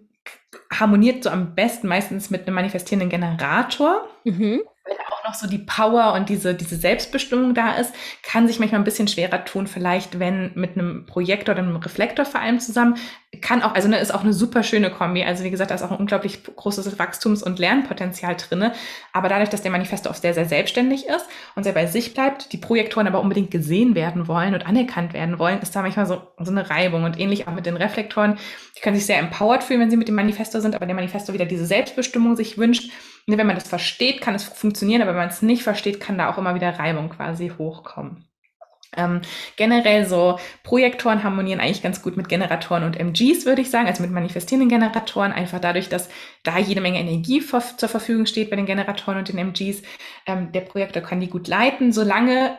harmoniert 0.72 1.22
so 1.22 1.30
am 1.30 1.54
besten 1.54 1.86
meistens 1.86 2.30
mit 2.30 2.46
einem 2.46 2.56
manifestierenden 2.56 3.08
Generator. 3.08 4.08
Mhm 4.24 4.62
wenn 4.88 4.98
auch 5.06 5.17
noch 5.28 5.34
so 5.34 5.46
die 5.46 5.58
Power 5.58 6.14
und 6.14 6.28
diese, 6.28 6.54
diese 6.54 6.76
Selbstbestimmung 6.76 7.54
da 7.54 7.74
ist, 7.74 7.94
kann 8.22 8.48
sich 8.48 8.58
manchmal 8.58 8.80
ein 8.80 8.84
bisschen 8.84 9.08
schwerer 9.08 9.44
tun, 9.44 9.66
vielleicht 9.66 10.18
wenn 10.18 10.52
mit 10.54 10.76
einem 10.76 11.06
Projektor 11.06 11.54
oder 11.54 11.62
einem 11.62 11.76
Reflektor 11.76 12.24
vor 12.24 12.40
allem 12.40 12.60
zusammen, 12.60 12.96
kann 13.42 13.62
auch, 13.62 13.74
also 13.74 13.88
ne, 13.88 13.98
ist 13.98 14.14
auch 14.14 14.24
eine 14.24 14.32
super 14.32 14.62
schöne 14.62 14.90
Kombi. 14.90 15.22
Also 15.22 15.44
wie 15.44 15.50
gesagt, 15.50 15.70
da 15.70 15.74
ist 15.74 15.82
auch 15.82 15.90
ein 15.90 15.98
unglaublich 15.98 16.42
großes 16.44 16.98
Wachstums- 16.98 17.42
und 17.42 17.58
Lernpotenzial 17.58 18.36
drinne. 18.36 18.72
Aber 19.12 19.28
dadurch, 19.28 19.50
dass 19.50 19.60
der 19.60 19.70
Manifesto 19.70 20.08
auch 20.08 20.14
sehr, 20.14 20.32
sehr 20.32 20.46
selbstständig 20.46 21.06
ist 21.06 21.26
und 21.54 21.64
sehr 21.64 21.74
bei 21.74 21.86
sich 21.86 22.14
bleibt, 22.14 22.52
die 22.52 22.56
Projektoren 22.56 23.06
aber 23.06 23.20
unbedingt 23.20 23.50
gesehen 23.50 23.94
werden 23.94 24.28
wollen 24.28 24.54
und 24.54 24.66
anerkannt 24.66 25.12
werden 25.12 25.38
wollen, 25.38 25.60
ist 25.60 25.76
da 25.76 25.82
manchmal 25.82 26.06
so, 26.06 26.22
so 26.38 26.50
eine 26.50 26.70
Reibung. 26.70 27.04
Und 27.04 27.20
ähnlich 27.20 27.46
auch 27.46 27.52
mit 27.52 27.66
den 27.66 27.76
Reflektoren. 27.76 28.38
Die 28.76 28.80
können 28.80 28.96
sich 28.96 29.04
sehr 29.04 29.18
empowered 29.18 29.62
fühlen, 29.62 29.80
wenn 29.80 29.90
sie 29.90 29.98
mit 29.98 30.08
dem 30.08 30.14
Manifesto 30.14 30.60
sind, 30.60 30.74
aber 30.74 30.86
der 30.86 30.94
Manifesto 30.94 31.34
wieder 31.34 31.44
diese 31.44 31.66
Selbstbestimmung 31.66 32.34
sich 32.34 32.56
wünscht 32.56 32.90
wenn 33.36 33.46
man 33.46 33.56
das 33.56 33.68
versteht, 33.68 34.20
kann 34.20 34.34
es 34.34 34.44
funktionieren, 34.44 35.02
aber 35.02 35.10
wenn 35.10 35.18
man 35.18 35.28
es 35.28 35.42
nicht 35.42 35.62
versteht, 35.62 36.00
kann 36.00 36.16
da 36.16 36.30
auch 36.30 36.38
immer 36.38 36.54
wieder 36.54 36.78
Reibung 36.78 37.10
quasi 37.10 37.52
hochkommen. 37.56 38.28
Ähm, 38.96 39.20
generell 39.56 40.06
so 40.06 40.38
Projektoren 40.62 41.22
harmonieren 41.22 41.60
eigentlich 41.60 41.82
ganz 41.82 42.00
gut 42.00 42.16
mit 42.16 42.28
Generatoren 42.28 42.84
und 42.84 42.96
MGs, 42.98 43.44
würde 43.44 43.60
ich 43.60 43.70
sagen, 43.70 43.86
also 43.86 44.02
mit 44.02 44.10
manifestierenden 44.10 44.70
Generatoren, 44.70 45.32
einfach 45.32 45.60
dadurch, 45.60 45.90
dass 45.90 46.08
da 46.42 46.58
jede 46.58 46.80
Menge 46.80 46.98
Energie 46.98 47.42
vor, 47.42 47.60
zur 47.60 47.88
Verfügung 47.90 48.24
steht 48.24 48.48
bei 48.48 48.56
den 48.56 48.64
Generatoren 48.64 49.18
und 49.18 49.28
den 49.28 49.36
MGs. 49.36 49.82
Ähm, 50.26 50.52
der 50.52 50.62
Projektor 50.62 51.02
kann 51.02 51.20
die 51.20 51.28
gut 51.28 51.48
leiten, 51.48 51.92
solange 51.92 52.56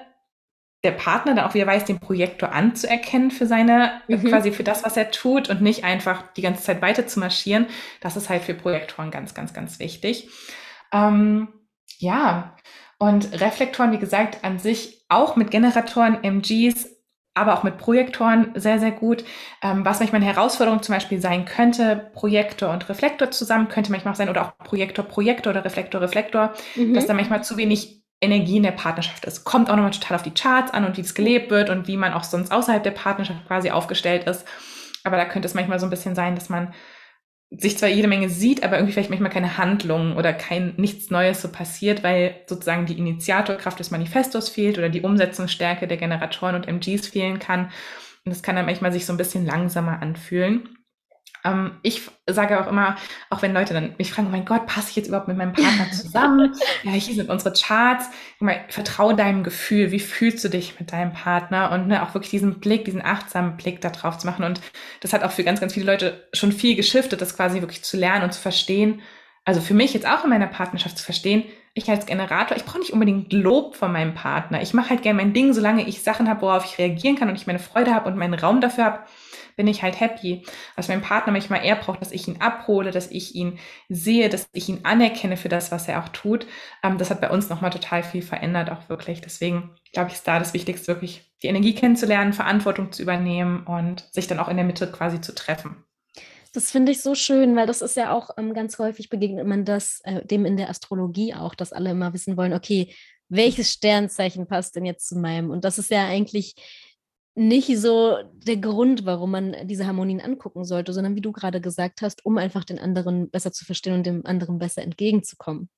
der 0.83 0.91
Partner 0.91 1.35
dann 1.35 1.45
auch 1.45 1.53
wieder 1.53 1.67
weiß, 1.67 1.85
den 1.85 1.99
Projektor 1.99 2.51
anzuerkennen 2.53 3.31
für 3.31 3.45
seine, 3.45 4.01
mhm. 4.07 4.23
quasi 4.25 4.51
für 4.51 4.63
das, 4.63 4.83
was 4.83 4.95
er 4.95 5.11
tut 5.11 5.49
und 5.49 5.61
nicht 5.61 5.83
einfach 5.83 6.31
die 6.33 6.41
ganze 6.41 6.63
Zeit 6.63 6.81
weiter 6.81 7.05
zu 7.05 7.19
marschieren. 7.19 7.67
Das 7.99 8.15
ist 8.15 8.29
halt 8.29 8.43
für 8.43 8.53
Projektoren 8.53 9.11
ganz, 9.11 9.33
ganz, 9.33 9.53
ganz 9.53 9.79
wichtig. 9.79 10.29
Ähm, 10.93 11.49
ja, 11.97 12.55
und 12.97 13.41
Reflektoren, 13.41 13.91
wie 13.91 13.99
gesagt, 13.99 14.43
an 14.43 14.59
sich 14.59 15.05
auch 15.09 15.35
mit 15.35 15.51
Generatoren, 15.51 16.23
MGs, 16.23 16.89
aber 17.33 17.57
auch 17.57 17.63
mit 17.63 17.77
Projektoren 17.77 18.51
sehr, 18.55 18.79
sehr 18.79 18.91
gut. 18.91 19.23
Ähm, 19.61 19.85
was 19.85 19.99
manchmal 19.99 20.21
eine 20.21 20.33
Herausforderung 20.33 20.81
zum 20.81 20.95
Beispiel 20.95 21.21
sein 21.21 21.45
könnte, 21.45 22.09
Projektor 22.13 22.71
und 22.71 22.87
Reflektor 22.89 23.31
zusammen, 23.31 23.69
könnte 23.69 23.91
manchmal 23.91 24.13
auch 24.13 24.17
sein, 24.17 24.29
oder 24.29 24.45
auch 24.45 24.57
Projektor, 24.57 25.05
Projektor 25.05 25.51
oder 25.51 25.63
Reflektor, 25.63 26.01
Reflektor, 26.01 26.53
mhm. 26.75 26.93
dass 26.93 27.05
da 27.05 27.13
manchmal 27.13 27.43
zu 27.43 27.57
wenig 27.57 27.98
Energie 28.21 28.57
in 28.57 28.63
der 28.63 28.71
Partnerschaft 28.71 29.25
ist. 29.25 29.43
Kommt 29.45 29.69
auch 29.69 29.75
nochmal 29.75 29.91
total 29.91 30.15
auf 30.15 30.23
die 30.23 30.33
Charts 30.33 30.73
an 30.73 30.85
und 30.85 30.97
wie 30.97 31.01
es 31.01 31.15
gelebt 31.15 31.49
wird 31.49 31.69
und 31.69 31.87
wie 31.87 31.97
man 31.97 32.13
auch 32.13 32.23
sonst 32.23 32.51
außerhalb 32.51 32.83
der 32.83 32.91
Partnerschaft 32.91 33.47
quasi 33.47 33.71
aufgestellt 33.71 34.25
ist. 34.25 34.45
Aber 35.03 35.17
da 35.17 35.25
könnte 35.25 35.47
es 35.47 35.53
manchmal 35.53 35.79
so 35.79 35.85
ein 35.85 35.89
bisschen 35.89 36.15
sein, 36.15 36.35
dass 36.35 36.49
man 36.49 36.73
sich 37.51 37.77
zwar 37.77 37.89
jede 37.89 38.07
Menge 38.07 38.29
sieht, 38.29 38.63
aber 38.63 38.75
irgendwie 38.75 38.93
vielleicht 38.93 39.09
manchmal 39.09 39.31
keine 39.31 39.57
Handlung 39.57 40.15
oder 40.17 40.33
kein 40.33 40.75
nichts 40.77 41.09
Neues 41.09 41.41
so 41.41 41.49
passiert, 41.49 42.03
weil 42.03 42.35
sozusagen 42.47 42.85
die 42.85 42.97
Initiatorkraft 42.97 43.79
des 43.79 43.89
Manifestos 43.89 44.49
fehlt 44.49 44.77
oder 44.77 44.89
die 44.89 45.01
Umsetzungsstärke 45.01 45.87
der 45.87 45.97
Generatoren 45.97 46.55
und 46.55 46.67
MGs 46.67 47.07
fehlen 47.07 47.39
kann. 47.39 47.71
Und 48.25 48.35
das 48.35 48.43
kann 48.43 48.55
dann 48.55 48.65
manchmal 48.65 48.91
sich 48.91 49.05
so 49.05 49.13
ein 49.13 49.17
bisschen 49.17 49.45
langsamer 49.45 50.01
anfühlen. 50.01 50.78
Ähm, 51.43 51.71
ich 51.83 52.01
sage 52.27 52.59
auch 52.59 52.67
immer, 52.67 52.95
auch 53.29 53.41
wenn 53.41 53.53
Leute 53.53 53.73
dann 53.73 53.95
mich 53.97 54.11
fragen, 54.11 54.27
oh 54.27 54.31
mein 54.31 54.45
Gott, 54.45 54.65
passe 54.65 54.89
ich 54.89 54.95
jetzt 54.95 55.07
überhaupt 55.07 55.27
mit 55.27 55.37
meinem 55.37 55.53
Partner 55.53 55.91
zusammen? 55.91 56.53
ja, 56.83 56.91
hier 56.91 57.15
sind 57.15 57.29
unsere 57.29 57.53
Charts. 57.53 58.09
Mal, 58.39 58.65
vertraue 58.69 59.15
deinem 59.15 59.43
Gefühl. 59.43 59.91
Wie 59.91 59.99
fühlst 59.99 60.43
du 60.43 60.49
dich 60.49 60.79
mit 60.79 60.91
deinem 60.91 61.13
Partner? 61.13 61.71
Und 61.71 61.87
ne, 61.87 62.03
auch 62.03 62.13
wirklich 62.13 62.31
diesen 62.31 62.59
Blick, 62.59 62.85
diesen 62.85 63.03
achtsamen 63.03 63.57
Blick 63.57 63.81
da 63.81 63.89
drauf 63.89 64.17
zu 64.17 64.27
machen. 64.27 64.43
Und 64.43 64.61
das 65.01 65.13
hat 65.13 65.23
auch 65.23 65.31
für 65.31 65.43
ganz, 65.43 65.59
ganz 65.59 65.73
viele 65.73 65.85
Leute 65.85 66.27
schon 66.33 66.51
viel 66.51 66.75
geschiftet, 66.75 67.21
das 67.21 67.35
quasi 67.35 67.61
wirklich 67.61 67.83
zu 67.83 67.97
lernen 67.97 68.23
und 68.23 68.33
zu 68.33 68.41
verstehen. 68.41 69.01
Also 69.45 69.61
für 69.61 69.73
mich 69.73 69.93
jetzt 69.93 70.07
auch 70.07 70.23
in 70.23 70.29
meiner 70.29 70.47
Partnerschaft 70.47 70.97
zu 70.97 71.03
verstehen, 71.03 71.43
ich 71.73 71.89
als 71.89 72.05
Generator, 72.05 72.57
ich 72.57 72.65
brauche 72.65 72.79
nicht 72.79 72.91
unbedingt 72.91 73.31
Lob 73.31 73.75
von 73.75 73.91
meinem 73.91 74.13
Partner. 74.13 74.61
Ich 74.61 74.73
mache 74.73 74.89
halt 74.89 75.01
gerne 75.01 75.17
mein 75.17 75.33
Ding, 75.33 75.53
solange 75.53 75.87
ich 75.87 76.03
Sachen 76.03 76.27
habe, 76.27 76.41
worauf 76.41 76.65
ich 76.65 76.77
reagieren 76.77 77.15
kann 77.15 77.29
und 77.29 77.35
ich 77.35 77.47
meine 77.47 77.59
Freude 77.59 77.93
habe 77.93 78.09
und 78.09 78.17
meinen 78.17 78.33
Raum 78.33 78.59
dafür 78.59 78.85
habe 78.85 78.99
bin 79.59 79.67
ich 79.67 79.83
halt 79.83 79.99
happy. 79.99 80.45
Was 80.77 80.87
mein 80.87 81.01
Partner 81.01 81.33
manchmal 81.33 81.65
eher 81.65 81.75
braucht, 81.75 81.99
dass 81.99 82.13
ich 82.13 82.29
ihn 82.29 82.39
abhole, 82.39 82.91
dass 82.91 83.11
ich 83.11 83.35
ihn 83.35 83.59
sehe, 83.89 84.29
dass 84.29 84.47
ich 84.53 84.69
ihn 84.69 84.79
anerkenne 84.83 85.35
für 85.35 85.49
das, 85.49 85.69
was 85.69 85.89
er 85.89 86.01
auch 86.01 86.07
tut. 86.07 86.47
Ähm, 86.81 86.97
das 86.97 87.09
hat 87.09 87.19
bei 87.19 87.29
uns 87.29 87.49
nochmal 87.49 87.69
total 87.69 88.01
viel 88.01 88.21
verändert, 88.21 88.69
auch 88.69 88.87
wirklich. 88.87 89.19
Deswegen 89.19 89.75
glaube 89.91 90.11
ich, 90.11 90.15
ist 90.15 90.25
da 90.25 90.39
das 90.39 90.53
Wichtigste, 90.53 90.87
wirklich 90.87 91.29
die 91.43 91.47
Energie 91.47 91.75
kennenzulernen, 91.75 92.31
Verantwortung 92.31 92.93
zu 92.93 93.01
übernehmen 93.01 93.67
und 93.67 94.07
sich 94.13 94.27
dann 94.27 94.39
auch 94.39 94.47
in 94.47 94.55
der 94.55 94.65
Mitte 94.65 94.89
quasi 94.89 95.19
zu 95.19 95.35
treffen. 95.35 95.83
Das 96.53 96.71
finde 96.71 96.93
ich 96.93 97.01
so 97.01 97.13
schön, 97.13 97.53
weil 97.57 97.67
das 97.67 97.81
ist 97.81 97.97
ja 97.97 98.13
auch 98.13 98.29
ähm, 98.37 98.53
ganz 98.53 98.79
häufig 98.79 99.09
begegnet 99.09 99.45
man 99.45 99.65
das 99.65 99.99
äh, 100.05 100.25
dem 100.25 100.45
in 100.45 100.55
der 100.55 100.69
Astrologie 100.69 101.33
auch, 101.33 101.53
dass 101.53 101.73
alle 101.73 101.91
immer 101.91 102.13
wissen 102.13 102.37
wollen, 102.37 102.53
okay, 102.53 102.95
welches 103.27 103.73
Sternzeichen 103.73 104.47
passt 104.47 104.77
denn 104.77 104.85
jetzt 104.85 105.09
zu 105.09 105.17
meinem? 105.17 105.51
Und 105.51 105.65
das 105.65 105.77
ist 105.77 105.91
ja 105.91 106.07
eigentlich 106.07 106.55
nicht 107.35 107.77
so 107.79 108.17
der 108.33 108.57
Grund, 108.57 109.05
warum 109.05 109.31
man 109.31 109.55
diese 109.67 109.87
Harmonien 109.87 110.21
angucken 110.21 110.65
sollte, 110.65 110.93
sondern 110.93 111.15
wie 111.15 111.21
du 111.21 111.31
gerade 111.31 111.61
gesagt 111.61 112.01
hast, 112.01 112.25
um 112.25 112.37
einfach 112.37 112.65
den 112.65 112.79
anderen 112.79 113.29
besser 113.29 113.51
zu 113.51 113.65
verstehen 113.65 113.93
und 113.93 114.05
dem 114.05 114.25
anderen 114.25 114.59
besser 114.59 114.81
entgegenzukommen. 114.83 115.69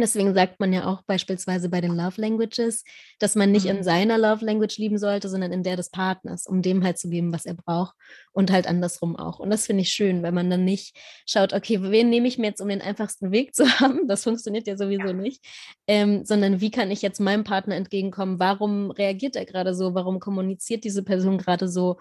Deswegen 0.00 0.34
sagt 0.34 0.60
man 0.60 0.72
ja 0.72 0.86
auch 0.86 1.02
beispielsweise 1.02 1.68
bei 1.68 1.80
den 1.80 1.94
Love 1.94 2.20
Languages, 2.20 2.84
dass 3.18 3.34
man 3.34 3.50
nicht 3.50 3.66
in 3.66 3.78
mhm. 3.78 3.82
seiner 3.82 4.18
Love 4.18 4.44
Language 4.44 4.78
lieben 4.78 4.98
sollte, 4.98 5.28
sondern 5.28 5.52
in 5.52 5.62
der 5.62 5.76
des 5.76 5.90
Partners, 5.90 6.46
um 6.46 6.62
dem 6.62 6.84
halt 6.84 6.98
zu 6.98 7.08
geben, 7.08 7.32
was 7.32 7.46
er 7.46 7.54
braucht 7.54 7.94
und 8.32 8.50
halt 8.50 8.66
andersrum 8.66 9.16
auch. 9.16 9.38
Und 9.38 9.50
das 9.50 9.66
finde 9.66 9.82
ich 9.82 9.90
schön, 9.90 10.22
weil 10.22 10.32
man 10.32 10.50
dann 10.50 10.64
nicht 10.64 10.96
schaut, 11.26 11.52
okay, 11.52 11.82
wen 11.82 12.10
nehme 12.10 12.28
ich 12.28 12.38
mir 12.38 12.46
jetzt, 12.46 12.60
um 12.60 12.68
den 12.68 12.82
einfachsten 12.82 13.32
Weg 13.32 13.54
zu 13.54 13.68
haben? 13.80 14.06
Das 14.08 14.24
funktioniert 14.24 14.66
ja 14.66 14.76
sowieso 14.76 15.12
nicht, 15.12 15.44
ähm, 15.86 16.24
sondern 16.24 16.60
wie 16.60 16.70
kann 16.70 16.90
ich 16.90 17.02
jetzt 17.02 17.20
meinem 17.20 17.44
Partner 17.44 17.76
entgegenkommen? 17.76 18.38
Warum 18.38 18.90
reagiert 18.90 19.36
er 19.36 19.44
gerade 19.44 19.74
so? 19.74 19.94
Warum 19.94 20.20
kommuniziert 20.20 20.84
diese 20.84 21.02
Person 21.02 21.38
gerade 21.38 21.68
so? 21.68 21.96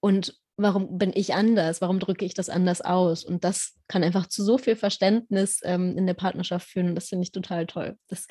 Und 0.00 0.36
warum 0.56 0.98
bin 0.98 1.12
ich 1.14 1.34
anders? 1.34 1.80
Warum 1.80 1.98
drücke 1.98 2.24
ich 2.24 2.34
das 2.34 2.48
anders 2.48 2.80
aus? 2.80 3.24
Und 3.24 3.44
das 3.44 3.74
kann 3.88 4.02
einfach 4.02 4.26
zu 4.26 4.42
so 4.42 4.58
viel 4.58 4.76
Verständnis 4.76 5.60
ähm, 5.64 5.96
in 5.96 6.06
der 6.06 6.14
Partnerschaft 6.14 6.68
führen. 6.68 6.94
Das 6.94 7.08
finde 7.08 7.24
ich 7.24 7.32
total 7.32 7.66
toll. 7.66 7.96
Das 8.08 8.26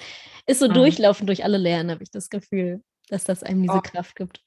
ist 0.47 0.59
so 0.59 0.67
mhm. 0.67 0.73
durchlaufend 0.73 1.29
durch 1.29 1.43
alle 1.43 1.57
Lernen, 1.57 1.91
habe 1.91 2.03
ich 2.03 2.11
das 2.11 2.29
Gefühl, 2.29 2.81
dass 3.09 3.23
das 3.23 3.43
einem 3.43 3.61
diese 3.61 3.75
oh. 3.75 3.81
Kraft 3.81 4.15
gibt. 4.15 4.41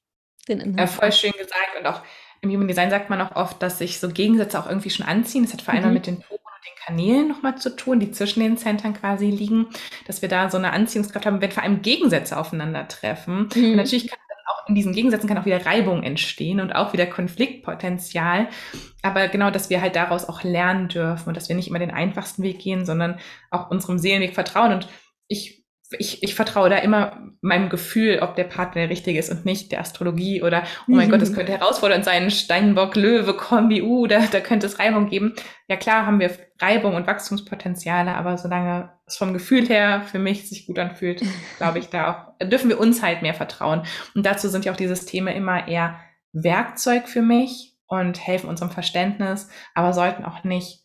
Den 0.49 0.77
ja, 0.77 0.87
voll 0.87 1.13
schön 1.13 1.33
gesagt. 1.33 1.79
Und 1.79 1.87
auch 1.87 2.03
im 2.41 2.51
Human 2.51 2.69
Design 2.69 2.91
sagt 2.91 3.11
man 3.11 3.21
auch 3.21 3.37
oft, 3.37 3.63
dass 3.63 3.79
sich 3.79 4.01
so 4.01 4.09
Gegensätze 4.09 4.59
auch 4.59 4.67
irgendwie 4.67 4.91
schon 4.91 5.07
anziehen. 5.07 5.45
Das 5.45 5.53
hat 5.53 5.63
vor 5.63 5.75
allem 5.75 5.89
mhm. 5.89 5.95
mit 5.95 6.07
den 6.07 6.21
Poren 6.21 6.41
und 6.41 6.65
den 6.65 6.85
Kanälen 6.85 7.29
nochmal 7.29 7.59
zu 7.59 7.77
tun, 7.77 8.01
die 8.01 8.11
zwischen 8.11 8.41
den 8.41 8.57
Centern 8.57 8.95
quasi 8.95 9.31
liegen, 9.31 9.69
dass 10.07 10.23
wir 10.23 10.29
da 10.29 10.51
so 10.51 10.57
eine 10.57 10.73
Anziehungskraft 10.73 11.27
haben, 11.27 11.41
wenn 11.41 11.53
vor 11.53 11.63
allem 11.63 11.83
Gegensätze 11.83 12.37
aufeinandertreffen. 12.37 13.51
Mhm. 13.55 13.65
Und 13.65 13.77
natürlich 13.77 14.09
kann 14.09 14.19
in 14.69 14.75
diesen 14.75 14.93
Gegensätzen 14.93 15.29
kann 15.29 15.39
auch 15.39 15.47
wieder 15.47 15.65
Reibung 15.65 16.03
entstehen 16.03 16.61
und 16.61 16.73
auch 16.75 16.93
wieder 16.93 17.07
Konfliktpotenzial. 17.07 18.49
Aber 19.03 19.29
genau, 19.29 19.51
dass 19.51 19.71
wir 19.71 19.81
halt 19.81 19.97
daraus 19.97 20.29
auch 20.29 20.43
lernen 20.43 20.89
dürfen 20.89 21.29
und 21.29 21.37
dass 21.37 21.49
wir 21.49 21.57
nicht 21.57 21.69
immer 21.69 21.79
den 21.79 21.91
einfachsten 21.91 22.43
Weg 22.43 22.59
gehen, 22.59 22.85
sondern 22.85 23.19
auch 23.51 23.71
unserem 23.71 23.99
Seelenweg 23.99 24.35
vertrauen. 24.35 24.73
Und 24.73 24.89
ich 25.27 25.58
ich, 25.91 26.23
ich 26.23 26.35
vertraue 26.35 26.69
da 26.69 26.77
immer 26.79 27.19
meinem 27.41 27.71
Gefühl, 27.71 28.19
ob 28.21 28.35
der 28.37 28.45
Partner 28.45 28.83
der 28.83 28.91
richtige 28.91 29.19
ist 29.19 29.31
und 29.31 29.47
nicht 29.47 29.73
der 29.73 29.81
Astrologie 29.81 30.43
oder, 30.43 30.65
oh 30.87 30.93
mein 30.93 31.09
mhm. 31.09 31.13
Gott, 31.13 31.23
das 31.23 31.33
könnte 31.33 31.53
herausfordernd 31.53 32.05
sein, 32.05 32.31
Steinbock, 32.31 32.95
Löwe, 32.97 33.35
Kombi, 33.35 33.83
uh, 33.83 34.07
da, 34.07 34.21
da 34.31 34.41
könnte 34.41 34.67
es 34.67 34.79
Reibung 34.79 35.09
geben. 35.09 35.35
Ja 35.69 35.77
klar 35.77 36.05
haben 36.05 36.21
wir 36.21 36.31
Reibung 36.61 36.95
und 36.95 37.07
Wachstumspotenziale, 37.07 38.15
aber 38.15 38.37
solange 38.37 38.91
es 39.07 39.17
vom 39.17 39.33
Gefühl 39.33 39.67
her 39.69 40.03
für 40.03 40.19
mich 40.19 40.49
sich 40.49 40.67
gut 40.67 40.79
anfühlt, 40.79 41.23
glaube 41.59 41.79
ich, 41.79 41.89
da 41.89 42.35
auch, 42.39 42.47
dürfen 42.49 42.69
wir 42.69 42.81
uns 42.81 43.03
halt 43.03 43.23
mehr 43.23 43.35
vertrauen. 43.35 43.83
Und 44.15 44.27
dazu 44.27 44.49
sind 44.49 44.65
ja 44.65 44.73
auch 44.73 44.77
diese 44.77 44.95
Systeme 44.95 45.35
immer 45.35 45.69
eher 45.69 45.99
Werkzeug 46.33 47.09
für 47.09 47.23
mich 47.23 47.77
und 47.87 48.25
helfen 48.27 48.51
unserem 48.51 48.71
Verständnis, 48.71 49.49
aber 49.75 49.95
sollten 49.95 50.25
auch 50.25 50.45
nicht 50.45 50.85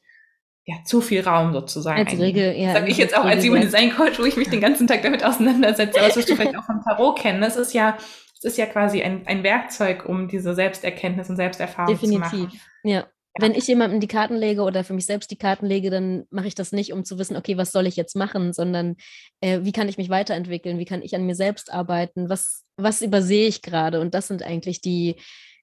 ja, 0.65 0.77
zu 0.85 1.01
viel 1.01 1.21
Raum 1.21 1.51
sozusagen. 1.51 2.07
Als 2.07 2.17
Regel, 2.17 2.55
ja. 2.55 2.73
Sag 2.73 2.87
ich 2.87 2.97
jetzt 2.97 3.17
auch 3.17 3.25
als 3.25 3.45
Human 3.45 3.61
Design 3.61 3.93
Coach, 3.93 4.17
wo 4.19 4.23
ich 4.23 4.37
mich 4.37 4.49
den 4.49 4.61
ganzen 4.61 4.87
Tag 4.87 5.01
damit 5.01 5.23
auseinandersetze. 5.23 5.99
Aber 5.99 6.07
das 6.07 6.17
wirst 6.17 6.29
du 6.29 6.35
vielleicht 6.35 6.57
auch 6.57 6.63
vom 6.63 6.81
Tarot 6.81 7.19
kennen. 7.19 7.41
Das 7.41 7.57
ist 7.57 7.73
ja, 7.73 7.97
es 8.37 8.43
ist 8.43 8.57
ja 8.57 8.65
quasi 8.65 9.01
ein, 9.01 9.27
ein 9.27 9.43
Werkzeug, 9.43 10.05
um 10.07 10.27
diese 10.27 10.53
Selbsterkenntnis 10.55 11.29
und 11.29 11.35
Selbsterfahrung 11.35 11.93
Definitiv. 11.93 12.29
zu 12.29 12.37
machen. 12.37 12.39
Definitiv, 12.39 12.67
ja. 12.83 13.07
Wenn 13.39 13.55
ich 13.55 13.65
jemandem 13.65 13.99
die 13.99 14.07
Karten 14.07 14.35
lege 14.35 14.61
oder 14.61 14.83
für 14.83 14.93
mich 14.93 15.07
selbst 15.07 15.31
die 15.31 15.37
Karten 15.37 15.65
lege, 15.65 15.89
dann 15.89 16.25
mache 16.29 16.45
ich 16.45 16.53
das 16.53 16.71
nicht, 16.71 16.93
um 16.93 17.03
zu 17.03 17.17
wissen, 17.17 17.35
okay, 17.35 17.57
was 17.57 17.71
soll 17.71 17.87
ich 17.87 17.95
jetzt 17.95 18.15
machen, 18.15 18.53
sondern 18.53 18.95
äh, 19.41 19.61
wie 19.63 19.71
kann 19.71 19.89
ich 19.89 19.97
mich 19.97 20.09
weiterentwickeln, 20.09 20.77
wie 20.77 20.85
kann 20.85 21.01
ich 21.01 21.15
an 21.15 21.25
mir 21.25 21.33
selbst 21.33 21.73
arbeiten, 21.73 22.29
was, 22.29 22.63
was 22.77 23.01
übersehe 23.01 23.47
ich 23.47 23.63
gerade? 23.63 24.01
Und 24.01 24.13
das 24.13 24.27
sind 24.27 24.43
eigentlich 24.43 24.81
die, 24.81 25.15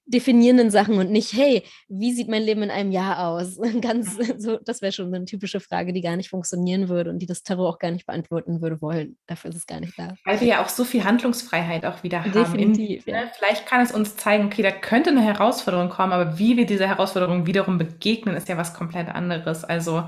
definierenden 0.05 0.71
Sachen 0.71 0.97
und 0.97 1.11
nicht, 1.11 1.33
hey, 1.33 1.63
wie 1.87 2.11
sieht 2.11 2.27
mein 2.27 2.41
Leben 2.41 2.63
in 2.63 2.71
einem 2.71 2.91
Jahr 2.91 3.27
aus? 3.27 3.57
Ganz 3.81 4.17
so, 4.37 4.57
das 4.57 4.81
wäre 4.81 4.91
schon 4.91 5.13
eine 5.13 5.25
typische 5.25 5.59
Frage, 5.59 5.93
die 5.93 6.01
gar 6.01 6.15
nicht 6.15 6.29
funktionieren 6.29 6.89
würde 6.89 7.09
und 7.09 7.19
die 7.19 7.25
das 7.25 7.43
Tarot 7.43 7.75
auch 7.75 7.79
gar 7.79 7.91
nicht 7.91 8.05
beantworten 8.05 8.61
würde 8.61 8.81
wollen. 8.81 9.17
Dafür 9.27 9.51
ist 9.51 9.57
es 9.57 9.67
gar 9.67 9.79
nicht 9.79 9.97
da. 9.97 10.15
Weil 10.25 10.41
wir 10.41 10.47
ja 10.47 10.63
auch 10.63 10.69
so 10.69 10.83
viel 10.83 11.03
Handlungsfreiheit 11.03 11.85
auch 11.85 12.03
wieder 12.03 12.23
haben. 12.23 12.31
Definitiv. 12.31 13.07
In, 13.07 13.13
ja. 13.13 13.21
ne, 13.21 13.31
Vielleicht 13.37 13.65
kann 13.65 13.81
es 13.81 13.91
uns 13.91 14.15
zeigen, 14.15 14.45
okay, 14.45 14.63
da 14.63 14.71
könnte 14.71 15.11
eine 15.11 15.21
Herausforderung 15.21 15.89
kommen, 15.89 16.13
aber 16.13 16.37
wie 16.37 16.57
wir 16.57 16.65
dieser 16.65 16.87
Herausforderung 16.87 17.45
wiederum 17.45 17.77
begegnen, 17.77 18.35
ist 18.35 18.49
ja 18.49 18.57
was 18.57 18.73
komplett 18.73 19.09
anderes. 19.09 19.63
Also, 19.63 20.03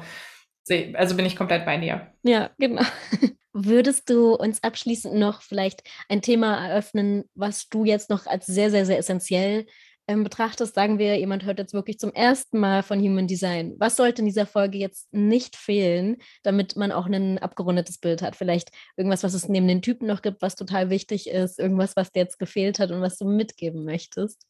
also 0.93 1.15
bin 1.15 1.25
ich 1.25 1.35
komplett 1.35 1.65
bei 1.65 1.77
dir. 1.77 2.07
Ja, 2.23 2.51
genau. 2.57 2.83
Würdest 3.53 4.09
du 4.09 4.33
uns 4.33 4.63
abschließend 4.63 5.13
noch 5.13 5.43
vielleicht 5.43 5.83
ein 6.09 6.21
Thema 6.23 6.67
eröffnen, 6.67 7.25
was 7.35 7.69
du 7.69 7.85
jetzt 7.85 8.09
noch 8.09 8.25
als 8.25 8.47
sehr, 8.47 8.71
sehr, 8.71 8.85
sehr 8.85 8.97
essentiell 8.97 9.67
ähm, 10.07 10.23
betrachtest? 10.23 10.73
Sagen 10.73 10.97
wir, 10.97 11.19
jemand 11.19 11.45
hört 11.45 11.59
jetzt 11.59 11.73
wirklich 11.73 11.99
zum 11.99 12.11
ersten 12.13 12.59
Mal 12.59 12.81
von 12.81 12.99
Human 12.99 13.27
Design. 13.27 13.75
Was 13.77 13.95
sollte 13.95 14.23
in 14.23 14.25
dieser 14.25 14.47
Folge 14.47 14.79
jetzt 14.79 15.13
nicht 15.13 15.55
fehlen, 15.55 16.17
damit 16.41 16.75
man 16.75 16.91
auch 16.91 17.05
ein 17.05 17.37
abgerundetes 17.37 17.99
Bild 17.99 18.23
hat? 18.23 18.35
Vielleicht 18.35 18.71
irgendwas, 18.97 19.23
was 19.23 19.35
es 19.35 19.47
neben 19.47 19.67
den 19.67 19.83
Typen 19.83 20.07
noch 20.07 20.23
gibt, 20.23 20.41
was 20.41 20.55
total 20.55 20.89
wichtig 20.89 21.29
ist, 21.29 21.59
irgendwas, 21.59 21.95
was 21.95 22.11
dir 22.11 22.21
jetzt 22.21 22.39
gefehlt 22.39 22.79
hat 22.79 22.89
und 22.89 23.01
was 23.01 23.17
du 23.17 23.25
mitgeben 23.25 23.85
möchtest? 23.85 24.47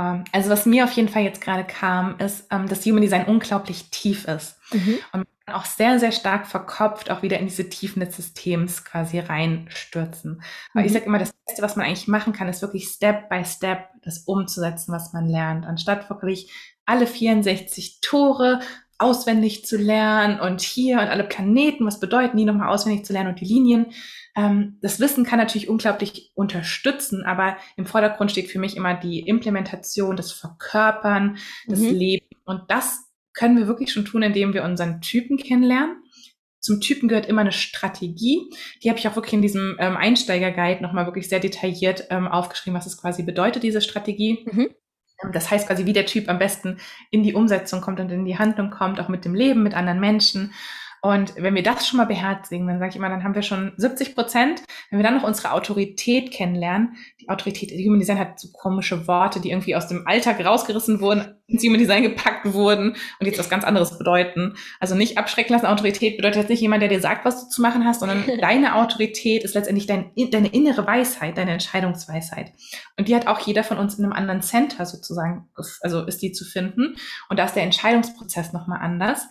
Ähm, 0.00 0.24
also 0.32 0.50
was 0.50 0.66
mir 0.66 0.84
auf 0.84 0.92
jeden 0.92 1.08
Fall 1.08 1.22
jetzt 1.22 1.40
gerade 1.40 1.64
kam, 1.64 2.18
ist, 2.18 2.46
ähm, 2.50 2.68
dass 2.68 2.84
Human 2.86 3.02
Design 3.02 3.26
unglaublich 3.26 3.90
tief 3.90 4.26
ist. 4.26 4.56
Mhm. 4.72 4.98
Und 5.12 5.26
auch 5.46 5.64
sehr, 5.64 5.98
sehr 5.98 6.12
stark 6.12 6.46
verkopft 6.46 7.10
auch 7.10 7.22
wieder 7.22 7.38
in 7.38 7.46
diese 7.46 7.68
Tiefen 7.68 8.00
des 8.00 8.14
Systems 8.14 8.84
quasi 8.84 9.18
reinstürzen. 9.18 10.42
Weil 10.74 10.82
mhm. 10.82 10.86
ich 10.86 10.92
sage 10.92 11.06
immer, 11.06 11.18
das 11.18 11.32
Beste, 11.46 11.62
was 11.62 11.76
man 11.76 11.86
eigentlich 11.86 12.08
machen 12.08 12.32
kann, 12.32 12.48
ist 12.48 12.62
wirklich 12.62 12.88
Step 12.88 13.28
by 13.28 13.44
Step 13.44 13.88
das 14.02 14.20
umzusetzen, 14.20 14.92
was 14.92 15.12
man 15.12 15.26
lernt, 15.26 15.66
anstatt 15.66 16.08
wirklich 16.08 16.50
alle 16.86 17.06
64 17.06 18.00
Tore 18.00 18.60
auswendig 19.00 19.64
zu 19.64 19.76
lernen 19.76 20.40
und 20.40 20.60
hier 20.60 21.00
und 21.00 21.08
alle 21.08 21.24
Planeten, 21.24 21.86
was 21.86 22.00
bedeuten 22.00 22.36
die 22.36 22.44
nochmal 22.44 22.68
auswendig 22.68 23.04
zu 23.04 23.12
lernen 23.12 23.30
und 23.30 23.40
die 23.40 23.46
Linien. 23.46 23.86
Ähm, 24.36 24.78
das 24.82 25.00
Wissen 25.00 25.24
kann 25.24 25.38
natürlich 25.38 25.68
unglaublich 25.68 26.32
unterstützen, 26.34 27.24
aber 27.24 27.56
im 27.76 27.86
Vordergrund 27.86 28.30
steht 28.30 28.50
für 28.50 28.58
mich 28.58 28.76
immer 28.76 28.94
die 28.94 29.20
Implementation, 29.20 30.16
das 30.16 30.32
Verkörpern, 30.32 31.38
das 31.66 31.80
mhm. 31.80 31.94
Leben. 31.94 32.26
Und 32.44 32.62
das 32.68 33.10
können 33.32 33.56
wir 33.56 33.66
wirklich 33.66 33.90
schon 33.90 34.04
tun, 34.04 34.22
indem 34.22 34.52
wir 34.52 34.64
unseren 34.64 35.00
Typen 35.00 35.38
kennenlernen. 35.38 36.02
Zum 36.60 36.82
Typen 36.82 37.08
gehört 37.08 37.26
immer 37.26 37.40
eine 37.40 37.52
Strategie. 37.52 38.50
Die 38.82 38.90
habe 38.90 38.98
ich 38.98 39.08
auch 39.08 39.16
wirklich 39.16 39.32
in 39.32 39.40
diesem 39.40 39.76
ähm, 39.78 39.96
Einsteiger-Guide 39.96 40.82
nochmal 40.82 41.06
wirklich 41.06 41.28
sehr 41.28 41.40
detailliert 41.40 42.06
ähm, 42.10 42.28
aufgeschrieben, 42.28 42.76
was 42.76 42.86
es 42.86 43.00
quasi 43.00 43.22
bedeutet, 43.22 43.62
diese 43.62 43.80
Strategie. 43.80 44.44
Mhm. 44.44 44.68
Ähm, 45.22 45.32
das 45.32 45.50
heißt 45.50 45.66
quasi, 45.66 45.86
wie 45.86 45.92
der 45.92 46.06
Typ 46.06 46.28
am 46.28 46.38
besten 46.38 46.78
in 47.10 47.22
die 47.22 47.34
Umsetzung 47.34 47.80
kommt 47.80 48.00
und 48.00 48.10
in 48.10 48.24
die 48.24 48.38
Handlung 48.38 48.70
kommt, 48.70 49.00
auch 49.00 49.08
mit 49.08 49.24
dem 49.24 49.34
Leben, 49.34 49.62
mit 49.62 49.74
anderen 49.74 50.00
Menschen. 50.00 50.52
Und 51.02 51.34
wenn 51.36 51.54
wir 51.54 51.62
das 51.62 51.86
schon 51.86 51.96
mal 51.96 52.04
beherzigen, 52.04 52.66
dann 52.66 52.78
sage 52.78 52.90
ich 52.90 52.96
immer, 52.96 53.08
dann 53.08 53.24
haben 53.24 53.34
wir 53.34 53.42
schon 53.42 53.72
70 53.76 54.14
Prozent. 54.14 54.62
Wenn 54.90 54.98
wir 54.98 55.04
dann 55.04 55.16
noch 55.16 55.22
unsere 55.22 55.52
Autorität 55.52 56.30
kennenlernen, 56.30 56.96
die 57.20 57.28
Autorität, 57.28 57.70
Human 57.70 58.00
Design 58.00 58.18
hat 58.18 58.38
so 58.38 58.48
komische 58.52 59.06
Worte, 59.06 59.40
die 59.40 59.50
irgendwie 59.50 59.74
aus 59.76 59.88
dem 59.88 60.06
Alltag 60.06 60.44
rausgerissen 60.44 61.00
wurden, 61.00 61.34
ins 61.46 61.64
Human 61.64 61.78
Design 61.78 62.02
gepackt 62.02 62.52
wurden 62.52 62.96
und 63.18 63.26
jetzt 63.26 63.38
was 63.38 63.48
ganz 63.48 63.64
anderes 63.64 63.98
bedeuten. 63.98 64.54
Also 64.78 64.94
nicht 64.94 65.18
abschrecken 65.18 65.52
lassen. 65.52 65.66
Autorität 65.66 66.16
bedeutet 66.16 66.42
jetzt 66.42 66.50
nicht 66.50 66.60
jemand, 66.60 66.82
der 66.82 66.88
dir 66.88 67.00
sagt, 67.00 67.24
was 67.24 67.44
du 67.44 67.48
zu 67.48 67.62
machen 67.62 67.84
hast, 67.84 68.00
sondern 68.00 68.24
deine 68.40 68.76
Autorität 68.76 69.42
ist 69.44 69.54
letztendlich 69.54 69.86
dein, 69.86 70.10
deine 70.30 70.48
innere 70.48 70.86
Weisheit, 70.86 71.38
deine 71.38 71.52
Entscheidungsweisheit. 71.52 72.52
Und 72.98 73.08
die 73.08 73.16
hat 73.16 73.26
auch 73.26 73.40
jeder 73.40 73.64
von 73.64 73.78
uns 73.78 73.98
in 73.98 74.04
einem 74.04 74.12
anderen 74.12 74.42
Center 74.42 74.84
sozusagen, 74.84 75.48
also 75.80 76.04
ist 76.04 76.22
die 76.22 76.32
zu 76.32 76.44
finden. 76.44 76.96
Und 77.28 77.38
da 77.38 77.44
ist 77.44 77.56
der 77.56 77.62
Entscheidungsprozess 77.62 78.52
nochmal 78.52 78.80
anders. 78.80 79.26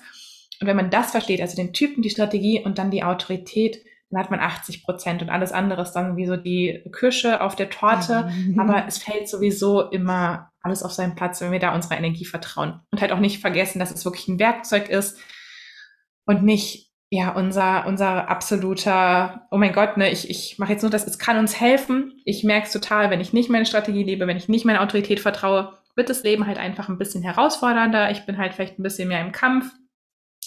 Und 0.60 0.68
wenn 0.68 0.76
man 0.76 0.89
das 0.89 1.12
versteht, 1.12 1.41
also 1.41 1.55
den 1.55 1.74
Typen, 1.74 2.01
die 2.01 2.10
Strategie 2.10 2.62
und 2.64 2.78
dann 2.78 2.91
die 2.91 3.03
Autorität, 3.03 3.84
dann 4.10 4.22
hat 4.22 4.32
man 4.32 4.39
80 4.39 4.84
Prozent 4.84 5.22
und 5.22 5.30
alles 5.30 5.51
andere 5.51 5.84
ist 5.84 5.91
dann 5.91 6.18
wie 6.18 6.26
so 6.26 6.36
die 6.36 6.84
Kirsche 6.97 7.41
auf 7.41 7.55
der 7.55 7.70
Torte. 7.70 8.30
Mhm. 8.30 8.60
Aber 8.60 8.86
es 8.88 8.97
fällt 8.97 9.30
sowieso 9.30 9.82
immer 9.89 10.51
alles 10.62 10.84
auf 10.84 10.91
seinen 10.91 11.16
Platz, 11.16 11.41
wenn 11.41 11.51
wir 11.51 11.60
da 11.60 11.74
unserer 11.74 11.97
Energie 11.97 12.26
vertrauen. 12.26 12.80
Und 12.91 13.01
halt 13.01 13.12
auch 13.12 13.20
nicht 13.20 13.39
vergessen, 13.39 13.80
dass 13.80 13.91
es 13.91 14.05
wirklich 14.05 14.28
ein 14.28 14.39
Werkzeug 14.39 14.89
ist 14.89 15.20
und 16.26 16.43
nicht 16.43 16.89
ja, 17.12 17.32
unser, 17.32 17.88
unser 17.88 18.30
absoluter, 18.30 19.47
oh 19.49 19.57
mein 19.57 19.74
Gott, 19.74 19.97
ne, 19.97 20.12
ich, 20.12 20.30
ich 20.30 20.60
mache 20.60 20.74
jetzt 20.74 20.84
nur 20.84 20.91
das, 20.91 21.07
es 21.07 21.18
kann 21.18 21.39
uns 21.39 21.60
helfen. 21.60 22.22
Ich 22.24 22.43
merke 22.43 22.68
es 22.68 22.74
total, 22.74 23.10
wenn 23.10 23.22
ich 23.22 23.34
nicht 23.34 23.49
meine 23.49 23.66
Strategie 23.66 24.03
lebe, 24.03 24.28
wenn 24.28 24.38
ich 24.38 24.47
nicht 24.47 24.66
meine 24.66 24.82
Autorität 24.82 25.20
vertraue, 25.20 25.74
wird 25.95 26.10
das 26.10 26.24
Leben 26.24 26.45
halt 26.45 26.60
einfach 26.60 26.88
ein 26.88 26.99
bisschen 26.99 27.24
herausfordernder. 27.24 28.12
Ich 28.12 28.28
bin 28.28 28.38
halt 28.38 28.53
vielleicht 28.53 28.78
ein 28.78 28.84
bisschen 28.84 29.07
mehr 29.07 29.22
im 29.22 29.32
Kampf 29.32 29.74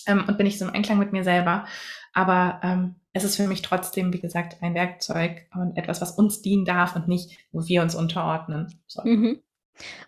ähm, 0.07 0.25
und 0.27 0.39
bin 0.39 0.47
ich 0.47 0.59
so 0.59 0.67
im 0.67 0.75
Einklang 0.75 0.99
mit 0.99 1.13
mir 1.13 1.25
selber. 1.25 1.67
Aber 2.13 2.61
ähm, 2.63 2.97
es 3.13 3.25
ist 3.25 3.37
für 3.37 3.47
mich 3.47 3.63
trotzdem, 3.63 4.13
wie 4.13 4.21
gesagt, 4.21 4.63
ein 4.63 4.75
Werkzeug 4.75 5.47
und 5.55 5.77
etwas, 5.77 6.01
was 6.01 6.13
uns 6.13 6.43
dienen 6.43 6.65
darf 6.65 6.97
und 6.97 7.09
nicht, 7.09 7.39
wo 7.53 7.67
wir 7.67 7.83
uns 7.83 7.95
unterordnen. 7.95 8.75
Mhm. 9.05 9.41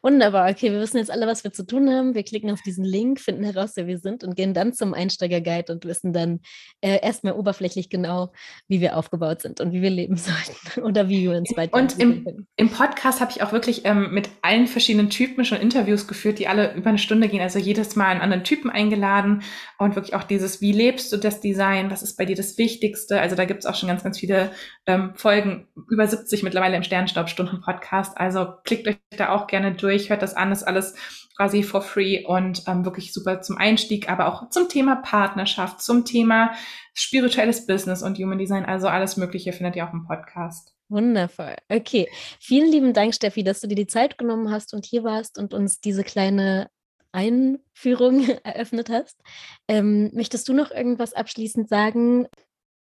Wunderbar. 0.02 0.50
Okay, 0.50 0.70
wir 0.70 0.80
wissen 0.80 0.98
jetzt 0.98 1.10
alle, 1.10 1.26
was 1.26 1.44
wir 1.44 1.52
zu 1.52 1.66
tun 1.66 1.88
haben. 1.88 2.14
Wir 2.14 2.22
klicken 2.22 2.50
auf 2.50 2.60
diesen 2.62 2.84
Link, 2.84 3.20
finden 3.20 3.44
heraus, 3.44 3.72
wer 3.74 3.86
wir 3.86 3.98
sind 3.98 4.22
und 4.22 4.36
gehen 4.36 4.54
dann 4.54 4.72
zum 4.72 4.94
Einsteiger-Guide 4.94 5.72
und 5.72 5.84
wissen 5.84 6.12
dann 6.12 6.40
äh, 6.80 7.00
erstmal 7.02 7.32
oberflächlich 7.32 7.88
genau, 7.88 8.32
wie 8.68 8.80
wir 8.80 8.96
aufgebaut 8.96 9.40
sind 9.40 9.60
und 9.60 9.72
wie 9.72 9.82
wir 9.82 9.90
leben 9.90 10.16
sollten 10.18 10.82
oder 10.82 11.08
wie 11.08 11.22
wir 11.22 11.36
uns 11.36 11.56
weiter. 11.56 11.76
Und 11.76 11.98
im, 11.98 12.46
im 12.56 12.70
Podcast 12.70 13.20
habe 13.20 13.30
ich 13.30 13.42
auch 13.42 13.52
wirklich 13.52 13.84
ähm, 13.84 14.12
mit 14.12 14.28
allen 14.42 14.66
verschiedenen 14.66 15.10
Typen 15.10 15.44
schon 15.44 15.58
Interviews 15.58 16.06
geführt, 16.06 16.38
die 16.38 16.48
alle 16.48 16.74
über 16.74 16.90
eine 16.90 16.98
Stunde 16.98 17.28
gehen. 17.28 17.40
Also 17.40 17.58
jedes 17.58 17.96
Mal 17.96 18.08
einen 18.08 18.20
anderen 18.20 18.44
Typen 18.44 18.70
eingeladen 18.70 19.42
und 19.78 19.96
wirklich 19.96 20.14
auch 20.14 20.24
dieses, 20.24 20.60
wie 20.60 20.72
lebst 20.72 21.12
du 21.12 21.16
das 21.16 21.40
Design? 21.40 21.90
Was 21.90 22.02
ist 22.02 22.16
bei 22.16 22.26
dir 22.26 22.36
das 22.36 22.58
Wichtigste? 22.58 23.20
Also 23.20 23.36
da 23.36 23.44
gibt 23.44 23.60
es 23.60 23.66
auch 23.66 23.74
schon 23.74 23.88
ganz, 23.88 24.04
ganz 24.04 24.18
viele 24.18 24.50
ähm, 24.87 25.14
Folgen, 25.14 25.68
über 25.91 26.07
70 26.07 26.43
mittlerweile 26.43 26.76
im 26.76 26.82
Sternstaubstunden-Podcast. 26.82 28.18
Also 28.18 28.53
klickt 28.64 28.87
euch 28.87 28.97
da 29.16 29.30
auch 29.30 29.47
gerne 29.47 29.72
durch, 29.72 30.11
hört 30.11 30.22
das 30.22 30.35
an, 30.35 30.53
ist 30.53 30.62
alles 30.62 30.95
quasi 31.37 31.62
for 31.62 31.82
free 31.82 32.24
und 32.24 32.62
ähm, 32.68 32.85
wirklich 32.85 33.12
super 33.12 33.41
zum 33.41 33.57
Einstieg, 33.57 34.09
aber 34.09 34.28
auch 34.28 34.51
zum 34.51 34.68
Thema 34.68 34.97
Partnerschaft, 34.97 35.80
zum 35.80 36.05
Thema 36.05 36.53
spirituelles 36.95 37.66
Business 37.66 38.03
und 38.03 38.18
Human 38.18 38.39
Design, 38.39 38.64
also 38.64 38.89
alles 38.89 39.16
Mögliche 39.16 39.53
findet 39.53 39.76
ihr 39.76 39.89
auch 39.89 39.93
im 39.93 40.07
Podcast. 40.07 40.74
Wundervoll. 40.89 41.57
Okay. 41.68 42.09
Vielen 42.39 42.70
lieben 42.70 42.93
Dank, 42.93 43.14
Steffi, 43.14 43.43
dass 43.43 43.61
du 43.61 43.66
dir 43.66 43.74
die 43.74 43.87
Zeit 43.87 44.18
genommen 44.18 44.51
hast 44.51 44.74
und 44.74 44.85
hier 44.85 45.03
warst 45.03 45.39
und 45.39 45.55
uns 45.55 45.80
diese 45.80 46.05
kleine 46.05 46.68
Einführung 47.11 48.28
eröffnet 48.45 48.91
hast. 48.91 49.20
Ähm, 49.66 50.11
möchtest 50.14 50.49
du 50.49 50.53
noch 50.53 50.70
irgendwas 50.70 51.14
abschließend 51.14 51.68
sagen? 51.68 52.28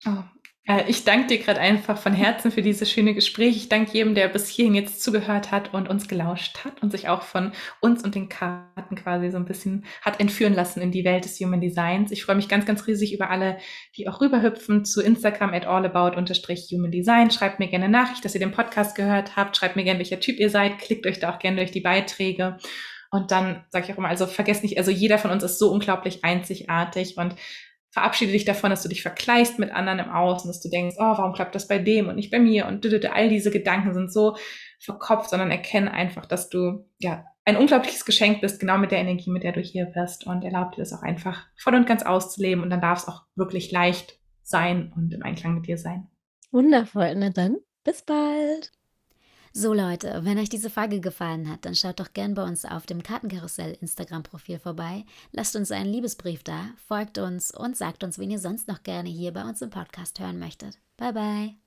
Oh, 0.06 0.24
ich 0.88 1.04
danke 1.04 1.28
dir 1.28 1.38
gerade 1.38 1.60
einfach 1.60 2.00
von 2.00 2.14
Herzen 2.14 2.50
für 2.50 2.64
dieses 2.64 2.90
schöne 2.90 3.14
Gespräch. 3.14 3.56
Ich 3.56 3.70
danke 3.70 3.94
jedem, 3.94 4.16
der 4.16 4.28
bis 4.30 4.50
hierhin 4.50 4.74
jetzt 4.74 5.04
zugehört 5.04 5.52
hat 5.52 5.76
und 5.76 5.88
uns 5.88 6.08
gelauscht 6.08 6.66
hat 6.66 6.82
und 6.82 6.92
sich 6.92 7.08
auch 7.08 7.22
von 7.22 7.52
uns 7.82 8.04
und 8.04 8.16
den 8.16 8.30
Karten 8.30 8.96
quasi 8.96 9.30
so 9.30 9.38
ein 9.38 9.46
bisschen 9.46 9.86
hat 10.02 10.20
entführen 10.20 10.56
lassen 10.56 10.82
in 10.82 10.92
die 10.92 11.06
Welt 11.06 11.26
des 11.26 11.40
Human 11.40 11.62
Designs. 11.62 12.12
Ich 12.12 12.24
freue 12.24 12.36
mich 12.36 12.50
ganz, 12.50 12.66
ganz 12.66 12.88
riesig 12.88 13.14
über 13.14 13.30
alle, 13.30 13.60
die 13.96 14.08
auch 14.08 14.22
rüberhüpfen 14.22 14.86
zu 14.86 15.04
Instagram 15.04 15.54
at 15.54 15.68
allabout-human 15.68 16.92
design. 16.92 17.30
Schreibt 17.30 17.60
mir 17.60 17.68
gerne 17.68 17.88
Nachricht, 17.88 18.26
dass 18.26 18.34
ihr 18.34 18.40
den 18.40 18.52
Podcast 18.52 18.96
gehört 18.96 19.36
habt. 19.36 19.56
Schreibt 19.56 19.76
mir 19.76 19.84
gerne, 19.84 20.00
welcher 20.00 20.20
Typ 20.20 20.40
ihr 20.40 20.50
seid. 20.50 20.80
Klickt 20.80 21.06
euch 21.06 21.20
da 21.20 21.32
auch 21.32 21.38
gerne 21.38 21.58
durch 21.58 21.72
die 21.72 21.82
Beiträge. 21.82 22.58
Und 23.12 23.30
dann 23.30 23.66
sage 23.70 23.86
ich 23.86 23.94
auch 23.94 24.00
immer, 24.00 24.10
also 24.10 24.26
vergesst 24.26 24.64
nicht, 24.64 24.80
also 24.80 24.90
jeder 24.90 25.20
von 25.20 25.30
uns 25.30 25.44
ist 25.44 25.60
so 25.60 25.72
unglaublich 25.72 26.24
einzigartig 26.24 27.18
und 27.18 27.36
verabschiede 27.96 28.34
dich 28.34 28.44
davon, 28.44 28.72
dass 28.72 28.84
du 28.84 28.90
dich 28.90 29.02
vergleichst 29.02 29.58
mit 29.58 29.72
anderen 29.72 30.00
im 30.00 30.10
Außen, 30.10 30.50
dass 30.50 30.60
du 30.60 30.70
denkst, 30.70 30.98
oh, 31.00 31.18
warum 31.18 31.32
klappt 31.32 31.56
das 31.56 31.70
bei 31.70 31.80
dem 31.80 32.10
und 32.10 32.16
nicht 32.16 32.30
bei 32.30 32.40
mir 32.40 32.66
und 32.66 32.86
all 33.06 33.30
diese 33.30 33.52
Gedanken 33.52 33.94
sind 33.94 34.12
so 34.12 34.36
verkopft, 34.82 35.30
sondern 35.30 35.50
erkenne 35.50 35.94
einfach, 35.94 36.26
dass 36.26 36.50
du 36.50 36.90
ja 36.98 37.24
ein 37.46 37.56
unglaubliches 37.56 38.04
Geschenk 38.04 38.42
bist, 38.42 38.60
genau 38.60 38.78
mit 38.78 38.92
der 38.92 39.00
Energie, 39.00 39.32
mit 39.32 39.44
der 39.44 39.54
du 39.54 39.62
hier 39.62 39.86
bist 39.86 40.28
und 40.28 40.44
erlaub 40.44 40.74
dir 40.74 40.82
das 40.82 40.92
auch 40.92 41.04
einfach 41.04 41.48
voll 41.56 41.74
und 41.74 41.88
ganz 41.88 42.04
auszuleben 42.04 42.62
und 42.66 42.70
dann 42.70 42.82
darf 42.82 43.00
es 43.00 43.08
auch 43.08 43.22
wirklich 43.36 43.72
leicht 43.72 44.20
sein 44.44 44.92
und 44.94 45.14
im 45.14 45.24
Einklang 45.24 45.56
mit 45.56 45.66
dir 45.66 45.78
sein. 45.78 46.10
Wundervoll, 46.52 47.16
na 47.16 47.30
dann, 47.30 47.60
bis 47.86 48.02
bald. 48.02 48.74
So 49.58 49.74
Leute, 49.74 50.20
wenn 50.26 50.38
euch 50.38 50.50
diese 50.50 50.70
Folge 50.70 51.00
gefallen 51.00 51.50
hat, 51.50 51.64
dann 51.64 51.76
schaut 51.76 52.02
doch 52.02 52.12
gern 52.12 52.34
bei 52.34 52.44
uns 52.44 52.66
auf 52.66 52.86
dem 52.86 53.02
Kartenkarussell 53.02 53.78
Instagram-Profil 53.80 54.60
vorbei, 54.60 55.06
lasst 55.32 55.56
uns 55.56 55.72
einen 55.72 55.94
Liebesbrief 55.94 56.44
da, 56.44 56.72
folgt 56.90 57.18
uns 57.20 57.52
und 57.52 57.78
sagt 57.78 58.04
uns, 58.04 58.20
wen 58.20 58.32
ihr 58.32 58.40
sonst 58.40 58.68
noch 58.68 58.84
gerne 58.84 59.08
hier 59.08 59.32
bei 59.32 59.46
uns 59.46 59.62
im 59.62 59.70
Podcast 59.70 60.20
hören 60.20 60.40
möchtet. 60.40 60.78
Bye 60.98 61.14
bye. 61.14 61.65